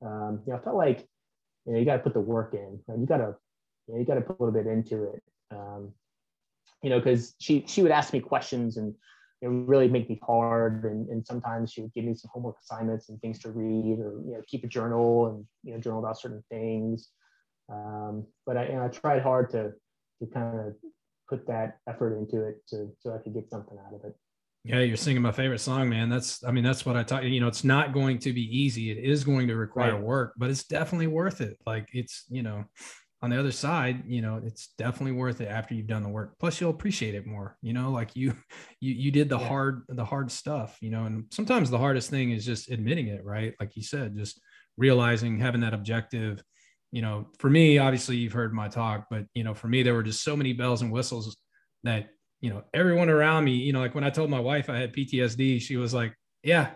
um, 0.06 0.42
you 0.46 0.52
know, 0.52 0.60
I 0.60 0.64
felt 0.64 0.76
like, 0.76 1.08
you 1.66 1.74
know, 1.74 1.80
you 1.80 1.86
got 1.86 1.98
to 1.98 2.04
put 2.04 2.14
the 2.14 2.20
work 2.20 2.54
in, 2.54 2.80
right? 2.88 3.00
You 3.00 3.06
got 3.06 3.18
to, 3.18 3.36
you, 3.88 3.94
know, 3.94 4.00
you 4.00 4.06
got 4.06 4.16
to 4.16 4.22
put 4.22 4.40
a 4.40 4.44
little 4.44 4.54
bit 4.54 4.72
into 4.72 5.04
it. 5.04 5.24
Um, 5.52 5.94
you 6.82 6.90
know, 6.90 7.00
because 7.00 7.36
she 7.40 7.64
she 7.68 7.82
would 7.82 7.92
ask 7.92 8.14
me 8.14 8.20
questions 8.20 8.78
and 8.78 8.94
it 9.42 9.48
would 9.48 9.68
really 9.68 9.88
make 9.88 10.10
me 10.10 10.20
hard. 10.26 10.84
And, 10.86 11.10
and 11.10 11.26
sometimes 11.26 11.72
she 11.72 11.82
would 11.82 11.94
give 11.94 12.06
me 12.06 12.16
some 12.16 12.30
homework 12.34 12.58
assignments 12.62 13.10
and 13.10 13.20
things 13.22 13.40
to 13.40 13.52
read 13.52 14.00
or 14.00 14.22
you 14.26 14.34
know 14.34 14.42
keep 14.48 14.64
a 14.64 14.68
journal 14.68 15.28
and 15.28 15.46
you 15.64 15.74
know 15.74 15.80
journal 15.80 16.00
about 16.00 16.20
certain 16.20 16.44
things. 16.50 17.10
Um, 17.72 18.26
but 18.46 18.58
I, 18.58 18.68
you 18.68 18.74
know, 18.74 18.86
I 18.86 18.88
tried 18.90 19.22
hard 19.22 19.50
to 19.52 19.74
to 20.20 20.28
kind 20.32 20.60
of 20.60 20.76
put 21.28 21.48
that 21.48 21.78
effort 21.88 22.18
into 22.18 22.46
it 22.46 22.66
to, 22.70 22.92
so 23.00 23.14
I 23.14 23.18
could 23.18 23.34
get 23.34 23.50
something 23.50 23.78
out 23.88 23.94
of 23.94 24.04
it. 24.06 24.16
Yeah, 24.64 24.80
you're 24.80 24.98
singing 24.98 25.22
my 25.22 25.32
favorite 25.32 25.60
song, 25.60 25.90
man. 25.90 26.10
That's, 26.10 26.44
I 26.44 26.52
mean, 26.52 26.64
that's 26.64 26.86
what 26.86 26.96
I 26.96 27.04
taught 27.04 27.24
you. 27.24 27.30
You 27.30 27.40
know, 27.40 27.48
it's 27.48 27.64
not 27.64 27.94
going 27.94 28.18
to 28.20 28.34
be 28.34 28.42
easy. 28.42 28.90
It 28.90 28.98
is 28.98 29.24
going 29.24 29.48
to 29.48 29.56
require 29.56 29.94
Right. 29.94 30.02
work, 30.02 30.34
but 30.38 30.50
it's 30.50 30.66
definitely 30.66 31.08
worth 31.08 31.42
it. 31.42 31.58
Like 31.68 31.88
it's, 31.94 32.26
you 32.30 32.42
know, 32.42 32.66
on 33.26 33.32
the 33.32 33.40
other 33.40 33.52
side, 33.52 34.04
you 34.08 34.22
know, 34.22 34.40
it's 34.46 34.68
definitely 34.78 35.14
worth 35.14 35.42
it 35.42 35.48
after 35.48 35.74
you've 35.74 35.88
done 35.88 36.04
the 36.04 36.10
work. 36.10 36.38
Plus, 36.40 36.62
you'll 36.62 36.70
appreciate 36.70 37.16
it 37.16 37.26
more. 37.26 37.58
You 37.64 37.74
know, 37.74 37.90
like 37.90 38.16
you, 38.16 38.36
you, 38.80 38.94
you 38.94 39.10
did 39.12 39.30
the 39.30 39.40
Yeah. 39.40 39.48
hard, 39.48 39.82
the 39.90 40.06
hard 40.06 40.32
stuff. 40.32 40.78
You 40.80 40.92
know, 40.92 41.06
and 41.06 41.26
sometimes 41.32 41.72
the 41.72 41.80
hardest 41.80 42.12
thing 42.12 42.32
is 42.32 42.46
just 42.46 42.70
admitting 42.70 43.08
it, 43.08 43.26
right? 43.26 43.56
Like 43.60 43.76
you 43.76 43.82
said, 43.82 44.16
just 44.16 44.40
realizing 44.78 45.40
having 45.40 45.62
that 45.62 45.74
objective. 45.74 46.44
You 46.92 47.02
know, 47.02 47.28
for 47.40 47.50
me, 47.50 47.80
obviously, 47.80 48.18
you've 48.18 48.34
heard 48.34 48.54
my 48.54 48.68
talk, 48.68 49.08
but 49.10 49.26
you 49.34 49.44
know, 49.44 49.56
for 49.56 49.68
me, 49.68 49.82
there 49.82 49.96
were 49.96 50.04
just 50.04 50.24
so 50.24 50.38
many 50.38 50.54
bells 50.54 50.84
and 50.84 50.92
whistles 50.92 51.36
that 51.84 52.10
you 52.42 52.52
know 52.52 52.64
everyone 52.74 53.10
around 53.10 53.44
me 53.46 53.54
you 53.54 53.72
know 53.74 53.80
like 53.80 53.96
when 53.96 54.04
i 54.04 54.10
told 54.10 54.30
my 54.30 54.40
wife 54.40 54.70
i 54.70 54.78
had 54.78 54.94
ptsd 54.94 55.60
she 55.62 55.78
was 55.78 55.94
like 55.94 56.14
yeah 56.44 56.72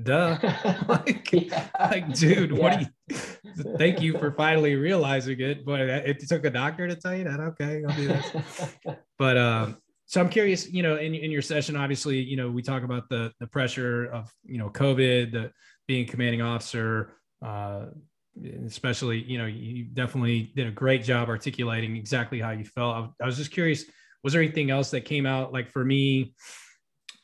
duh 0.00 0.36
like, 0.88 1.28
Yeah. 1.32 1.66
like 1.80 2.12
dude 2.14 2.52
what 2.52 2.72
Yeah. 2.72 2.78
do 2.78 2.86
you 3.08 3.16
thank 3.76 4.00
you 4.00 4.16
for 4.18 4.32
finally 4.32 4.76
realizing 4.76 5.40
it 5.40 5.64
but 5.64 5.80
it 5.80 6.28
took 6.28 6.44
a 6.44 6.50
doctor 6.50 6.86
to 6.86 6.94
tell 6.94 7.14
you 7.14 7.24
that? 7.24 7.40
Okay 7.40 7.82
i'll 7.86 7.96
do 7.96 8.08
this 8.08 8.74
but 9.18 9.36
um 9.36 9.76
so 10.06 10.20
i'm 10.20 10.28
curious 10.28 10.70
you 10.70 10.82
know 10.82 10.96
in, 10.96 11.14
in 11.14 11.30
your 11.30 11.42
session 11.42 11.76
obviously 11.76 12.20
you 12.20 12.36
know 12.36 12.50
we 12.50 12.62
talk 12.62 12.82
about 12.82 13.08
the 13.08 13.32
the 13.40 13.46
pressure 13.46 14.06
of 14.06 14.30
you 14.44 14.58
know 14.58 14.68
covid 14.68 15.32
the 15.32 15.50
being 15.86 16.06
commanding 16.06 16.42
officer 16.42 17.16
uh 17.44 17.86
especially 18.66 19.22
you 19.22 19.38
know 19.38 19.46
you 19.46 19.84
definitely 19.84 20.52
did 20.56 20.66
a 20.66 20.70
great 20.70 21.04
job 21.04 21.28
articulating 21.28 21.96
exactly 21.96 22.40
how 22.40 22.50
you 22.50 22.64
felt. 22.64 22.96
I, 23.20 23.24
I 23.24 23.26
was 23.26 23.36
just 23.36 23.50
curious 23.50 23.84
was 24.24 24.32
there 24.32 24.42
anything 24.42 24.70
else 24.70 24.90
that 24.92 25.04
came 25.04 25.26
out? 25.26 25.52
Like 25.52 25.68
for 25.70 25.84
me 25.84 26.34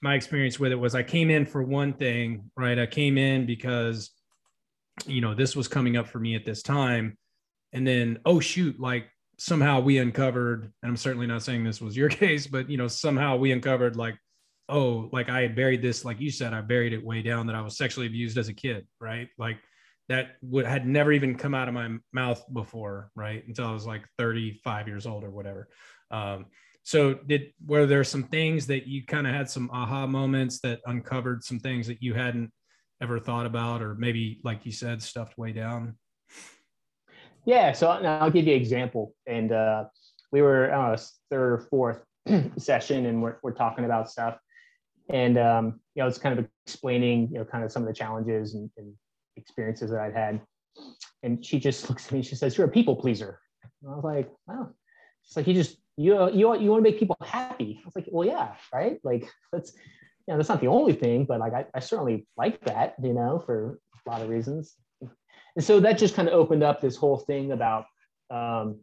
my 0.03 0.15
experience 0.15 0.61
with 0.61 0.71
it 0.71 0.77
was 0.77 0.95
i 0.95 1.03
came 1.03 1.29
in 1.29 1.45
for 1.45 1.63
one 1.63 1.93
thing 1.93 2.51
right? 2.57 2.79
I 2.79 2.87
came 2.87 3.19
in 3.19 3.47
because 3.47 4.11
you 5.07 5.21
know 5.21 5.35
this 5.35 5.57
was 5.57 5.69
coming 5.69 5.97
up 5.97 6.09
for 6.09 6.19
me 6.19 6.35
at 6.35 6.45
this 6.45 6.63
time. 6.63 7.17
And 7.73 7.87
then 7.87 8.19
oh 8.25 8.41
shoot 8.41 8.81
like 8.81 9.09
somehow 9.39 9.81
we 9.81 9.99
uncovered 9.99 10.73
and 10.83 10.91
i'm 10.91 10.97
certainly 10.97 11.27
not 11.27 11.43
saying 11.43 11.63
this 11.63 11.81
was 11.81 11.97
your 11.97 12.09
case 12.23 12.47
but 12.47 12.69
you 12.69 12.77
know 12.77 12.89
somehow 12.89 13.37
we 13.37 13.53
uncovered 13.53 13.97
like 13.97 14.17
oh 14.69 15.09
like 15.13 15.29
i 15.29 15.41
had 15.41 15.55
buried 15.55 15.81
this 15.81 16.05
like 16.05 16.21
you 16.21 16.31
said 16.31 16.53
i 16.53 16.61
buried 16.61 16.93
it 16.93 17.05
way 17.05 17.23
down 17.23 17.47
that 17.47 17.55
i 17.55 17.61
was 17.61 17.77
sexually 17.77 18.07
abused 18.07 18.37
as 18.37 18.49
a 18.49 18.53
kid 18.53 18.87
right? 19.01 19.29
Like 19.39 19.59
that 20.09 20.37
would 20.43 20.67
had 20.67 20.87
never 20.87 21.13
even 21.13 21.37
come 21.37 21.55
out 21.55 21.69
of 21.69 21.75
my 21.75 21.97
mouth 22.13 22.43
before 22.53 23.11
right? 23.15 23.47
Until 23.47 23.67
i 23.67 23.73
was 23.73 23.87
like 23.87 24.05
35 24.19 24.89
years 24.89 25.07
old 25.07 25.25
or 25.25 25.31
whatever. 25.31 25.69
Um, 26.11 26.47
so 26.83 27.15
did 27.15 27.53
were 27.67 27.87
there 27.87 28.03
some 28.03 28.25
things 28.25 28.67
that 28.69 28.87
you 28.87 29.05
kind 29.05 29.27
of 29.27 29.35
had 29.35 29.51
some 29.51 29.71
aha 29.73 30.07
moments 30.07 30.59
that 30.61 30.81
uncovered 30.87 31.45
some 31.45 31.61
things 31.61 31.87
that 31.87 32.03
you 32.03 32.15
hadn't 32.15 32.51
ever 33.01 33.19
thought 33.19 33.47
about 33.47 33.83
or 33.83 33.95
maybe 33.95 34.41
like 34.45 34.67
you 34.67 34.73
said 34.73 35.03
stuffed 35.03 35.39
way 35.39 35.53
down 35.53 35.97
Yeah, 37.45 37.73
so 37.73 37.89
I'll 37.89 38.31
give 38.31 38.47
you 38.47 38.55
an 38.55 38.61
example. 38.61 39.15
And 39.27 39.53
uh, 39.53 39.85
we 40.33 40.43
were 40.43 40.71
on 40.71 40.93
a 40.93 40.99
third 41.31 41.53
or 41.53 41.59
fourth 41.71 42.05
session, 42.59 43.07
and 43.07 43.23
we're, 43.23 43.37
we're 43.43 43.53
talking 43.53 43.87
about 43.87 44.11
stuff. 44.11 44.39
And 45.09 45.39
um, 45.39 45.81
you 45.95 46.03
know, 46.03 46.09
it's 46.09 46.19
kind 46.19 46.39
of 46.39 46.47
explaining, 46.67 47.29
you 47.33 47.39
know, 47.39 47.45
kind 47.45 47.65
of 47.65 47.73
some 47.73 47.83
of 47.83 47.89
the 47.89 47.95
challenges 47.95 48.55
and, 48.55 48.71
and 48.77 48.93
experiences 49.37 49.91
that 49.91 50.01
I'd 50.01 50.13
had. 50.13 50.41
And 51.23 51.45
she 51.45 51.59
just 51.59 51.89
looks 51.89 52.07
at 52.07 52.13
me. 52.13 52.23
She 52.23 52.35
says, 52.35 52.59
"You're 52.59 52.67
a 52.67 52.71
people 52.71 52.95
pleaser." 52.95 53.41
And 53.83 53.91
I 53.91 53.95
was 53.95 54.05
like, 54.05 54.31
"Wow." 54.47 54.75
She's 55.23 55.37
like, 55.37 55.47
"You 55.47 55.55
just 55.55 55.79
you 55.97 56.31
you 56.31 56.55
you 56.61 56.71
want 56.71 56.85
to 56.85 56.91
make 56.91 56.99
people 56.99 57.17
happy." 57.25 57.81
I 57.83 57.87
was 57.87 57.97
like, 57.97 58.07
"Well, 58.11 58.29
yeah, 58.29 58.55
right. 58.73 59.01
Like 59.03 59.27
that's 59.53 59.73
you 60.29 60.35
know 60.35 60.37
that's 60.37 60.51
not 60.51 60.61
the 60.61 60.69
only 60.69 60.93
thing, 60.93 61.25
but 61.25 61.41
like 61.41 61.55
I, 61.55 61.65
I 61.75 61.81
certainly 61.81 62.27
like 62.37 62.61
that, 62.67 62.95
you 63.03 63.15
know, 63.15 63.43
for 63.45 63.81
a 64.07 64.11
lot 64.11 64.23
of 64.23 64.29
reasons." 64.29 64.77
and 65.01 65.65
so 65.65 65.81
that 65.81 65.99
just 65.99 66.15
kind 66.15 66.29
of 66.29 66.35
opened 66.35 66.63
up 66.63 66.81
this 66.81 66.95
whole 66.95 67.17
thing 67.17 67.53
about 67.53 67.87
um, 68.31 68.79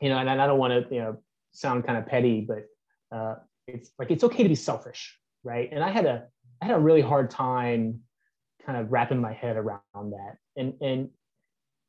you 0.00 0.08
know 0.08 0.18
and 0.18 0.30
i 0.30 0.46
don't 0.46 0.58
want 0.58 0.72
to 0.72 0.94
you 0.94 1.00
know 1.00 1.16
sound 1.52 1.84
kind 1.84 1.98
of 1.98 2.06
petty 2.06 2.46
but 2.46 2.66
uh, 3.16 3.34
it's 3.66 3.90
like 3.98 4.10
it's 4.10 4.22
okay 4.22 4.42
to 4.42 4.48
be 4.48 4.54
selfish 4.54 5.18
right? 5.44 5.68
And 5.72 5.82
i 5.82 5.90
had 5.90 6.06
a 6.06 6.24
i 6.62 6.66
had 6.66 6.76
a 6.76 6.78
really 6.78 7.00
hard 7.00 7.30
time 7.30 8.00
kind 8.64 8.78
of 8.78 8.92
wrapping 8.92 9.20
my 9.20 9.32
head 9.32 9.56
around 9.56 9.80
that. 9.94 10.36
And 10.56 10.74
and 10.80 11.08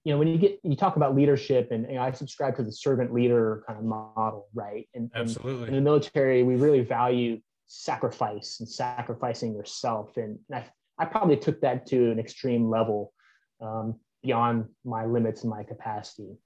you 0.04 0.14
know 0.14 0.18
when 0.18 0.28
you 0.28 0.38
get 0.38 0.60
you 0.64 0.76
talk 0.76 0.96
about 0.96 1.16
leadership 1.16 1.72
and 1.72 2.00
i 2.00 2.12
subscribe 2.12 2.56
to 2.56 2.64
the 2.64 2.72
servant 2.72 3.14
leader 3.14 3.64
kind 3.68 3.78
of 3.78 3.86
model 3.86 4.48
right? 4.54 4.88
And, 4.93 5.12
and 5.14 5.30
in 5.68 5.76
the 5.76 5.82
military 5.82 6.43
we 6.43 6.56
really 6.56 6.82
value 6.82 7.39
sacrifice 7.72 8.60
and 8.60 8.70
sacrificing 8.70 9.54
yourself. 9.54 10.18
And 10.18 10.40
I, 10.54 10.66
I 10.98 11.06
probably 11.06 11.38
took 11.38 11.62
that 11.62 11.86
to 11.88 12.12
an 12.12 12.20
extreme 12.20 12.70
level 12.70 13.14
um, 13.62 13.96
beyond 14.24 14.66
my 14.84 15.06
limits 15.06 15.42
and 15.42 15.50
my 15.50 15.64
capacity 15.64 16.38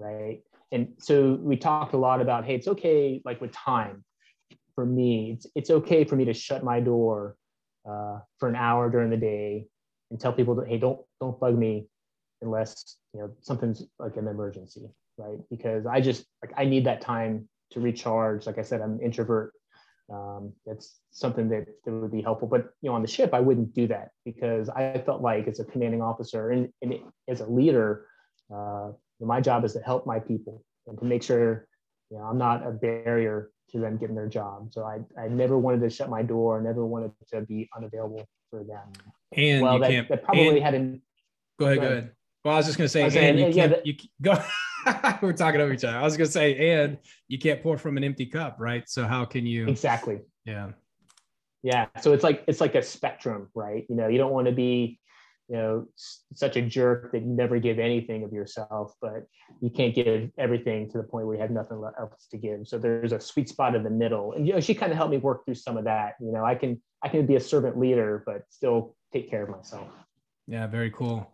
right? 0.00 0.40
And 0.72 0.88
so 0.98 1.38
we 1.40 1.56
talked 1.56 1.94
a 1.94 1.98
lot 1.98 2.20
about 2.20 2.44
hey 2.44 2.54
it's 2.54 2.68
okay 2.68 3.20
like 3.24 3.40
with 3.40 3.52
time 3.52 4.04
for 4.74 4.86
me 4.86 5.32
it's, 5.34 5.46
it's 5.54 5.70
okay 5.70 6.04
for 6.04 6.16
me 6.16 6.24
to 6.24 6.32
shut 6.32 6.64
my 6.64 6.80
door 6.80 7.36
uh, 7.88 8.20
for 8.38 8.48
an 8.48 8.56
hour 8.56 8.88
during 8.88 9.10
the 9.10 9.16
day 9.16 9.66
and 10.10 10.20
tell 10.20 10.32
people 10.32 10.54
that 10.56 10.68
hey 10.68 10.78
don't 10.78 11.00
don't 11.20 11.38
bug 11.40 11.58
me 11.58 11.86
unless 12.40 12.96
you 13.12 13.20
know 13.20 13.30
something's 13.40 13.82
like 13.98 14.16
an 14.16 14.28
emergency 14.28 14.88
right? 15.18 15.38
Because 15.50 15.86
i 15.86 16.00
just 16.00 16.24
like 16.42 16.52
i 16.56 16.64
need 16.64 16.86
that 16.86 17.00
time 17.00 17.48
to 17.72 17.80
recharge. 17.80 18.46
Like 18.46 18.58
i 18.58 18.62
said 18.62 18.80
i'm 18.80 18.92
an 18.92 19.00
introvert 19.00 19.52
um, 20.10 20.52
that's 20.66 21.00
something 21.10 21.48
that, 21.50 21.66
that 21.84 21.92
would 21.92 22.10
be 22.12 22.22
helpful. 22.22 22.48
But 22.48 22.70
you 22.82 22.90
know, 22.90 22.96
on 22.96 23.02
the 23.02 23.08
ship, 23.08 23.32
I 23.32 23.40
wouldn't 23.40 23.74
do 23.74 23.86
that 23.88 24.10
because 24.24 24.68
I 24.68 25.02
felt 25.06 25.22
like 25.22 25.46
as 25.46 25.60
a 25.60 25.64
commanding 25.64 26.02
officer 26.02 26.50
and, 26.50 26.68
and 26.82 26.94
as 27.28 27.40
a 27.40 27.46
leader, 27.46 28.06
uh, 28.54 28.90
my 29.20 29.40
job 29.40 29.64
is 29.64 29.74
to 29.74 29.80
help 29.80 30.06
my 30.06 30.18
people 30.18 30.64
and 30.86 30.98
to 30.98 31.04
make 31.04 31.22
sure 31.22 31.66
you 32.10 32.18
know 32.18 32.24
I'm 32.24 32.38
not 32.38 32.66
a 32.66 32.70
barrier 32.70 33.50
to 33.70 33.78
them 33.78 33.98
getting 33.98 34.16
their 34.16 34.28
job. 34.28 34.72
So 34.72 34.82
I 34.84 35.00
I 35.20 35.28
never 35.28 35.58
wanted 35.58 35.80
to 35.82 35.90
shut 35.90 36.08
my 36.08 36.22
door. 36.22 36.58
I 36.58 36.62
never 36.62 36.84
wanted 36.84 37.12
to 37.32 37.42
be 37.42 37.68
unavailable 37.76 38.26
for 38.50 38.64
them. 38.64 38.92
And 39.36 39.62
well, 39.62 39.74
you 39.74 39.80
that, 39.80 39.90
can't. 39.90 40.08
that 40.08 40.24
probably 40.24 40.48
and- 40.48 40.62
had 40.62 40.74
an 40.74 41.02
go 41.58 41.66
ahead. 41.66 41.78
Go 41.78 41.82
ahead. 41.82 41.92
go 41.92 41.98
ahead. 41.98 42.12
Well, 42.44 42.54
I 42.54 42.56
was 42.56 42.66
just 42.66 42.78
gonna 42.78 42.88
say, 42.88 43.02
I 43.02 43.06
and 43.06 43.38
you 43.38 43.46
yeah, 43.46 43.52
can't. 43.52 43.70
that- 43.72 43.86
you 43.86 43.94
go. 44.22 44.42
We're 45.22 45.32
talking 45.32 45.60
over 45.60 45.72
each 45.72 45.84
other. 45.84 45.98
I 45.98 46.02
was 46.02 46.16
gonna 46.16 46.30
say, 46.30 46.72
and 46.72 46.98
you 47.28 47.38
can't 47.38 47.62
pour 47.62 47.78
from 47.78 47.96
an 47.96 48.04
empty 48.04 48.26
cup, 48.26 48.56
right? 48.58 48.88
So 48.88 49.06
how 49.06 49.24
can 49.24 49.46
you? 49.46 49.68
exactly. 49.68 50.20
Yeah. 50.44 50.70
Yeah. 51.62 51.86
So 52.00 52.12
it's 52.12 52.24
like 52.24 52.44
it's 52.46 52.60
like 52.60 52.74
a 52.74 52.82
spectrum, 52.82 53.48
right? 53.54 53.84
You 53.88 53.96
know, 53.96 54.08
you 54.08 54.18
don't 54.18 54.32
want 54.32 54.46
to 54.46 54.52
be, 54.52 54.98
you 55.48 55.56
know, 55.56 55.86
such 56.34 56.56
a 56.56 56.62
jerk 56.62 57.12
that 57.12 57.20
you 57.20 57.28
never 57.28 57.58
give 57.58 57.78
anything 57.78 58.24
of 58.24 58.32
yourself, 58.32 58.94
but 59.00 59.26
you 59.60 59.68
can't 59.68 59.94
give 59.94 60.30
everything 60.38 60.90
to 60.90 60.98
the 60.98 61.04
point 61.04 61.26
where 61.26 61.36
you 61.36 61.42
have 61.42 61.50
nothing 61.50 61.82
else 61.98 62.26
to 62.30 62.38
give. 62.38 62.66
So 62.66 62.78
there's 62.78 63.12
a 63.12 63.20
sweet 63.20 63.48
spot 63.48 63.74
in 63.74 63.82
the 63.82 63.90
middle, 63.90 64.32
and 64.32 64.46
you 64.46 64.54
know, 64.54 64.60
she 64.60 64.74
kind 64.74 64.90
of 64.90 64.96
helped 64.96 65.10
me 65.10 65.18
work 65.18 65.44
through 65.44 65.56
some 65.56 65.76
of 65.76 65.84
that. 65.84 66.14
You 66.20 66.32
know, 66.32 66.44
I 66.44 66.54
can 66.54 66.80
I 67.02 67.08
can 67.08 67.26
be 67.26 67.36
a 67.36 67.40
servant 67.40 67.78
leader, 67.78 68.22
but 68.24 68.42
still 68.48 68.96
take 69.12 69.28
care 69.28 69.42
of 69.42 69.50
myself. 69.50 69.88
Yeah, 70.46 70.66
very 70.66 70.90
cool. 70.90 71.30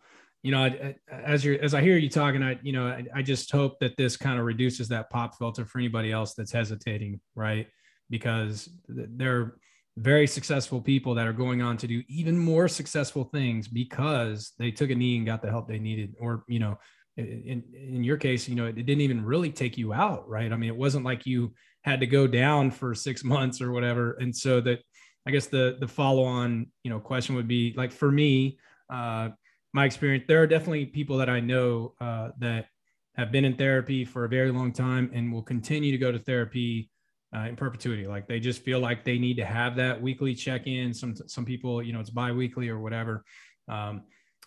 You 0.46 0.52
know, 0.52 0.62
I, 0.62 0.94
I- 1.12 1.14
as 1.34 1.44
you 1.44 1.58
as 1.60 1.74
I 1.74 1.80
hear 1.82 1.96
you 1.96 2.08
talking, 2.08 2.40
I 2.42 2.56
you 2.62 2.72
know, 2.72 2.86
I, 2.86 3.04
I 3.16 3.22
just 3.22 3.50
hope 3.50 3.80
that 3.80 3.96
this 3.96 4.16
kind 4.16 4.38
of 4.38 4.44
reduces 4.44 4.86
that 4.88 5.10
pop 5.10 5.36
filter 5.36 5.64
for 5.64 5.80
anybody 5.80 6.12
else 6.12 6.34
that's 6.34 6.52
hesitating, 6.52 7.20
right? 7.34 7.66
Because 8.10 8.68
th- 8.94 9.08
they're 9.16 9.56
very 9.96 10.26
successful 10.28 10.80
people 10.80 11.14
that 11.16 11.26
are 11.26 11.32
going 11.32 11.62
on 11.62 11.76
to 11.78 11.88
do 11.88 12.02
even 12.08 12.38
more 12.38 12.68
successful 12.68 13.24
things 13.24 13.66
because 13.66 14.52
they 14.58 14.70
took 14.70 14.90
a 14.90 14.94
knee 14.94 15.16
and 15.16 15.26
got 15.26 15.42
the 15.42 15.50
help 15.50 15.66
they 15.66 15.80
needed, 15.80 16.14
or 16.20 16.44
you 16.46 16.60
know, 16.60 16.78
in 17.16 17.64
in 17.74 18.04
your 18.04 18.16
case, 18.16 18.48
you 18.48 18.54
know, 18.54 18.66
it 18.66 18.76
didn't 18.76 19.00
even 19.00 19.24
really 19.24 19.50
take 19.50 19.76
you 19.76 19.92
out, 19.92 20.28
right? 20.28 20.52
I 20.52 20.56
mean, 20.56 20.70
it 20.70 20.76
wasn't 20.76 21.04
like 21.04 21.26
you 21.26 21.54
had 21.82 21.98
to 22.00 22.06
go 22.06 22.28
down 22.28 22.70
for 22.70 22.94
six 22.94 23.24
months 23.34 23.60
or 23.60 23.72
whatever, 23.72 24.12
and 24.20 24.34
so 24.36 24.60
that 24.60 24.78
I 25.26 25.32
guess 25.32 25.46
the 25.48 25.76
the 25.80 25.88
follow 25.88 26.22
on 26.22 26.68
you 26.84 26.90
know 26.92 27.00
question 27.00 27.34
would 27.34 27.48
be 27.48 27.74
like 27.76 27.90
for 27.90 28.12
me, 28.12 28.58
uh, 28.92 29.30
my 29.76 29.84
experience, 29.84 30.24
there 30.26 30.42
are 30.42 30.46
definitely 30.46 30.86
people 30.86 31.18
that 31.18 31.28
I 31.28 31.38
know 31.38 31.92
uh, 32.00 32.30
that 32.38 32.68
have 33.14 33.30
been 33.30 33.44
in 33.44 33.56
therapy 33.56 34.06
for 34.06 34.24
a 34.24 34.28
very 34.28 34.50
long 34.50 34.72
time 34.72 35.10
and 35.12 35.30
will 35.30 35.42
continue 35.42 35.92
to 35.92 35.98
go 35.98 36.10
to 36.10 36.18
therapy 36.18 36.90
uh, 37.36 37.40
in 37.40 37.56
perpetuity. 37.56 38.06
Like 38.06 38.26
they 38.26 38.40
just 38.40 38.62
feel 38.62 38.80
like 38.80 39.04
they 39.04 39.18
need 39.18 39.36
to 39.36 39.44
have 39.44 39.76
that 39.76 40.00
weekly 40.00 40.34
check 40.34 40.66
in. 40.66 40.94
Some 40.94 41.14
some 41.14 41.44
people, 41.44 41.82
you 41.82 41.92
know, 41.92 42.00
it's 42.00 42.08
biweekly 42.08 42.70
or 42.70 42.80
whatever. 42.80 43.22
Um, 43.68 44.04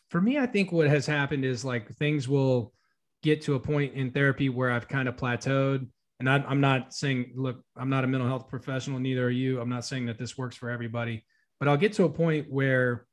for 0.09 0.19
me, 0.19 0.39
I 0.39 0.47
think 0.47 0.71
what 0.71 0.87
has 0.87 1.05
happened 1.05 1.45
is 1.45 1.63
like 1.63 1.95
things 1.97 2.27
will 2.27 2.73
get 3.21 3.43
to 3.43 3.53
a 3.53 3.59
point 3.59 3.93
in 3.93 4.09
therapy 4.09 4.49
where 4.49 4.71
I've 4.71 4.87
kind 4.87 5.07
of 5.07 5.15
plateaued. 5.15 5.87
And 6.19 6.27
I, 6.27 6.43
I'm 6.47 6.59
not 6.59 6.91
saying, 6.91 7.33
look, 7.35 7.61
I'm 7.77 7.91
not 7.91 8.03
a 8.03 8.07
mental 8.07 8.27
health 8.27 8.47
professional, 8.49 8.97
neither 8.99 9.27
are 9.27 9.29
you. 9.29 9.61
I'm 9.61 9.69
not 9.69 9.85
saying 9.85 10.07
that 10.07 10.17
this 10.17 10.39
works 10.39 10.55
for 10.55 10.71
everybody, 10.71 11.23
but 11.59 11.67
I'll 11.67 11.77
get 11.77 11.93
to 11.93 12.05
a 12.05 12.09
point 12.09 12.47
where 12.49 13.05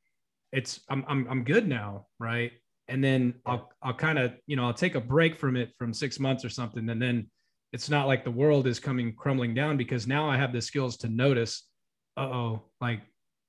it's 0.51 0.81
I'm 0.89 1.03
I'm 1.07 1.27
I'm 1.29 1.43
good 1.43 1.67
now, 1.67 2.07
right? 2.19 2.51
And 2.87 3.03
then 3.03 3.35
I'll 3.45 3.69
I'll 3.81 3.93
kind 3.93 4.17
of 4.17 4.33
you 4.45 4.55
know 4.55 4.65
I'll 4.65 4.73
take 4.73 4.95
a 4.95 5.01
break 5.01 5.37
from 5.37 5.55
it 5.55 5.73
from 5.77 5.93
six 5.93 6.19
months 6.19 6.45
or 6.45 6.49
something, 6.49 6.87
and 6.89 7.01
then 7.01 7.29
it's 7.73 7.89
not 7.89 8.07
like 8.07 8.23
the 8.23 8.31
world 8.31 8.65
is 8.67 8.79
coming 8.79 9.13
crumbling 9.13 9.53
down 9.53 9.77
because 9.77 10.07
now 10.07 10.29
I 10.29 10.37
have 10.37 10.53
the 10.53 10.61
skills 10.61 10.97
to 10.97 11.09
notice, 11.09 11.67
uh 12.15 12.21
oh, 12.21 12.63
like 12.79 13.01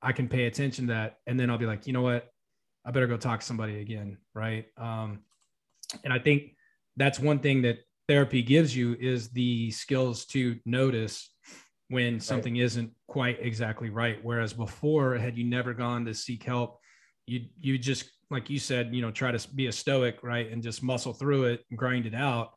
I 0.03 0.13
can 0.13 0.29
pay 0.29 0.47
attention 0.47 0.89
to 0.89 0.93
that, 0.95 1.17
and 1.27 1.39
then 1.39 1.51
I'll 1.51 1.59
be 1.59 1.67
like, 1.67 1.87
you 1.87 1.93
know 1.93 2.03
what, 2.03 2.29
I 2.85 2.91
better 2.91 3.07
go 3.07 3.17
talk 3.17 3.41
to 3.41 3.47
somebody 3.47 3.81
again, 3.81 4.19
right? 4.35 4.67
Um, 4.77 5.21
and 6.05 6.13
I 6.13 6.19
think 6.19 6.55
that's 6.97 7.19
one 7.21 7.39
thing 7.39 7.63
that 7.63 7.79
therapy 8.09 8.43
gives 8.43 8.75
you 8.77 8.97
is 8.99 9.29
the 9.31 9.71
skills 9.71 10.25
to 10.27 10.59
notice 10.65 11.31
when 11.89 12.21
something 12.21 12.57
isn't 12.57 12.91
quite 13.07 13.39
exactly 13.41 13.91
right. 13.91 14.19
Whereas 14.23 14.53
before, 14.53 15.17
had 15.17 15.37
you 15.39 15.45
never 15.45 15.75
gone 15.75 16.05
to 16.05 16.15
seek 16.15 16.43
help, 16.43 16.78
you 17.29 17.47
you 17.61 17.79
just 17.79 18.11
like 18.31 18.51
you 18.51 18.59
said, 18.59 18.95
you 18.95 19.03
know, 19.03 19.11
try 19.11 19.31
to 19.33 19.49
be 19.55 19.67
a 19.67 19.73
stoic, 19.73 20.23
right, 20.23 20.51
and 20.51 20.63
just 20.63 20.83
muscle 20.83 21.13
through 21.13 21.45
it 21.45 21.65
and 21.71 21.79
grind 21.79 22.07
it 22.07 22.15
out. 22.15 22.51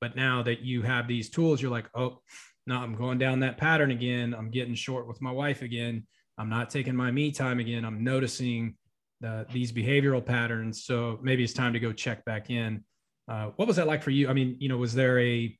But 0.00 0.14
now 0.14 0.42
that 0.42 0.60
you 0.60 0.82
have 0.82 1.08
these 1.08 1.30
tools, 1.30 1.60
you're 1.60 1.70
like, 1.70 1.88
oh, 1.94 2.20
no, 2.66 2.76
I'm 2.76 2.94
going 2.94 3.18
down 3.18 3.40
that 3.40 3.58
pattern 3.58 3.90
again. 3.90 4.34
I'm 4.34 4.50
getting 4.50 4.74
short 4.74 5.08
with 5.08 5.20
my 5.22 5.32
wife 5.32 5.62
again. 5.62 6.06
I'm 6.38 6.48
not 6.48 6.70
taking 6.70 6.94
my 6.94 7.10
me 7.10 7.32
time 7.32 7.60
again. 7.60 7.84
I'm 7.84 8.04
noticing 8.04 8.76
the, 9.20 9.46
these 9.50 9.72
behavioral 9.72 10.24
patterns. 10.24 10.84
So 10.84 11.18
maybe 11.22 11.42
it's 11.42 11.52
time 11.52 11.72
to 11.72 11.80
go 11.80 11.92
check 11.92 12.24
back 12.24 12.50
in. 12.50 12.84
Uh, 13.28 13.50
what 13.56 13.66
was 13.66 13.76
that 13.76 13.86
like 13.86 14.02
for 14.02 14.10
you? 14.10 14.28
I 14.28 14.32
mean, 14.32 14.56
you 14.60 14.68
know, 14.68 14.76
was 14.76 14.94
there 14.94 15.18
a 15.18 15.56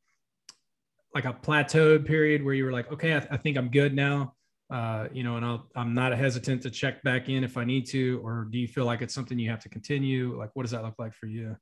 like 1.14 1.24
a 1.24 1.32
plateaued 1.32 2.04
period 2.04 2.44
where 2.44 2.54
you 2.54 2.64
were 2.64 2.72
like, 2.72 2.92
okay, 2.92 3.16
I, 3.16 3.20
th- 3.20 3.32
I 3.32 3.36
think 3.38 3.56
I'm 3.56 3.70
good 3.70 3.94
now, 3.94 4.34
uh, 4.70 5.06
you 5.12 5.22
know, 5.22 5.36
and 5.36 5.44
I'll, 5.44 5.68
I'm 5.76 5.94
not 5.94 6.12
hesitant 6.12 6.62
to 6.62 6.70
check 6.70 7.02
back 7.02 7.28
in 7.28 7.44
if 7.44 7.56
I 7.56 7.64
need 7.64 7.86
to, 7.86 8.20
or 8.24 8.48
do 8.50 8.58
you 8.58 8.66
feel 8.66 8.84
like 8.84 9.00
it's 9.00 9.14
something 9.14 9.38
you 9.38 9.50
have 9.50 9.60
to 9.60 9.68
continue? 9.68 10.36
Like, 10.36 10.50
what 10.54 10.62
does 10.62 10.72
that 10.72 10.82
look 10.82 10.96
like 10.98 11.14
for 11.14 11.26
you? 11.26 11.56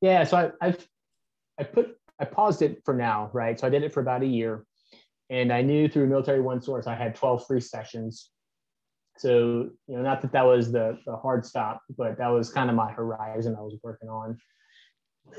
Yeah, 0.00 0.24
so 0.24 0.36
I, 0.36 0.66
I've 0.66 0.86
I 1.58 1.64
put 1.64 1.96
I 2.20 2.24
paused 2.24 2.62
it 2.62 2.82
for 2.84 2.94
now, 2.94 3.30
right? 3.32 3.58
So 3.58 3.66
I 3.66 3.70
did 3.70 3.82
it 3.82 3.92
for 3.92 4.00
about 4.00 4.22
a 4.22 4.26
year, 4.26 4.64
and 5.30 5.52
I 5.52 5.62
knew 5.62 5.88
through 5.88 6.06
Military 6.06 6.40
OneSource 6.40 6.86
I 6.86 6.94
had 6.94 7.14
12 7.14 7.46
free 7.46 7.60
sessions. 7.60 8.30
So 9.18 9.70
you 9.88 9.96
know, 9.96 10.02
not 10.02 10.20
that 10.22 10.32
that 10.32 10.44
was 10.44 10.70
the 10.70 10.98
the 11.06 11.16
hard 11.16 11.44
stop, 11.44 11.80
but 11.96 12.18
that 12.18 12.28
was 12.28 12.52
kind 12.52 12.70
of 12.70 12.76
my 12.76 12.92
horizon 12.92 13.56
I 13.58 13.62
was 13.62 13.76
working 13.82 14.08
on. 14.08 14.38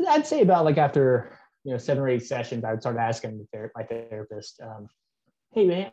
I'd 0.09 0.27
say 0.27 0.41
about 0.41 0.65
like 0.65 0.77
after 0.77 1.37
you 1.63 1.71
know 1.71 1.77
seven 1.77 2.03
or 2.03 2.09
eight 2.09 2.25
sessions, 2.25 2.65
I 2.65 2.71
would 2.71 2.81
start 2.81 2.97
asking 2.97 3.45
my 3.75 3.83
therapist, 3.83 4.59
um, 4.61 4.87
"Hey 5.53 5.65
man, 5.65 5.91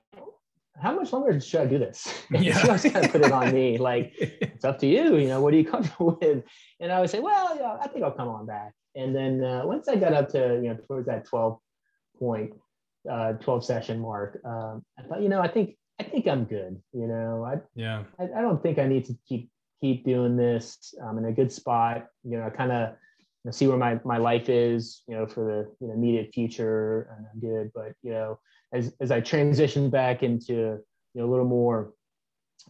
how 0.81 0.95
much 0.95 1.13
longer 1.13 1.39
should 1.41 1.61
I 1.61 1.67
do 1.67 1.79
this?" 1.79 2.23
Yeah. 2.31 2.61
always 2.65 2.83
kind 2.83 3.05
of 3.05 3.13
put 3.13 3.23
it 3.23 3.33
on 3.33 3.53
me, 3.53 3.79
like 3.91 4.13
it's 4.19 4.65
up 4.65 4.79
to 4.81 4.87
you. 4.87 5.17
You 5.17 5.29
know, 5.29 5.41
what 5.41 5.55
are 5.55 5.57
you 5.57 5.65
comfortable 5.65 6.19
with? 6.21 6.45
And 6.81 6.93
I 6.93 7.01
would 7.01 7.11
say, 7.11 7.21
well, 7.21 7.57
yeah, 7.57 7.77
I 7.81 7.89
think 7.89 8.05
I'll 8.05 8.13
come 8.13 8.29
on 8.29 8.47
back. 8.47 8.73
And 8.97 9.15
then 9.15 9.43
uh, 9.43 9.63
once 9.65 9.89
I 9.89 9.97
got 9.97 10.13
up 10.13 10.29
to 10.31 10.61
you 10.63 10.69
know 10.69 10.77
towards 10.87 11.07
that 11.07 11.27
12 11.27 11.59
point, 12.19 12.53
uh, 13.11 13.33
12 13.35 13.65
session 13.65 14.01
mark, 14.01 14.41
um, 14.45 14.85
I 14.99 15.03
thought, 15.03 15.21
you 15.23 15.29
know, 15.29 15.41
I 15.41 15.49
think 15.49 15.77
I 16.01 16.05
think 16.05 16.27
I'm 16.27 16.45
good. 16.45 16.81
You 16.93 17.07
know, 17.07 17.45
I 17.45 17.61
yeah. 17.75 18.05
I, 18.19 18.25
I 18.25 18.41
don't 18.41 18.63
think 18.63 18.79
I 18.79 18.87
need 18.87 19.05
to 19.07 19.17
keep 19.29 19.51
keep 19.81 20.05
doing 20.05 20.37
this. 20.37 20.95
I'm 21.05 21.19
in 21.19 21.27
a 21.27 21.33
good 21.33 21.53
spot. 21.53 22.07
You 22.25 22.39
know, 22.39 22.47
I 22.47 22.51
kind 22.51 22.73
of 22.73 22.91
you 22.91 23.49
know, 23.49 23.51
see 23.53 23.67
where 23.67 23.77
my 23.77 24.01
my 24.05 24.19
life 24.19 24.49
is. 24.49 25.03
You 25.07 25.17
know, 25.17 25.27
for 25.27 25.45
the 25.45 25.71
you 25.81 25.89
know, 25.89 25.95
immediate 25.95 26.33
future, 26.33 27.11
and 27.17 27.27
I'm 27.33 27.41
good. 27.41 27.71
But 27.75 27.93
you 28.03 28.13
know, 28.13 28.39
as 28.75 28.95
as 29.01 29.11
I 29.11 29.21
transition 29.21 29.89
back 29.89 30.23
into 30.23 30.53
you 30.53 30.81
know 31.15 31.25
a 31.25 31.31
little 31.31 31.47
more 31.47 31.93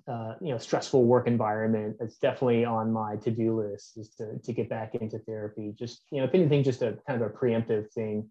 uh, 0.07 0.35
you 0.41 0.51
know 0.51 0.59
stressful 0.59 1.05
work 1.05 1.27
environment, 1.27 1.97
it's 2.01 2.19
definitely 2.19 2.65
on 2.65 2.93
my 2.93 3.17
to 3.17 3.31
do 3.31 3.61
list 3.61 3.97
is 3.97 4.11
to 4.17 4.39
to 4.45 4.53
get 4.53 4.69
back 4.69 4.95
into 4.95 5.19
therapy. 5.21 5.75
Just 5.77 6.03
you 6.11 6.19
know, 6.19 6.25
if 6.25 6.35
anything, 6.35 6.63
just 6.63 6.83
a 6.83 6.99
kind 7.09 7.21
of 7.21 7.29
a 7.29 7.33
preemptive 7.33 7.91
thing. 7.93 8.31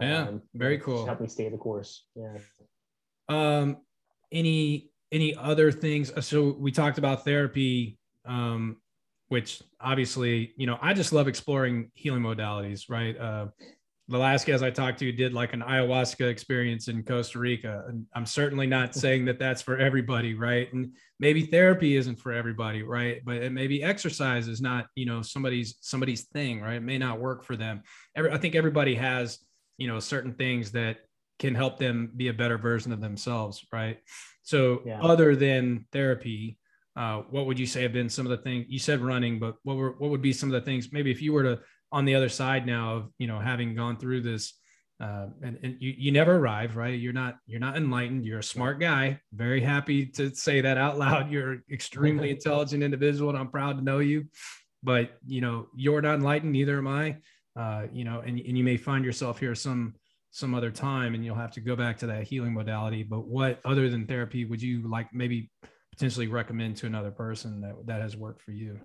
Yeah, 0.00 0.28
um, 0.28 0.42
very 0.54 0.78
cool. 0.78 1.06
Help 1.06 1.20
me 1.20 1.28
stay 1.28 1.48
the 1.48 1.56
course. 1.56 2.04
Yeah. 2.14 2.38
Um, 3.28 3.78
any 4.30 4.90
any 5.12 5.34
other 5.34 5.72
things? 5.72 6.10
uh, 6.12 6.20
So 6.20 6.56
we 6.58 6.72
talked 6.72 6.98
about 6.98 7.24
therapy, 7.24 7.98
um, 8.26 8.78
which 9.28 9.62
obviously, 9.80 10.52
you 10.56 10.66
know, 10.66 10.78
I 10.82 10.92
just 10.92 11.12
love 11.12 11.28
exploring 11.28 11.90
healing 11.94 12.22
modalities, 12.22 12.90
right? 12.90 13.16
Uh, 13.16 13.46
the 14.08 14.18
last 14.18 14.46
guys 14.46 14.62
I 14.62 14.70
talked 14.70 14.98
to 14.98 15.10
did 15.12 15.32
like 15.32 15.54
an 15.54 15.62
ayahuasca 15.62 16.28
experience 16.28 16.88
in 16.88 17.02
Costa 17.04 17.38
Rica, 17.38 17.84
and 17.88 18.04
I'm 18.14 18.26
certainly 18.26 18.66
not 18.66 18.94
saying 18.94 19.24
that 19.26 19.38
that's 19.38 19.62
for 19.62 19.78
everybody, 19.78 20.34
right? 20.34 20.70
And 20.72 20.92
maybe 21.18 21.46
therapy 21.46 21.96
isn't 21.96 22.16
for 22.16 22.32
everybody, 22.32 22.82
right? 22.82 23.22
But 23.24 23.36
it 23.36 23.52
maybe 23.52 23.82
exercise 23.82 24.46
is 24.46 24.60
not, 24.60 24.88
you 24.94 25.06
know, 25.06 25.22
somebody's 25.22 25.76
somebody's 25.80 26.24
thing, 26.24 26.60
right? 26.60 26.76
It 26.76 26.82
may 26.82 26.98
not 26.98 27.18
work 27.18 27.44
for 27.44 27.56
them. 27.56 27.82
Every, 28.14 28.30
I 28.30 28.36
think 28.36 28.54
everybody 28.54 28.94
has, 28.96 29.38
you 29.78 29.88
know, 29.88 30.00
certain 30.00 30.34
things 30.34 30.72
that 30.72 30.98
can 31.38 31.54
help 31.54 31.78
them 31.78 32.12
be 32.14 32.28
a 32.28 32.34
better 32.34 32.58
version 32.58 32.92
of 32.92 33.00
themselves, 33.00 33.64
right? 33.72 33.98
So, 34.42 34.82
Yeah. 34.84 35.00
other 35.00 35.34
than 35.34 35.86
therapy, 35.92 36.58
uh, 36.94 37.22
what 37.30 37.46
would 37.46 37.58
you 37.58 37.66
say 37.66 37.82
have 37.82 37.92
been 37.92 38.08
some 38.08 38.26
of 38.26 38.30
the 38.30 38.44
things 38.44 38.66
you 38.68 38.78
said 38.78 39.00
running, 39.00 39.40
but 39.40 39.56
what 39.64 39.76
were 39.76 39.92
what 39.98 40.10
would 40.10 40.22
be 40.22 40.32
some 40.32 40.48
of 40.48 40.52
the 40.52 40.64
things 40.64 40.92
maybe 40.92 41.10
if 41.10 41.22
you 41.22 41.32
were 41.32 41.42
to 41.42 41.60
on 41.94 42.04
the 42.04 42.16
other 42.16 42.28
side 42.28 42.66
now 42.66 42.96
of 42.96 43.10
you 43.18 43.28
know 43.28 43.38
having 43.38 43.76
gone 43.76 43.96
through 43.96 44.22
this, 44.22 44.52
uh, 45.00 45.28
and, 45.42 45.58
and 45.62 45.76
you 45.78 45.94
you 45.96 46.12
never 46.12 46.36
arrive, 46.36 46.76
right? 46.76 46.98
You're 46.98 47.12
not 47.12 47.36
you're 47.46 47.60
not 47.60 47.76
enlightened. 47.76 48.26
You're 48.26 48.40
a 48.40 48.42
smart 48.42 48.80
guy. 48.80 49.20
Very 49.32 49.60
happy 49.60 50.06
to 50.06 50.34
say 50.34 50.60
that 50.60 50.76
out 50.76 50.98
loud. 50.98 51.30
You're 51.32 51.52
an 51.52 51.62
extremely 51.70 52.30
intelligent 52.36 52.82
individual, 52.82 53.30
and 53.30 53.38
I'm 53.38 53.48
proud 53.48 53.78
to 53.78 53.84
know 53.84 54.00
you. 54.00 54.24
But 54.82 55.12
you 55.24 55.40
know 55.40 55.68
you're 55.76 56.02
not 56.02 56.16
enlightened. 56.16 56.52
Neither 56.52 56.78
am 56.78 56.88
I. 56.88 57.16
Uh, 57.56 57.86
you 57.92 58.04
know, 58.04 58.20
and 58.26 58.40
and 58.40 58.58
you 58.58 58.64
may 58.64 58.76
find 58.76 59.04
yourself 59.04 59.38
here 59.38 59.54
some 59.54 59.94
some 60.34 60.52
other 60.52 60.72
time 60.72 61.14
and 61.14 61.24
you'll 61.24 61.36
have 61.36 61.52
to 61.52 61.60
go 61.60 61.76
back 61.76 61.96
to 61.96 62.08
that 62.08 62.24
healing 62.24 62.52
modality. 62.52 63.04
But 63.04 63.28
what 63.28 63.60
other 63.64 63.88
than 63.88 64.04
therapy 64.04 64.44
would 64.44 64.60
you 64.60 64.88
like 64.88 65.06
maybe 65.14 65.48
potentially 65.92 66.26
recommend 66.26 66.76
to 66.78 66.86
another 66.86 67.12
person 67.12 67.60
that 67.60 67.86
that 67.86 68.02
has 68.02 68.16
worked 68.16 68.42
for 68.42 68.50
you? 68.50 68.80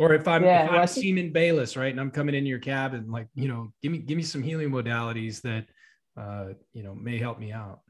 Or 0.00 0.14
if 0.14 0.26
I'm, 0.26 0.42
yeah, 0.42 0.64
if 0.64 0.70
I'm 0.70 0.86
Seaman 0.86 1.30
Bayless, 1.30 1.76
right, 1.76 1.90
and 1.90 2.00
I'm 2.00 2.10
coming 2.10 2.34
into 2.34 2.48
your 2.48 2.58
cabin, 2.58 3.10
like 3.10 3.28
you 3.34 3.48
know, 3.48 3.70
give 3.82 3.92
me 3.92 3.98
give 3.98 4.16
me 4.16 4.22
some 4.22 4.42
healing 4.42 4.70
modalities 4.70 5.42
that 5.42 5.66
uh, 6.18 6.54
you 6.72 6.82
know 6.82 6.94
may 6.94 7.18
help 7.18 7.38
me 7.38 7.52
out. 7.52 7.80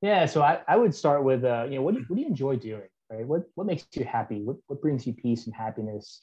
Yeah, 0.00 0.24
so 0.24 0.40
I, 0.40 0.60
I 0.66 0.78
would 0.78 0.94
start 0.94 1.22
with 1.22 1.44
uh, 1.44 1.66
you 1.68 1.74
know 1.74 1.82
what 1.82 1.92
do 1.92 2.00
you, 2.00 2.06
what 2.08 2.16
do 2.16 2.22
you 2.22 2.28
enjoy 2.28 2.56
doing, 2.56 2.88
right? 3.10 3.26
What 3.26 3.42
what 3.56 3.66
makes 3.66 3.86
you 3.92 4.06
happy? 4.06 4.40
What 4.42 4.56
what 4.68 4.80
brings 4.80 5.06
you 5.06 5.12
peace 5.12 5.44
and 5.44 5.54
happiness? 5.54 6.18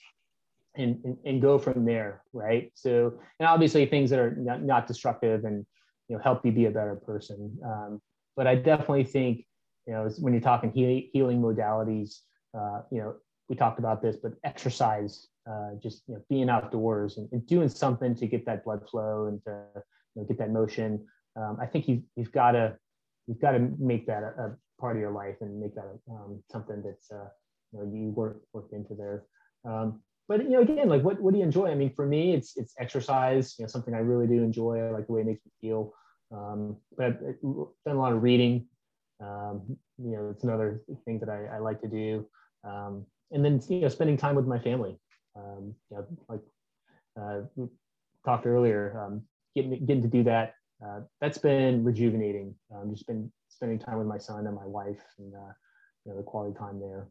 And, 0.76 1.00
and, 1.06 1.18
and 1.24 1.40
go 1.40 1.60
from 1.60 1.86
there, 1.86 2.24
right? 2.34 2.72
So, 2.74 3.20
and 3.40 3.48
obviously 3.48 3.86
things 3.86 4.10
that 4.10 4.18
are 4.18 4.32
not, 4.32 4.64
not 4.64 4.88
destructive 4.88 5.46
and 5.46 5.68
you 6.08 6.16
know 6.16 6.24
help 6.24 6.44
you 6.44 6.52
be 6.52 6.66
a 6.66 6.72
better 6.72 6.96
person. 6.96 7.56
Um, 7.64 8.02
but 8.36 8.48
I 8.48 8.56
definitely 8.56 9.04
think 9.04 9.46
you 9.86 9.94
know 9.94 10.10
when 10.18 10.34
you're 10.34 10.42
talking 10.42 10.72
healing, 10.72 11.10
healing 11.14 11.44
modalities, 11.44 12.22
uh, 12.58 12.82
you 12.92 13.02
know 13.02 13.16
we 13.54 13.58
talked 13.58 13.78
about 13.78 14.01
this, 14.01 14.16
but 14.16 14.34
exercise, 14.43 15.28
uh, 15.49 15.72
just 15.82 16.01
you 16.08 16.16
know, 16.16 16.22
being 16.28 16.49
outdoors 16.49 17.18
and, 17.18 17.30
and, 17.32 17.45
doing 17.45 17.70
something 17.70 18.16
to 18.16 18.26
get 18.26 18.45
that 18.47 18.66
blood 18.66 18.82
flow 18.89 19.28
and 19.28 19.43
to 19.43 19.51
you 20.16 20.22
know, 20.22 20.28
get 20.28 20.39
that 20.39 20.49
motion. 20.49 21.06
Um, 21.36 21.58
I 21.62 21.68
think 21.68 21.88
you've 21.88 22.01
you've 22.16 22.32
got 22.32 22.54
to 22.54 22.76
you've 23.28 23.39
got 23.39 23.51
to 23.51 23.60
make 23.78 24.08
that 24.08 24.24
a, 24.24 24.43
a, 24.43 24.56
part 24.80 24.95
of 24.95 25.01
your 25.01 25.12
life 25.12 25.36
and 25.41 25.60
make 25.60 25.76
that 25.76 25.86
um, 26.10 26.41
something 26.51 26.82
that's 26.84 27.12
uh, 27.12 27.30
you 27.72 27.80
know 27.80 27.91
you 27.93 28.10
work 28.10 28.70
into 28.72 28.95
there. 28.95 29.26
Um, 29.66 30.01
but 30.28 30.43
you 30.43 30.49
know, 30.49 30.62
again, 30.62 30.89
like 30.89 31.04
what 31.04 31.22
what 31.22 31.34
do 31.34 31.39
you 31.39 31.45
enjoy? 31.45 31.68
I 31.70 31.76
mean, 31.76 31.93
for 31.95 32.08
me, 32.08 32.34
it's 32.34 32.58
it's 32.58 32.74
exercise. 32.80 33.56
You 33.60 33.66
know, 33.66 33.70
something 33.70 33.93
I 33.93 33.99
really 33.99 34.26
do 34.26 34.41
enjoy. 34.41 34.80
I 34.80 34.89
like 34.89 35.06
the 35.06 35.14
way 35.14 35.22
it 35.22 35.28
makes 35.28 35.41
me 35.45 35.51
feel. 35.62 35.93
Um, 36.32 36.78
but 36.97 37.06
I've 37.06 37.41
done 37.86 37.97
a 37.97 38.01
lot 38.06 38.14
of 38.14 38.24
reading. 38.24 38.66
Um, 39.20 39.78
you 39.99 40.12
know, 40.16 40.30
it's 40.32 40.43
another 40.43 40.82
thing 41.06 41.20
that 41.20 41.30
I, 41.30 41.58
I 41.58 41.60
like 41.60 41.82
to 41.82 41.88
do. 41.88 42.26
And 43.32 43.44
then 43.44 43.62
you 43.68 43.82
know 43.82 43.90
spending 43.90 44.18
time 44.18 44.36
with 44.36 44.46
my 44.46 44.60
family. 44.60 45.00
Um, 45.36 45.74
you 45.90 45.98
know, 45.98 46.06
like 46.30 46.42
uh, 47.20 47.42
we 47.56 47.68
talked 48.26 48.46
earlier, 48.46 49.00
um, 49.04 49.24
getting 49.56 49.86
getting 49.86 50.04
to 50.04 50.10
do 50.10 50.24
that. 50.24 50.54
Uh, 50.86 51.02
that's 51.22 51.38
been 51.38 51.84
rejuvenating. 51.84 52.56
Um, 52.74 52.92
just 52.92 53.08
been 53.08 53.32
spending 53.50 53.80
time 53.80 53.98
with 53.98 54.08
my 54.08 54.18
son 54.18 54.46
and 54.48 54.56
my 54.56 54.66
wife, 54.66 55.02
and 55.18 55.34
uh, 55.34 55.54
you 56.06 56.12
know 56.12 56.18
the 56.18 56.24
quality 56.24 56.58
time 56.58 56.80
there. 56.80 57.08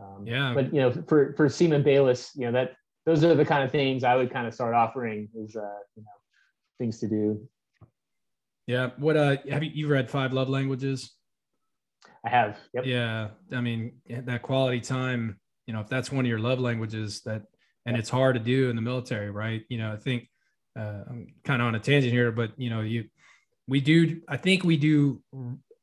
Um, 0.00 0.26
yeah. 0.26 0.52
But 0.54 0.72
you 0.72 0.80
know, 0.80 0.92
for 1.06 1.34
for 1.34 1.48
Seaman 1.48 1.82
Bayless, 1.82 2.32
you 2.34 2.46
know 2.46 2.52
that 2.52 2.72
those 3.04 3.24
are 3.24 3.34
the 3.34 3.44
kind 3.44 3.62
of 3.62 3.70
things 3.70 4.04
I 4.04 4.16
would 4.16 4.32
kind 4.32 4.46
of 4.46 4.54
start 4.54 4.74
offering 4.74 5.28
is 5.34 5.56
uh, 5.56 5.78
you 5.96 6.02
know 6.02 6.10
things 6.78 7.00
to 7.00 7.08
do. 7.08 7.48
Yeah. 8.66 8.90
What 8.98 9.16
uh 9.16 9.36
have 9.48 9.62
you 9.62 9.70
you 9.72 9.88
read 9.88 10.10
Five 10.10 10.32
Love 10.32 10.48
Languages? 10.48 11.12
I 12.24 12.30
have. 12.30 12.58
Yep. 12.74 12.84
Yeah. 12.86 13.28
I 13.52 13.60
mean 13.60 13.92
that 14.08 14.42
quality 14.42 14.80
time 14.80 15.38
you 15.66 15.74
know 15.74 15.80
if 15.80 15.88
that's 15.88 16.10
one 16.10 16.24
of 16.24 16.28
your 16.28 16.38
love 16.38 16.60
languages 16.60 17.22
that 17.22 17.42
and 17.84 17.96
it's 17.96 18.10
hard 18.10 18.34
to 18.34 18.40
do 18.40 18.70
in 18.70 18.76
the 18.76 18.82
military 18.82 19.30
right? 19.30 19.62
You 19.68 19.78
know 19.78 19.92
i 19.92 19.96
think 19.96 20.28
uh, 20.78 21.02
i'm 21.08 21.34
kind 21.44 21.62
of 21.62 21.68
on 21.68 21.74
a 21.74 21.80
tangent 21.80 22.12
here 22.12 22.32
but 22.32 22.52
you 22.56 22.70
know 22.70 22.80
you 22.80 23.04
we 23.66 23.80
do 23.80 24.20
i 24.28 24.36
think 24.36 24.64
we 24.64 24.76
do 24.76 25.22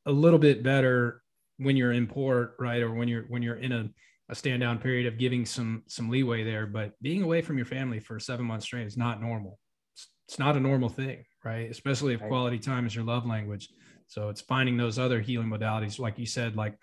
a 0.06 0.12
little 0.12 0.40
bit 0.40 0.64
better 0.64 1.24
when 1.58 1.78
you're 1.78 1.92
in 1.92 2.08
port 2.08 2.56
right? 2.60 2.82
Or 2.82 2.94
when 2.94 3.08
you're 3.08 3.24
when 3.24 3.42
you're 3.42 3.56
in 3.56 3.72
a, 3.72 3.90
a 4.30 4.36
stand 4.36 4.62
down 4.62 4.80
period 4.80 5.08
of 5.08 5.18
giving 5.18 5.46
some 5.46 5.84
some 5.88 6.10
leeway 6.10 6.44
there 6.44 6.66
but 6.66 6.94
being 7.02 7.24
away 7.24 7.42
from 7.42 7.58
your 7.58 7.66
family 7.66 8.00
for 8.00 8.20
seven 8.20 8.46
months 8.46 8.66
straight 8.66 8.88
is 8.88 8.98
not 8.98 9.22
normal. 9.22 9.60
It's, 9.94 10.10
it's 10.28 10.40
not 10.40 10.58
a 10.58 10.60
normal 10.60 10.90
thing 10.90 11.26
right? 11.44 11.70
Especially 11.70 12.14
if 12.14 12.22
quality 12.22 12.58
time 12.58 12.86
is 12.86 12.96
your 12.96 13.04
love 13.04 13.26
language. 13.26 13.68
So 14.08 14.30
it's 14.30 14.40
finding 14.40 14.78
those 14.78 14.98
other 14.98 15.20
healing 15.20 15.50
modalities 15.50 16.00
like 16.00 16.18
you 16.18 16.26
said 16.26 16.56
like 16.56 16.76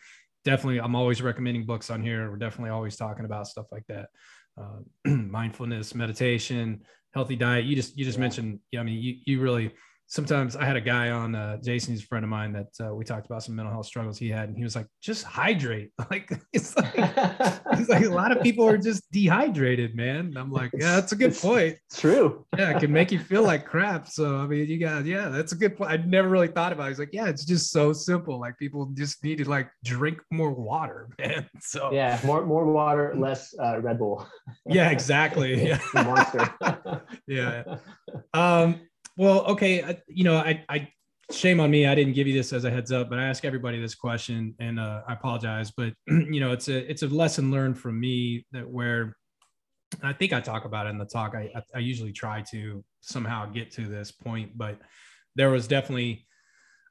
definitely 0.44 0.80
i'm 0.80 0.94
always 0.94 1.22
recommending 1.22 1.64
books 1.64 1.90
on 1.90 2.02
here. 2.02 2.30
We're 2.30 2.36
definitely 2.36 2.70
always 2.70 2.96
talking 2.96 3.24
about 3.24 3.46
stuff 3.46 3.66
like 3.70 3.84
that. 3.88 4.08
Uh, 4.60 4.80
mindfulness 5.10 5.94
meditation 5.94 6.80
healthy 7.12 7.36
diet. 7.36 7.64
You 7.64 7.74
just 7.74 7.96
you 7.96 8.04
just 8.04 8.18
yeah. 8.18 8.22
mentioned 8.22 8.60
yeah 8.70 8.80
i 8.80 8.82
mean 8.82 9.02
you, 9.02 9.16
you 9.24 9.40
really 9.40 9.72
sometimes 10.10 10.56
I 10.56 10.64
had 10.64 10.76
a 10.76 10.80
guy 10.80 11.10
on 11.10 11.36
uh, 11.36 11.56
Jason's 11.62 12.02
friend 12.02 12.24
of 12.24 12.28
mine 12.28 12.52
that 12.52 12.84
uh, 12.84 12.94
we 12.94 13.04
talked 13.04 13.26
about 13.26 13.44
some 13.44 13.54
mental 13.54 13.72
health 13.72 13.86
struggles 13.86 14.18
he 14.18 14.28
had, 14.28 14.48
and 14.48 14.58
he 14.58 14.64
was 14.64 14.76
like, 14.76 14.86
"Just 15.00 15.24
hydrate." 15.24 15.92
Like 16.10 16.28
it's 16.52 16.76
like, 16.76 16.92
it's 16.96 17.88
like 17.88 18.04
a 18.04 18.08
lot 18.08 18.36
of 18.36 18.42
people 18.42 18.66
are 18.68 18.76
just 18.76 19.08
dehydrated, 19.12 19.94
man. 19.94 20.26
And 20.26 20.36
I'm 20.36 20.50
like, 20.50 20.72
yeah, 20.74 20.96
that's 20.96 21.12
a 21.12 21.16
good 21.16 21.36
point. 21.36 21.76
It's 21.86 22.00
true. 22.00 22.44
Yeah, 22.58 22.70
it 22.76 22.80
can 22.80 22.92
make 22.92 23.12
you 23.12 23.20
feel 23.20 23.44
like 23.44 23.64
crap. 23.64 24.08
So 24.08 24.38
I 24.38 24.46
mean, 24.48 24.66
you 24.66 24.78
got 24.78 25.04
yeah, 25.06 25.28
that's 25.28 25.52
a 25.52 25.54
good 25.54 25.76
point. 25.76 25.92
I'd 25.92 26.10
never 26.10 26.28
really 26.28 26.48
thought 26.48 26.72
about. 26.72 26.86
it. 26.86 26.88
He's 26.90 26.98
like, 26.98 27.10
yeah, 27.12 27.28
it's 27.28 27.44
just 27.44 27.70
so 27.70 27.92
simple. 27.92 28.40
Like 28.40 28.58
people 28.58 28.86
just 28.94 29.22
need 29.22 29.38
to 29.38 29.48
like 29.48 29.70
drink 29.84 30.20
more 30.32 30.50
water, 30.50 31.10
man. 31.20 31.48
So 31.60 31.92
yeah, 31.92 32.18
more 32.24 32.44
more 32.44 32.64
water, 32.64 33.14
less 33.16 33.54
uh, 33.62 33.80
Red 33.80 34.00
Bull. 34.00 34.26
yeah, 34.66 34.90
exactly. 34.90 35.50
Yeah. 35.70 35.78
Monster. 35.94 36.54
yeah. 37.28 37.62
Um, 38.34 38.80
well, 39.16 39.44
okay. 39.46 39.98
You 40.08 40.24
know, 40.24 40.36
I, 40.36 40.64
I, 40.68 40.88
shame 41.32 41.60
on 41.60 41.70
me. 41.70 41.86
I 41.86 41.94
didn't 41.94 42.14
give 42.14 42.26
you 42.26 42.34
this 42.34 42.52
as 42.52 42.64
a 42.64 42.70
heads 42.70 42.92
up, 42.92 43.08
but 43.10 43.18
I 43.18 43.24
ask 43.24 43.44
everybody 43.44 43.80
this 43.80 43.94
question, 43.94 44.54
and 44.58 44.80
uh, 44.80 45.02
I 45.06 45.14
apologize. 45.14 45.70
But 45.70 45.94
you 46.06 46.40
know, 46.40 46.52
it's 46.52 46.68
a 46.68 46.90
it's 46.90 47.02
a 47.02 47.08
lesson 47.08 47.50
learned 47.50 47.78
from 47.78 47.98
me 47.98 48.46
that 48.52 48.68
where 48.68 49.16
I 50.02 50.12
think 50.12 50.32
I 50.32 50.40
talk 50.40 50.64
about 50.64 50.86
it 50.86 50.90
in 50.90 50.98
the 50.98 51.04
talk. 51.04 51.34
I 51.34 51.50
I 51.74 51.78
usually 51.78 52.12
try 52.12 52.42
to 52.50 52.84
somehow 53.00 53.46
get 53.46 53.70
to 53.72 53.82
this 53.82 54.10
point, 54.10 54.56
but 54.56 54.78
there 55.36 55.50
was 55.50 55.68
definitely 55.68 56.26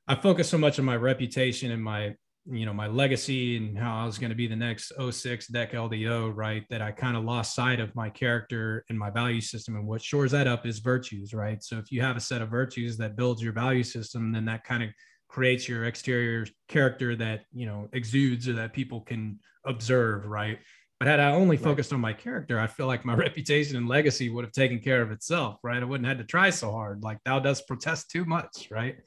I 0.07 0.15
focused 0.15 0.49
so 0.49 0.57
much 0.57 0.79
on 0.79 0.85
my 0.85 0.95
reputation 0.95 1.71
and 1.71 1.83
my 1.83 2.15
you 2.51 2.65
know 2.65 2.73
my 2.73 2.87
legacy 2.87 3.57
and 3.57 3.77
how 3.77 4.01
I 4.01 4.05
was 4.05 4.17
going 4.17 4.29
to 4.29 4.35
be 4.35 4.47
the 4.47 4.55
next 4.55 4.91
06 4.99 5.47
deck 5.47 5.73
LDO, 5.73 6.35
right? 6.35 6.63
That 6.69 6.81
I 6.81 6.91
kind 6.91 7.15
of 7.15 7.23
lost 7.23 7.55
sight 7.55 7.79
of 7.79 7.93
my 7.95 8.09
character 8.09 8.83
and 8.89 8.97
my 8.97 9.09
value 9.09 9.41
system. 9.41 9.75
And 9.75 9.87
what 9.87 10.01
shores 10.01 10.31
that 10.31 10.47
up 10.47 10.65
is 10.65 10.79
virtues, 10.79 11.33
right? 11.33 11.63
So 11.63 11.77
if 11.77 11.91
you 11.91 12.01
have 12.01 12.17
a 12.17 12.21
set 12.21 12.41
of 12.41 12.49
virtues 12.49 12.97
that 12.97 13.15
builds 13.15 13.41
your 13.41 13.53
value 13.53 13.83
system, 13.83 14.31
then 14.31 14.45
that 14.45 14.63
kind 14.63 14.83
of 14.83 14.89
creates 15.27 15.67
your 15.67 15.85
exterior 15.85 16.45
character 16.67 17.15
that 17.15 17.41
you 17.53 17.65
know 17.65 17.87
exudes 17.93 18.47
or 18.47 18.53
that 18.53 18.73
people 18.73 19.01
can 19.01 19.39
observe, 19.65 20.25
right? 20.25 20.59
But 20.99 21.07
had 21.07 21.21
I 21.21 21.31
only 21.31 21.55
focused 21.55 21.91
right. 21.91 21.95
on 21.95 22.01
my 22.01 22.13
character, 22.13 22.59
I 22.59 22.67
feel 22.67 22.87
like 22.87 23.05
my 23.05 23.13
reputation 23.27 23.77
and 23.77 23.87
legacy 23.87 24.29
would 24.29 24.43
have 24.43 24.51
taken 24.51 24.79
care 24.79 25.01
of 25.01 25.11
itself, 25.11 25.59
right? 25.63 25.81
I 25.81 25.85
wouldn't 25.85 26.07
have 26.07 26.17
had 26.17 26.23
to 26.23 26.29
try 26.29 26.49
so 26.49 26.71
hard. 26.71 27.03
Like 27.03 27.19
thou 27.23 27.39
dost 27.39 27.67
protest 27.67 28.11
too 28.11 28.25
much, 28.25 28.67
right? 28.69 28.97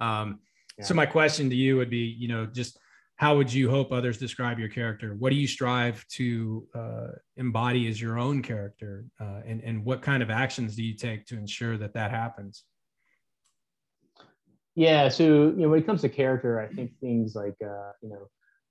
Um, 0.00 0.40
yeah. 0.78 0.84
So 0.86 0.94
my 0.94 1.04
question 1.04 1.50
to 1.50 1.56
you 1.56 1.76
would 1.76 1.90
be, 1.90 2.16
you 2.18 2.28
know, 2.28 2.46
just 2.46 2.78
how 3.16 3.36
would 3.36 3.52
you 3.52 3.70
hope 3.70 3.92
others 3.92 4.18
describe 4.18 4.58
your 4.58 4.68
character? 4.68 5.14
What 5.18 5.30
do 5.30 5.36
you 5.36 5.46
strive 5.46 6.06
to 6.08 6.66
uh, 6.74 7.06
embody 7.36 7.88
as 7.88 8.00
your 8.00 8.18
own 8.18 8.42
character? 8.42 9.04
Uh, 9.20 9.40
and, 9.46 9.62
and 9.62 9.84
what 9.84 10.02
kind 10.02 10.22
of 10.22 10.30
actions 10.30 10.74
do 10.74 10.82
you 10.82 10.96
take 10.96 11.26
to 11.26 11.36
ensure 11.36 11.76
that 11.78 11.94
that 11.94 12.10
happens? 12.10 12.64
Yeah, 14.74 15.08
so 15.08 15.24
you 15.24 15.54
know, 15.56 15.68
when 15.68 15.80
it 15.80 15.86
comes 15.86 16.00
to 16.00 16.08
character, 16.08 16.60
I 16.60 16.74
think 16.74 16.92
things 17.00 17.34
like 17.34 17.56
uh, 17.62 17.92
you 18.02 18.08
know 18.08 18.30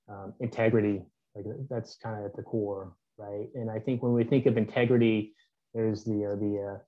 um, 0.10 0.34
integrity, 0.40 1.04
like 1.36 1.46
that's 1.70 1.96
kind 1.98 2.20
of 2.20 2.26
at 2.26 2.36
the 2.36 2.42
core, 2.42 2.96
right? 3.18 3.48
And 3.54 3.70
I 3.70 3.78
think 3.78 4.02
when 4.02 4.14
we 4.14 4.24
think 4.24 4.48
of 4.48 4.58
integrity, 4.58 5.34
there's 5.76 6.04
the 6.04 6.26
uh, 6.26 6.36
the 6.36 6.74
uh, 6.74 6.80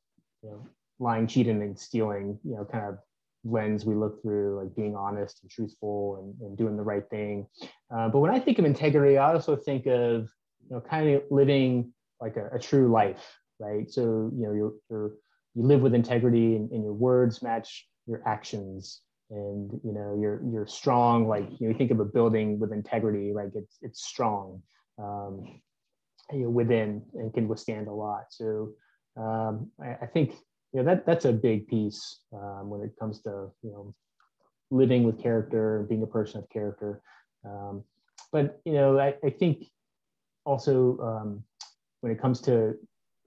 you 0.41 0.49
know 0.49 0.67
lying, 0.99 1.27
cheating, 1.27 1.61
and 1.61 1.77
stealing, 1.77 2.39
you 2.43 2.55
know, 2.55 2.65
kind 2.65 2.85
of 2.85 2.97
lens 3.43 3.85
we 3.85 3.95
look 3.95 4.21
through, 4.21 4.61
like 4.61 4.75
being 4.75 4.95
honest 4.95 5.39
and 5.41 5.51
truthful 5.51 6.35
and, 6.39 6.47
and 6.47 6.57
doing 6.57 6.77
the 6.77 6.83
right 6.83 7.07
thing. 7.09 7.47
Uh, 7.93 8.09
but 8.09 8.19
when 8.19 8.31
I 8.31 8.39
think 8.39 8.59
of 8.59 8.65
integrity, 8.65 9.17
I 9.17 9.33
also 9.33 9.55
think 9.55 9.85
of 9.85 10.29
you 10.61 10.75
know 10.75 10.81
kind 10.81 11.09
of 11.09 11.23
living 11.29 11.93
like 12.21 12.37
a, 12.37 12.49
a 12.55 12.59
true 12.59 12.91
life, 12.91 13.37
right? 13.59 13.89
So 13.89 14.31
you 14.35 14.45
know 14.45 14.53
you're, 14.53 14.73
you're 14.89 15.11
you 15.55 15.63
live 15.63 15.81
with 15.81 15.93
integrity 15.93 16.55
and, 16.55 16.71
and, 16.71 16.83
your 16.83 16.93
words 16.93 17.43
match 17.43 17.87
your 18.07 18.21
actions 18.25 19.01
and 19.29 19.71
you 19.83 19.93
know 19.93 20.17
you're 20.19 20.41
you're 20.51 20.67
strong 20.67 21.27
like 21.27 21.47
you, 21.59 21.67
know, 21.67 21.71
you 21.71 21.77
think 21.77 21.91
of 21.91 21.99
a 21.99 22.05
building 22.05 22.59
with 22.59 22.71
integrity 22.71 23.33
like 23.33 23.51
it's 23.55 23.77
it's 23.81 24.03
strong 24.03 24.61
um, 24.99 25.61
you 26.31 26.43
know, 26.43 26.49
within 26.49 27.01
and 27.13 27.33
can 27.33 27.47
withstand 27.47 27.87
a 27.87 27.91
lot 27.91 28.25
so 28.29 28.71
um, 29.15 29.69
I, 29.81 29.97
I, 30.01 30.05
think 30.07 30.33
you 30.73 30.81
know 30.81 30.85
that 30.85 31.05
that's 31.05 31.25
a 31.25 31.31
big 31.31 31.67
piece 31.67 32.19
um, 32.33 32.69
when 32.69 32.81
it 32.81 32.93
comes 32.99 33.21
to 33.21 33.51
you 33.61 33.71
know 33.71 33.93
living 34.71 35.03
with 35.03 35.21
character 35.21 35.85
being 35.87 36.01
a 36.01 36.07
person 36.07 36.39
of 36.39 36.49
character. 36.49 37.01
Um, 37.45 37.83
but 38.31 38.59
you 38.65 38.73
know 38.73 38.99
I, 38.99 39.15
I 39.23 39.29
think 39.29 39.65
also 40.45 40.97
um, 40.99 41.43
when 42.01 42.11
it 42.11 42.19
comes 42.19 42.41
to 42.41 42.75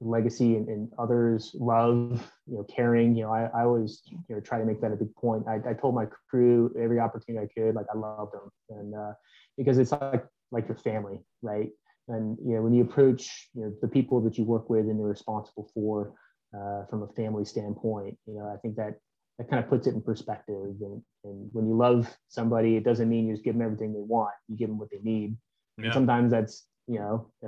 legacy 0.01 0.57
and, 0.57 0.69
and, 0.69 0.93
others 0.99 1.57
love 1.59 2.31
you 2.47 2.57
know 2.57 2.65
caring 2.65 3.17
you 3.17 3.23
know 3.23 3.33
I, 3.33 3.45
I 3.45 3.63
always 3.65 4.03
you 4.07 4.19
know 4.29 4.41
try 4.41 4.59
to 4.59 4.65
make 4.67 4.81
that 4.83 4.93
a 4.93 4.97
big 4.97 5.15
point. 5.15 5.45
I, 5.49 5.71
I 5.71 5.73
told 5.73 5.95
my 5.95 6.07
crew 6.29 6.75
every 6.79 6.99
opportunity 6.99 7.47
i 7.47 7.61
could 7.61 7.75
like 7.75 7.87
i 7.95 7.97
love 7.97 8.31
them. 8.33 8.51
And 8.71 8.95
uh, 8.95 9.13
because 9.57 9.79
it's 9.79 9.93
like 9.93 10.27
like 10.51 10.69
your 10.69 10.77
family 10.79 11.21
right? 11.43 11.71
And 12.09 12.37
you 12.45 12.57
know 12.57 12.63
when 12.63 12.75
you 12.75 12.83
approach 12.83 13.49
you 13.55 13.63
know 13.63 13.73
the 13.81 13.89
people 13.89 14.21
that 14.23 14.37
you 14.37 14.45
work 14.45 14.69
with 14.69 14.87
and 14.87 14.99
you're 14.99 15.09
responsible 15.09 15.71
for 15.73 16.13
uh, 16.57 16.87
from 16.87 17.03
a 17.03 17.09
family 17.09 17.45
standpoint. 17.45 18.17
You 18.27 18.35
know, 18.35 18.53
I 18.53 18.57
think 18.59 18.77
that 18.77 18.99
that 19.39 19.51
kind 19.51 19.63
of 19.63 19.69
puts 19.69 19.87
it 19.87 19.95
in 19.95 20.01
perspective. 20.01 20.77
And, 20.81 21.03
and 21.25 21.51
when 21.53 21.67
you 21.69 21.77
love 21.77 22.09
somebody, 22.29 22.77
it 22.77 22.85
doesn't 22.85 23.09
mean 23.09 23.27
you 23.27 23.35
just 23.35 23.45
give 23.45 23.55
them 23.55 23.63
everything 23.63 23.93
they 23.93 24.01
want. 24.01 24.33
You 24.49 24.57
give 24.57 24.69
them 24.69 24.79
what 24.79 24.91
they 24.91 25.01
need. 25.03 25.37
Yeah. 25.79 25.93
sometimes 25.93 26.31
that's 26.31 26.65
you 26.87 26.99
know, 26.99 27.31
a, 27.43 27.47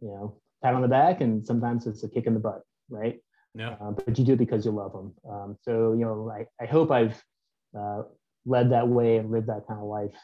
you 0.00 0.08
know, 0.08 0.36
pat 0.62 0.74
on 0.74 0.82
the 0.82 0.88
back, 0.88 1.20
and 1.20 1.46
sometimes 1.46 1.86
it's 1.86 2.02
a 2.02 2.08
kick 2.08 2.26
in 2.26 2.34
the 2.34 2.40
butt, 2.40 2.62
right? 2.88 3.20
Yeah. 3.54 3.76
Um, 3.80 3.94
but 3.94 4.18
you 4.18 4.24
do 4.24 4.32
it 4.32 4.38
because 4.38 4.64
you 4.64 4.72
love 4.72 4.92
them. 4.92 5.14
Um, 5.30 5.56
so 5.62 5.92
you 5.92 6.04
know, 6.04 6.30
I, 6.30 6.46
I 6.62 6.66
hope 6.66 6.90
I've 6.90 7.22
uh, 7.78 8.02
led 8.46 8.70
that 8.70 8.88
way 8.88 9.18
and 9.18 9.30
lived 9.30 9.48
that 9.48 9.66
kind 9.68 9.80
of 9.80 9.86
life. 9.86 10.16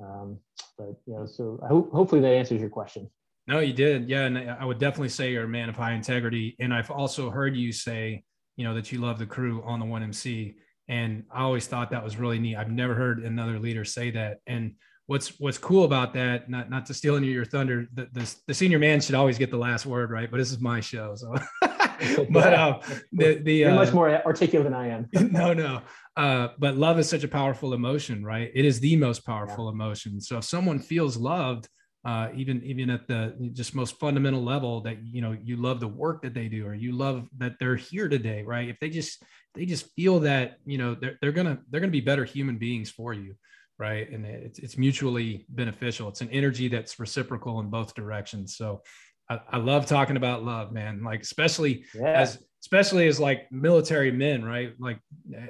Um, 0.00 0.38
but 0.76 0.94
you 1.06 1.14
know, 1.14 1.26
so 1.26 1.60
I 1.64 1.68
hope 1.68 1.92
hopefully 1.92 2.20
that 2.20 2.28
answers 2.28 2.60
your 2.60 2.70
question. 2.70 3.10
No, 3.48 3.60
you 3.60 3.72
did. 3.72 4.08
Yeah, 4.08 4.24
and 4.24 4.38
I 4.38 4.64
would 4.64 4.78
definitely 4.78 5.08
say 5.08 5.32
you're 5.32 5.44
a 5.44 5.48
man 5.48 5.68
of 5.68 5.76
high 5.76 5.94
integrity. 5.94 6.54
And 6.60 6.72
I've 6.72 6.90
also 6.90 7.30
heard 7.30 7.56
you 7.56 7.72
say, 7.72 8.22
you 8.56 8.64
know, 8.64 8.74
that 8.74 8.92
you 8.92 9.00
love 9.00 9.18
the 9.18 9.26
crew 9.26 9.62
on 9.64 9.80
the 9.80 9.86
one 9.86 10.02
MC. 10.02 10.56
And 10.86 11.24
I 11.30 11.42
always 11.42 11.66
thought 11.66 11.90
that 11.90 12.04
was 12.04 12.18
really 12.18 12.38
neat. 12.38 12.56
I've 12.56 12.70
never 12.70 12.94
heard 12.94 13.20
another 13.20 13.58
leader 13.58 13.84
say 13.84 14.10
that. 14.10 14.38
And 14.46 14.74
what's 15.06 15.40
what's 15.40 15.58
cool 15.58 15.84
about 15.84 16.12
that, 16.14 16.50
not 16.50 16.68
not 16.68 16.86
to 16.86 16.94
steal 16.94 17.16
any 17.16 17.28
of 17.28 17.34
your 17.34 17.46
thunder, 17.46 17.86
the, 17.94 18.08
the, 18.12 18.34
the 18.46 18.54
senior 18.54 18.78
man 18.78 19.00
should 19.00 19.14
always 19.14 19.38
get 19.38 19.50
the 19.50 19.56
last 19.56 19.86
word, 19.86 20.10
right? 20.10 20.30
But 20.30 20.36
this 20.36 20.52
is 20.52 20.60
my 20.60 20.80
show, 20.80 21.14
so. 21.16 21.34
but 22.30 22.54
um, 22.54 22.80
the 23.12 23.40
the 23.42 23.54
you're 23.54 23.70
uh, 23.70 23.74
much 23.74 23.92
more 23.92 24.10
articulate 24.24 24.64
than 24.64 24.74
I 24.74 24.88
am. 24.88 25.08
no, 25.32 25.52
no. 25.52 25.82
Uh, 26.16 26.48
but 26.58 26.76
love 26.76 26.98
is 26.98 27.08
such 27.08 27.24
a 27.24 27.28
powerful 27.28 27.74
emotion, 27.74 28.24
right? 28.24 28.50
It 28.54 28.64
is 28.64 28.80
the 28.80 28.96
most 28.96 29.24
powerful 29.24 29.66
yeah. 29.66 29.72
emotion. 29.72 30.20
So 30.20 30.38
if 30.38 30.44
someone 30.44 30.78
feels 30.78 31.16
loved, 31.16 31.68
uh, 32.08 32.30
even 32.34 32.62
even 32.64 32.88
at 32.88 33.06
the 33.06 33.34
just 33.52 33.74
most 33.74 33.98
fundamental 33.98 34.42
level 34.42 34.80
that 34.80 34.96
you 35.04 35.20
know 35.20 35.36
you 35.44 35.56
love 35.56 35.78
the 35.78 35.88
work 36.04 36.22
that 36.22 36.32
they 36.32 36.48
do 36.48 36.66
or 36.66 36.74
you 36.74 36.92
love 36.92 37.28
that 37.36 37.52
they're 37.60 37.76
here 37.76 38.08
today 38.08 38.42
right? 38.42 38.68
If 38.70 38.80
they 38.80 38.88
just 38.88 39.22
they 39.54 39.66
just 39.66 39.92
feel 39.94 40.20
that 40.20 40.56
you 40.64 40.78
know 40.78 40.94
they're, 40.94 41.18
they're 41.20 41.32
gonna 41.32 41.58
they're 41.68 41.82
gonna 41.82 41.90
be 41.90 42.00
better 42.00 42.24
human 42.24 42.56
beings 42.56 42.90
for 42.90 43.12
you 43.12 43.34
right? 43.78 44.10
And 44.10 44.26
it's, 44.26 44.58
it's 44.58 44.76
mutually 44.76 45.46
beneficial. 45.50 46.08
It's 46.08 46.20
an 46.20 46.30
energy 46.30 46.66
that's 46.66 46.98
reciprocal 46.98 47.60
in 47.60 47.70
both 47.70 47.94
directions. 47.94 48.56
So 48.56 48.82
I, 49.30 49.38
I 49.52 49.58
love 49.58 49.86
talking 49.86 50.16
about 50.16 50.42
love 50.42 50.72
man. 50.72 51.04
Like 51.04 51.20
especially 51.20 51.84
yeah. 51.94 52.20
as 52.22 52.42
especially 52.62 53.06
as 53.06 53.20
like 53.20 53.50
military 53.52 54.10
men 54.10 54.44
right? 54.44 54.74
Like 54.78 54.98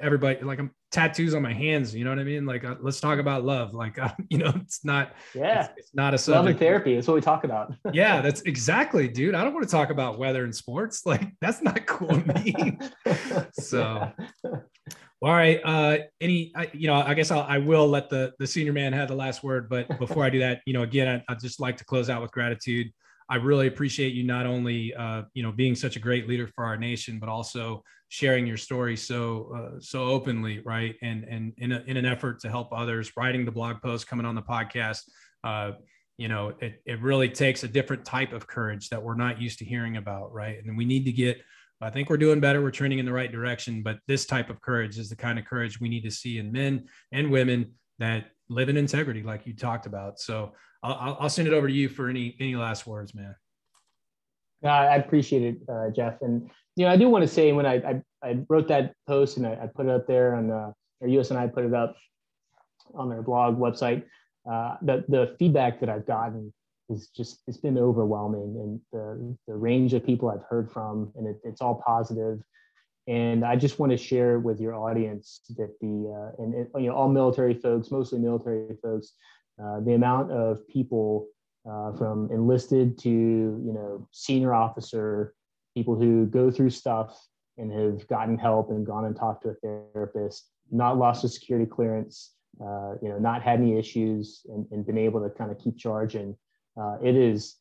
everybody 0.00 0.40
like 0.42 0.58
i'm 0.58 0.70
tattoos 0.90 1.34
on 1.34 1.42
my 1.42 1.52
hands 1.52 1.94
you 1.94 2.02
know 2.02 2.10
what 2.10 2.18
i 2.18 2.24
mean? 2.24 2.46
Like 2.46 2.64
uh, 2.64 2.76
let's 2.80 3.00
talk 3.00 3.18
about 3.18 3.44
love. 3.44 3.74
Like 3.74 3.98
uh, 4.02 4.12
you 4.28 4.38
know 4.38 4.52
it's 4.56 4.84
not 4.84 5.12
yeah. 5.34 5.64
it's, 5.64 5.72
it's 5.76 5.94
not 5.94 6.14
a 6.14 6.18
subject. 6.18 6.36
love 6.36 6.46
and 6.46 6.58
therapy 6.58 6.94
that's 6.94 7.06
what 7.08 7.14
we 7.14 7.20
talk 7.20 7.44
about. 7.44 7.74
Yeah 7.92 8.20
that's 8.20 8.42
exactly 8.42 9.08
dude. 9.08 9.34
I 9.34 9.44
don't 9.44 9.54
want 9.54 9.66
to 9.66 9.70
talk 9.70 9.90
about 9.90 10.18
weather 10.18 10.44
and 10.44 10.54
sports. 10.54 11.02
Like 11.08 11.22
that's 11.40 11.62
not 11.62 11.86
cool 11.86 12.08
to 12.08 12.34
me. 12.34 12.78
So 13.52 14.12
yeah. 14.44 14.50
all 15.22 15.32
right 15.32 15.60
uh 15.64 15.98
any 16.20 16.52
I, 16.54 16.70
you 16.74 16.86
know 16.86 16.94
i 16.94 17.14
guess 17.14 17.30
I'll, 17.30 17.42
I 17.42 17.58
will 17.58 17.88
let 17.88 18.10
the 18.10 18.32
the 18.38 18.46
senior 18.46 18.72
man 18.72 18.92
have 18.92 19.08
the 19.08 19.16
last 19.16 19.42
word 19.42 19.68
but 19.68 19.98
before 19.98 20.22
i 20.24 20.30
do 20.30 20.38
that 20.40 20.60
you 20.66 20.74
know 20.74 20.82
again 20.82 21.08
I, 21.28 21.32
i'd 21.32 21.40
just 21.40 21.60
like 21.60 21.78
to 21.78 21.84
close 21.84 22.08
out 22.10 22.22
with 22.22 22.30
gratitude 22.30 22.92
I 23.28 23.36
really 23.36 23.66
appreciate 23.66 24.14
you 24.14 24.24
not 24.24 24.46
only 24.46 24.94
uh, 24.94 25.22
you 25.34 25.42
know 25.42 25.52
being 25.52 25.74
such 25.74 25.96
a 25.96 26.00
great 26.00 26.28
leader 26.28 26.46
for 26.46 26.64
our 26.64 26.76
nation, 26.76 27.18
but 27.18 27.28
also 27.28 27.82
sharing 28.08 28.46
your 28.46 28.56
story 28.56 28.96
so 28.96 29.52
uh, 29.54 29.80
so 29.80 30.04
openly, 30.04 30.60
right? 30.60 30.96
And 31.02 31.24
and 31.24 31.52
in, 31.58 31.72
a, 31.72 31.82
in 31.86 31.96
an 31.96 32.06
effort 32.06 32.40
to 32.40 32.48
help 32.48 32.72
others, 32.72 33.12
writing 33.16 33.44
the 33.44 33.52
blog 33.52 33.82
post, 33.82 34.06
coming 34.06 34.26
on 34.26 34.34
the 34.34 34.42
podcast. 34.42 35.02
Uh, 35.44 35.72
you 36.16 36.26
know, 36.26 36.52
it, 36.60 36.82
it 36.84 37.00
really 37.00 37.28
takes 37.28 37.62
a 37.62 37.68
different 37.68 38.04
type 38.04 38.32
of 38.32 38.46
courage 38.46 38.88
that 38.88 39.00
we're 39.00 39.14
not 39.14 39.40
used 39.40 39.60
to 39.60 39.64
hearing 39.64 39.98
about, 39.98 40.32
right? 40.32 40.58
And 40.64 40.76
we 40.76 40.84
need 40.84 41.04
to 41.04 41.12
get. 41.12 41.40
I 41.80 41.90
think 41.90 42.10
we're 42.10 42.16
doing 42.16 42.40
better. 42.40 42.60
We're 42.60 42.72
trending 42.72 42.98
in 42.98 43.06
the 43.06 43.12
right 43.12 43.30
direction, 43.30 43.84
but 43.84 43.98
this 44.08 44.26
type 44.26 44.50
of 44.50 44.60
courage 44.60 44.98
is 44.98 45.08
the 45.08 45.16
kind 45.16 45.38
of 45.38 45.44
courage 45.44 45.80
we 45.80 45.88
need 45.88 46.02
to 46.02 46.10
see 46.10 46.38
in 46.38 46.50
men 46.50 46.86
and 47.12 47.30
women 47.30 47.74
that 48.00 48.32
live 48.48 48.68
in 48.68 48.76
integrity, 48.76 49.22
like 49.22 49.46
you 49.46 49.54
talked 49.54 49.86
about. 49.86 50.18
So 50.18 50.54
I'll, 50.82 51.16
I'll 51.20 51.30
send 51.30 51.48
it 51.48 51.54
over 51.54 51.66
to 51.66 51.74
you 51.74 51.88
for 51.88 52.08
any 52.08 52.36
any 52.40 52.56
last 52.56 52.86
words, 52.86 53.14
man. 53.14 53.34
Uh, 54.64 54.68
I 54.68 54.96
appreciate 54.96 55.42
it, 55.42 55.56
uh, 55.68 55.90
Jeff. 55.90 56.20
And 56.22 56.50
you 56.76 56.84
know, 56.84 56.92
I 56.92 56.96
do 56.96 57.08
want 57.08 57.22
to 57.22 57.28
say 57.28 57.52
when 57.52 57.66
I 57.66 57.74
I, 57.74 58.02
I 58.22 58.38
wrote 58.48 58.68
that 58.68 58.94
post 59.06 59.36
and 59.36 59.46
I, 59.46 59.52
I, 59.52 59.66
put 59.72 59.86
it 59.86 59.92
up 59.92 60.06
there 60.06 60.34
on 60.34 60.48
the 60.48 60.74
or 61.00 61.08
US 61.08 61.30
and 61.30 61.38
I 61.38 61.46
put 61.46 61.64
it 61.64 61.74
up 61.74 61.96
on 62.94 63.08
their 63.08 63.22
blog 63.22 63.58
website. 63.58 64.04
Uh, 64.50 64.76
the 64.82 65.04
the 65.08 65.36
feedback 65.38 65.80
that 65.80 65.88
I've 65.88 66.06
gotten 66.06 66.52
is 66.88 67.08
just 67.08 67.42
it's 67.46 67.58
been 67.58 67.78
overwhelming, 67.78 68.56
and 68.60 68.80
the 68.92 69.36
the 69.46 69.54
range 69.54 69.94
of 69.94 70.04
people 70.04 70.30
I've 70.30 70.44
heard 70.48 70.70
from, 70.70 71.12
and 71.16 71.26
it, 71.26 71.36
it's 71.44 71.60
all 71.60 71.82
positive. 71.86 72.40
And 73.06 73.42
I 73.42 73.56
just 73.56 73.78
want 73.78 73.90
to 73.92 73.96
share 73.96 74.38
with 74.38 74.60
your 74.60 74.74
audience 74.74 75.40
that 75.56 75.74
the 75.80 76.32
uh, 76.36 76.42
and 76.42 76.54
it, 76.54 76.70
you 76.76 76.88
know 76.88 76.94
all 76.94 77.08
military 77.08 77.54
folks, 77.54 77.90
mostly 77.90 78.18
military 78.18 78.76
folks, 78.82 79.12
uh, 79.62 79.80
the 79.80 79.94
amount 79.94 80.30
of 80.30 80.66
people 80.68 81.28
uh, 81.68 81.92
from 81.92 82.30
enlisted 82.30 82.98
to 82.98 83.10
you 83.10 83.72
know 83.72 84.08
senior 84.12 84.54
officer, 84.54 85.34
people 85.74 85.94
who 85.94 86.26
go 86.26 86.50
through 86.50 86.70
stuff 86.70 87.26
and 87.58 87.72
have 87.72 88.06
gotten 88.08 88.38
help 88.38 88.70
and 88.70 88.86
gone 88.86 89.04
and 89.04 89.16
talked 89.16 89.42
to 89.42 89.50
a 89.50 89.54
therapist, 89.92 90.48
not 90.70 90.96
lost 90.96 91.24
a 91.24 91.28
security 91.28 91.66
clearance, 91.66 92.34
uh, 92.60 92.94
you 93.02 93.08
know, 93.08 93.18
not 93.18 93.42
had 93.42 93.60
any 93.60 93.76
issues, 93.76 94.42
and, 94.48 94.66
and 94.70 94.86
been 94.86 94.98
able 94.98 95.20
to 95.20 95.30
kind 95.30 95.50
of 95.50 95.58
keep 95.58 95.76
charge. 95.76 96.14
And 96.14 96.34
uh, 96.80 96.96
it 97.02 97.16
is, 97.16 97.56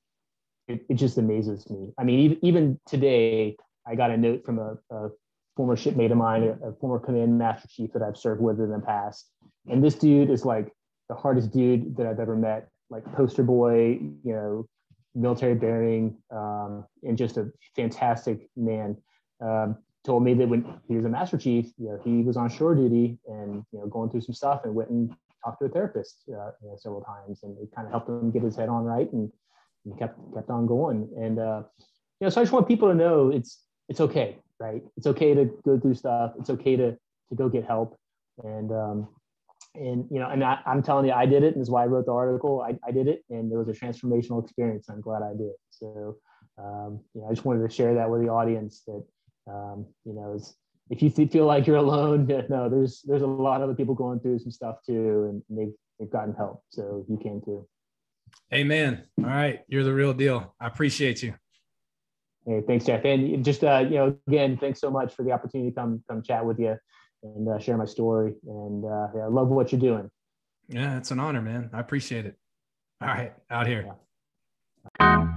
it, 0.68 0.86
it 0.90 0.96
just 0.96 1.18
amazes 1.18 1.70
me. 1.70 1.94
I 1.98 2.04
mean, 2.04 2.20
even, 2.20 2.38
even 2.44 2.80
today, 2.86 3.58
I 3.88 3.96
got 3.96 4.12
a 4.12 4.18
note 4.18 4.46
from 4.46 4.60
a, 4.60 4.78
a 4.92 5.10
former 5.56 5.76
shipmate 5.76 6.12
of 6.12 6.18
mine, 6.18 6.44
a, 6.44 6.70
a 6.70 6.74
former 6.74 7.00
command 7.00 7.38
master 7.38 7.68
chief 7.68 7.92
that 7.94 8.04
I've 8.04 8.18
served 8.18 8.42
with 8.42 8.60
in 8.60 8.70
the 8.70 8.80
past, 8.80 9.32
and 9.68 9.84
this 9.84 9.96
dude 9.96 10.30
is 10.30 10.46
like 10.46 10.72
the 11.10 11.16
hardest 11.16 11.52
dude 11.52 11.96
that 11.98 12.06
I've 12.06 12.20
ever 12.20 12.36
met, 12.36 12.70
like 12.90 13.04
poster 13.16 13.44
boy, 13.44 14.00
you 14.24 14.34
know, 14.34 14.68
military 15.16 15.56
bearing, 15.56 16.18
um, 16.32 16.86
and 17.04 17.18
just 17.18 17.38
a 17.38 17.52
fantastic 17.76 18.50
man. 18.56 18.98
Um, 19.42 19.78
told 20.06 20.24
me 20.24 20.34
that 20.34 20.48
when 20.48 20.66
he 20.88 20.96
was 20.96 21.06
a 21.06 21.10
master 21.10 21.38
chief, 21.38 21.72
you 21.78 21.90
know, 21.90 22.00
he 22.04 22.24
was 22.24 22.38
on 22.38 22.50
shore 22.50 22.74
duty 22.76 23.20
and 23.28 23.64
you 23.72 23.80
know 23.80 23.88
going 23.88 24.10
through 24.10 24.22
some 24.22 24.34
stuff 24.34 24.62
and 24.64 24.74
went 24.74 24.90
and 24.90 25.14
talked 25.44 25.60
to 25.60 25.66
a 25.66 25.70
therapist 25.70 26.24
uh, 26.30 26.52
you 26.62 26.70
know, 26.70 26.76
several 26.78 27.02
times, 27.02 27.44
and 27.44 27.58
it 27.60 27.70
kind 27.76 27.86
of 27.86 27.92
helped 27.92 28.10
him 28.10 28.32
get 28.32 28.42
his 28.42 28.56
head 28.56 28.70
on 28.70 28.84
right 28.84 29.12
and, 29.12 29.32
and 29.86 30.00
kept 30.00 30.18
kept 30.34 30.50
on 30.50 30.66
going. 30.66 31.10
And 31.18 31.40
uh, 31.40 31.64
you 32.20 32.26
know, 32.26 32.30
so 32.30 32.42
I 32.42 32.44
just 32.44 32.54
want 32.54 32.68
people 32.68 32.88
to 32.88 32.96
know 32.96 33.30
it's 33.30 33.64
it's 33.90 34.02
okay, 34.02 34.38
right? 34.60 34.82
It's 34.96 35.08
okay 35.08 35.34
to 35.34 35.46
go 35.66 35.80
through 35.80 35.96
stuff. 35.96 36.34
It's 36.40 36.50
okay 36.50 36.76
to 36.76 36.92
to 36.92 37.36
go 37.36 37.50
get 37.50 37.66
help. 37.66 37.98
And 38.44 38.72
um, 38.72 39.08
and 39.78 40.06
you 40.12 40.20
know 40.20 40.30
and 40.30 40.44
I, 40.44 40.60
am 40.66 40.82
telling 40.82 41.06
you 41.06 41.14
i 41.14 41.26
did 41.26 41.44
it 41.44 41.54
and 41.54 41.62
is 41.62 41.70
why 41.70 41.84
i 41.84 41.86
wrote 41.86 42.06
the 42.06 42.14
article. 42.14 42.62
I, 42.62 42.78
I 42.88 42.92
did 42.92 43.08
it 43.08 43.24
and 43.30 43.52
it 43.52 43.58
was 43.58 43.70
a 43.70 43.74
transformational 43.74 44.44
experience. 44.44 44.90
I'm 44.90 45.02
glad 45.02 45.22
i 45.22 45.34
did 45.34 45.54
so 45.70 46.18
um, 46.58 47.00
you 47.14 47.22
know 47.22 47.28
i 47.28 47.34
just 47.34 47.46
wanted 47.46 47.68
to 47.68 47.74
share 47.74 47.94
that 47.96 48.10
with 48.10 48.22
the 48.22 48.30
audience 48.30 48.84
that 48.88 49.04
um, 49.48 49.86
you 50.06 50.14
know 50.14 50.34
is 50.36 50.56
if 50.90 51.02
you 51.02 51.10
feel 51.10 51.46
like 51.46 51.68
you're 51.68 51.78
alone 51.78 52.28
no 52.50 52.70
there's 52.70 53.02
there's 53.04 53.22
a 53.22 53.28
lot 53.28 53.58
of 53.58 53.64
other 53.64 53.76
people 53.76 53.96
going 53.96 54.20
through 54.20 54.40
some 54.40 54.52
stuff 54.52 54.78
too 54.86 55.42
and 55.50 55.58
they've, 55.58 55.74
they've 56.00 56.10
gotten 56.10 56.34
help. 56.34 56.64
So 56.70 57.06
you 57.10 57.18
can 57.18 57.42
too. 57.42 57.68
Amen. 58.54 59.04
All 59.20 59.30
right. 59.30 59.62
You're 59.68 59.84
the 59.84 59.94
real 59.94 60.14
deal. 60.14 60.56
I 60.60 60.68
appreciate 60.68 61.24
you. 61.24 61.34
Hey 62.46 62.62
thanks 62.66 62.86
jeff. 62.86 63.04
And 63.04 63.44
just 63.44 63.64
uh, 63.64 63.86
you 63.90 63.96
know 63.96 64.16
again 64.28 64.58
thanks 64.58 64.80
so 64.80 64.90
much 64.90 65.14
for 65.14 65.24
the 65.24 65.32
opportunity 65.32 65.72
to 65.72 65.76
come 65.76 66.04
come 66.10 66.24
chat 66.24 66.46
with 66.46 66.60
you 66.60 66.78
and 67.24 67.48
uh, 67.48 67.60
share 67.60 67.78
my 67.78 67.86
story. 67.86 68.36
And 68.46 68.86
uh, 68.86 69.08
yeah, 69.16 69.24
I 69.24 69.28
love 69.28 69.50
what 69.50 69.72
you're 69.72 69.82
doing. 69.82 70.10
Yeah, 70.70 70.98
it's 70.98 71.12
an 71.12 71.20
honor, 71.20 71.42
man. 71.42 71.70
I 71.74 71.80
appreciate 71.80 72.26
it. 72.26 72.38
All 73.02 73.08
right, 73.08 73.34
out 73.50 73.68
here. 73.68 73.86
Yeah. 75.00 75.28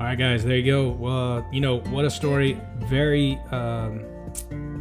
All 0.00 0.06
right, 0.06 0.18
guys, 0.18 0.44
there 0.44 0.56
you 0.56 0.64
go. 0.64 0.88
Well, 0.90 1.46
you 1.52 1.60
know 1.60 1.80
what 1.80 2.04
a 2.04 2.10
story. 2.10 2.58
Very, 2.88 3.36
um, 3.50 4.04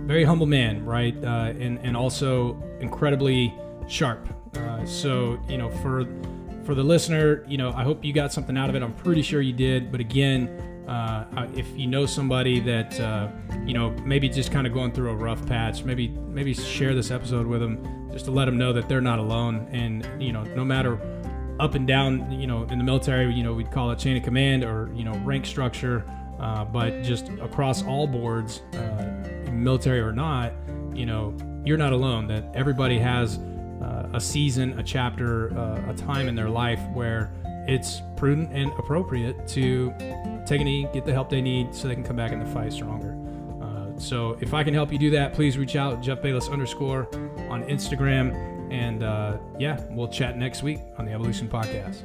very 0.06 0.24
humble 0.24 0.46
man, 0.46 0.86
right? 0.86 1.16
Uh, 1.22 1.54
and 1.60 1.80
and 1.80 1.98
also 1.98 2.62
incredibly 2.80 3.54
sharp. 3.88 4.28
Uh, 4.56 4.86
so 4.86 5.40
you 5.50 5.58
know 5.58 5.70
for 5.70 6.06
for 6.68 6.76
the 6.76 6.84
listener, 6.84 7.46
you 7.48 7.58
know, 7.58 7.72
I 7.72 7.84
hope 7.84 8.04
you 8.04 8.12
got 8.12 8.34
something 8.34 8.58
out 8.58 8.70
of 8.70 8.76
it. 8.76 8.84
I'm 8.84 8.94
pretty 8.94 9.22
sure 9.22 9.40
you 9.40 9.54
did. 9.54 9.90
But 9.90 10.02
again, 10.02 10.50
uh, 10.86 11.48
if 11.56 11.66
you 11.78 11.88
know 11.88 12.06
somebody 12.06 12.60
that 12.60 13.00
uh, 13.00 13.30
you 13.66 13.74
know 13.74 13.92
maybe 14.04 14.28
just 14.28 14.52
kind 14.52 14.68
of 14.68 14.74
going 14.74 14.92
through 14.92 15.12
a 15.12 15.16
rough 15.16 15.46
patch, 15.48 15.86
maybe 15.86 16.10
maybe 16.10 16.54
share 16.54 16.94
this 16.94 17.10
episode 17.10 17.48
with 17.48 17.62
them 17.62 18.10
just 18.12 18.26
to 18.26 18.32
let 18.32 18.46
them 18.46 18.58
know 18.58 18.74
that 18.74 18.90
they're 18.90 19.00
not 19.00 19.18
alone. 19.18 19.70
And 19.72 20.06
you 20.22 20.34
know, 20.34 20.44
no 20.44 20.66
matter 20.66 21.00
up 21.62 21.76
and 21.76 21.88
down, 21.88 22.30
you 22.38 22.48
know, 22.48 22.64
in 22.66 22.78
the 22.78 22.84
military, 22.84 23.34
you 23.34 23.44
know, 23.44 23.54
we'd 23.54 23.72
call 23.72 23.90
it 23.92 24.00
chain 24.00 24.18
of 24.18 24.24
command 24.24 24.66
or 24.66 24.92
you 24.94 25.06
know 25.06 25.14
rank 25.20 25.46
structure, 25.46 26.04
uh, 26.38 26.66
but 26.66 27.02
just 27.02 27.30
across 27.42 27.82
all 27.82 28.08
boards, 28.08 28.60
uh, 28.74 29.50
military 29.54 30.02
or 30.02 30.12
not, 30.12 30.52
you 30.94 31.06
know, 31.06 31.34
you're 31.64 31.78
not 31.78 31.94
alone. 31.94 32.28
That 32.28 32.52
everybody 32.54 33.00
has 33.00 33.40
a 34.14 34.22
season, 34.22 34.78
a 34.80 34.84
chapter, 34.84 35.58
uh, 35.58 35.92
a 35.92 35.94
time 35.94 36.28
in 36.28 36.36
their 36.36 36.50
life 36.50 36.80
where 36.94 37.32
it's 37.68 38.02
prudent 38.16 38.52
and 38.54 38.72
appropriate 38.74 39.48
to 39.50 39.94
take 40.46 40.62
a 40.62 40.64
knee, 40.64 40.88
get 40.94 41.06
the 41.06 41.14
help 41.14 41.30
they 41.30 41.42
need 41.42 41.76
so 41.76 41.88
they 41.88 41.96
can 41.96 42.04
come 42.04 42.16
back 42.16 42.32
in 42.32 42.40
the 42.40 42.46
fight 42.46 42.72
stronger. 42.72 43.18
Uh, 43.62 44.00
so 44.00 44.38
if 44.40 44.54
I 44.54 44.64
can 44.64 44.74
help 44.74 44.92
you 44.92 44.98
do 44.98 45.10
that, 45.12 45.34
please 45.34 45.58
reach 45.58 45.76
out, 45.76 46.02
Jeff 46.02 46.22
Bayless 46.22 46.48
underscore 46.48 47.10
on 47.50 47.64
Instagram. 47.64 48.34
And 48.72 49.04
uh, 49.04 49.38
yeah, 49.60 49.80
we'll 49.92 50.08
chat 50.08 50.38
next 50.38 50.64
week 50.64 50.80
on 50.98 51.06
the 51.06 51.12
Evolution 51.12 51.48
Podcast. 51.48 52.04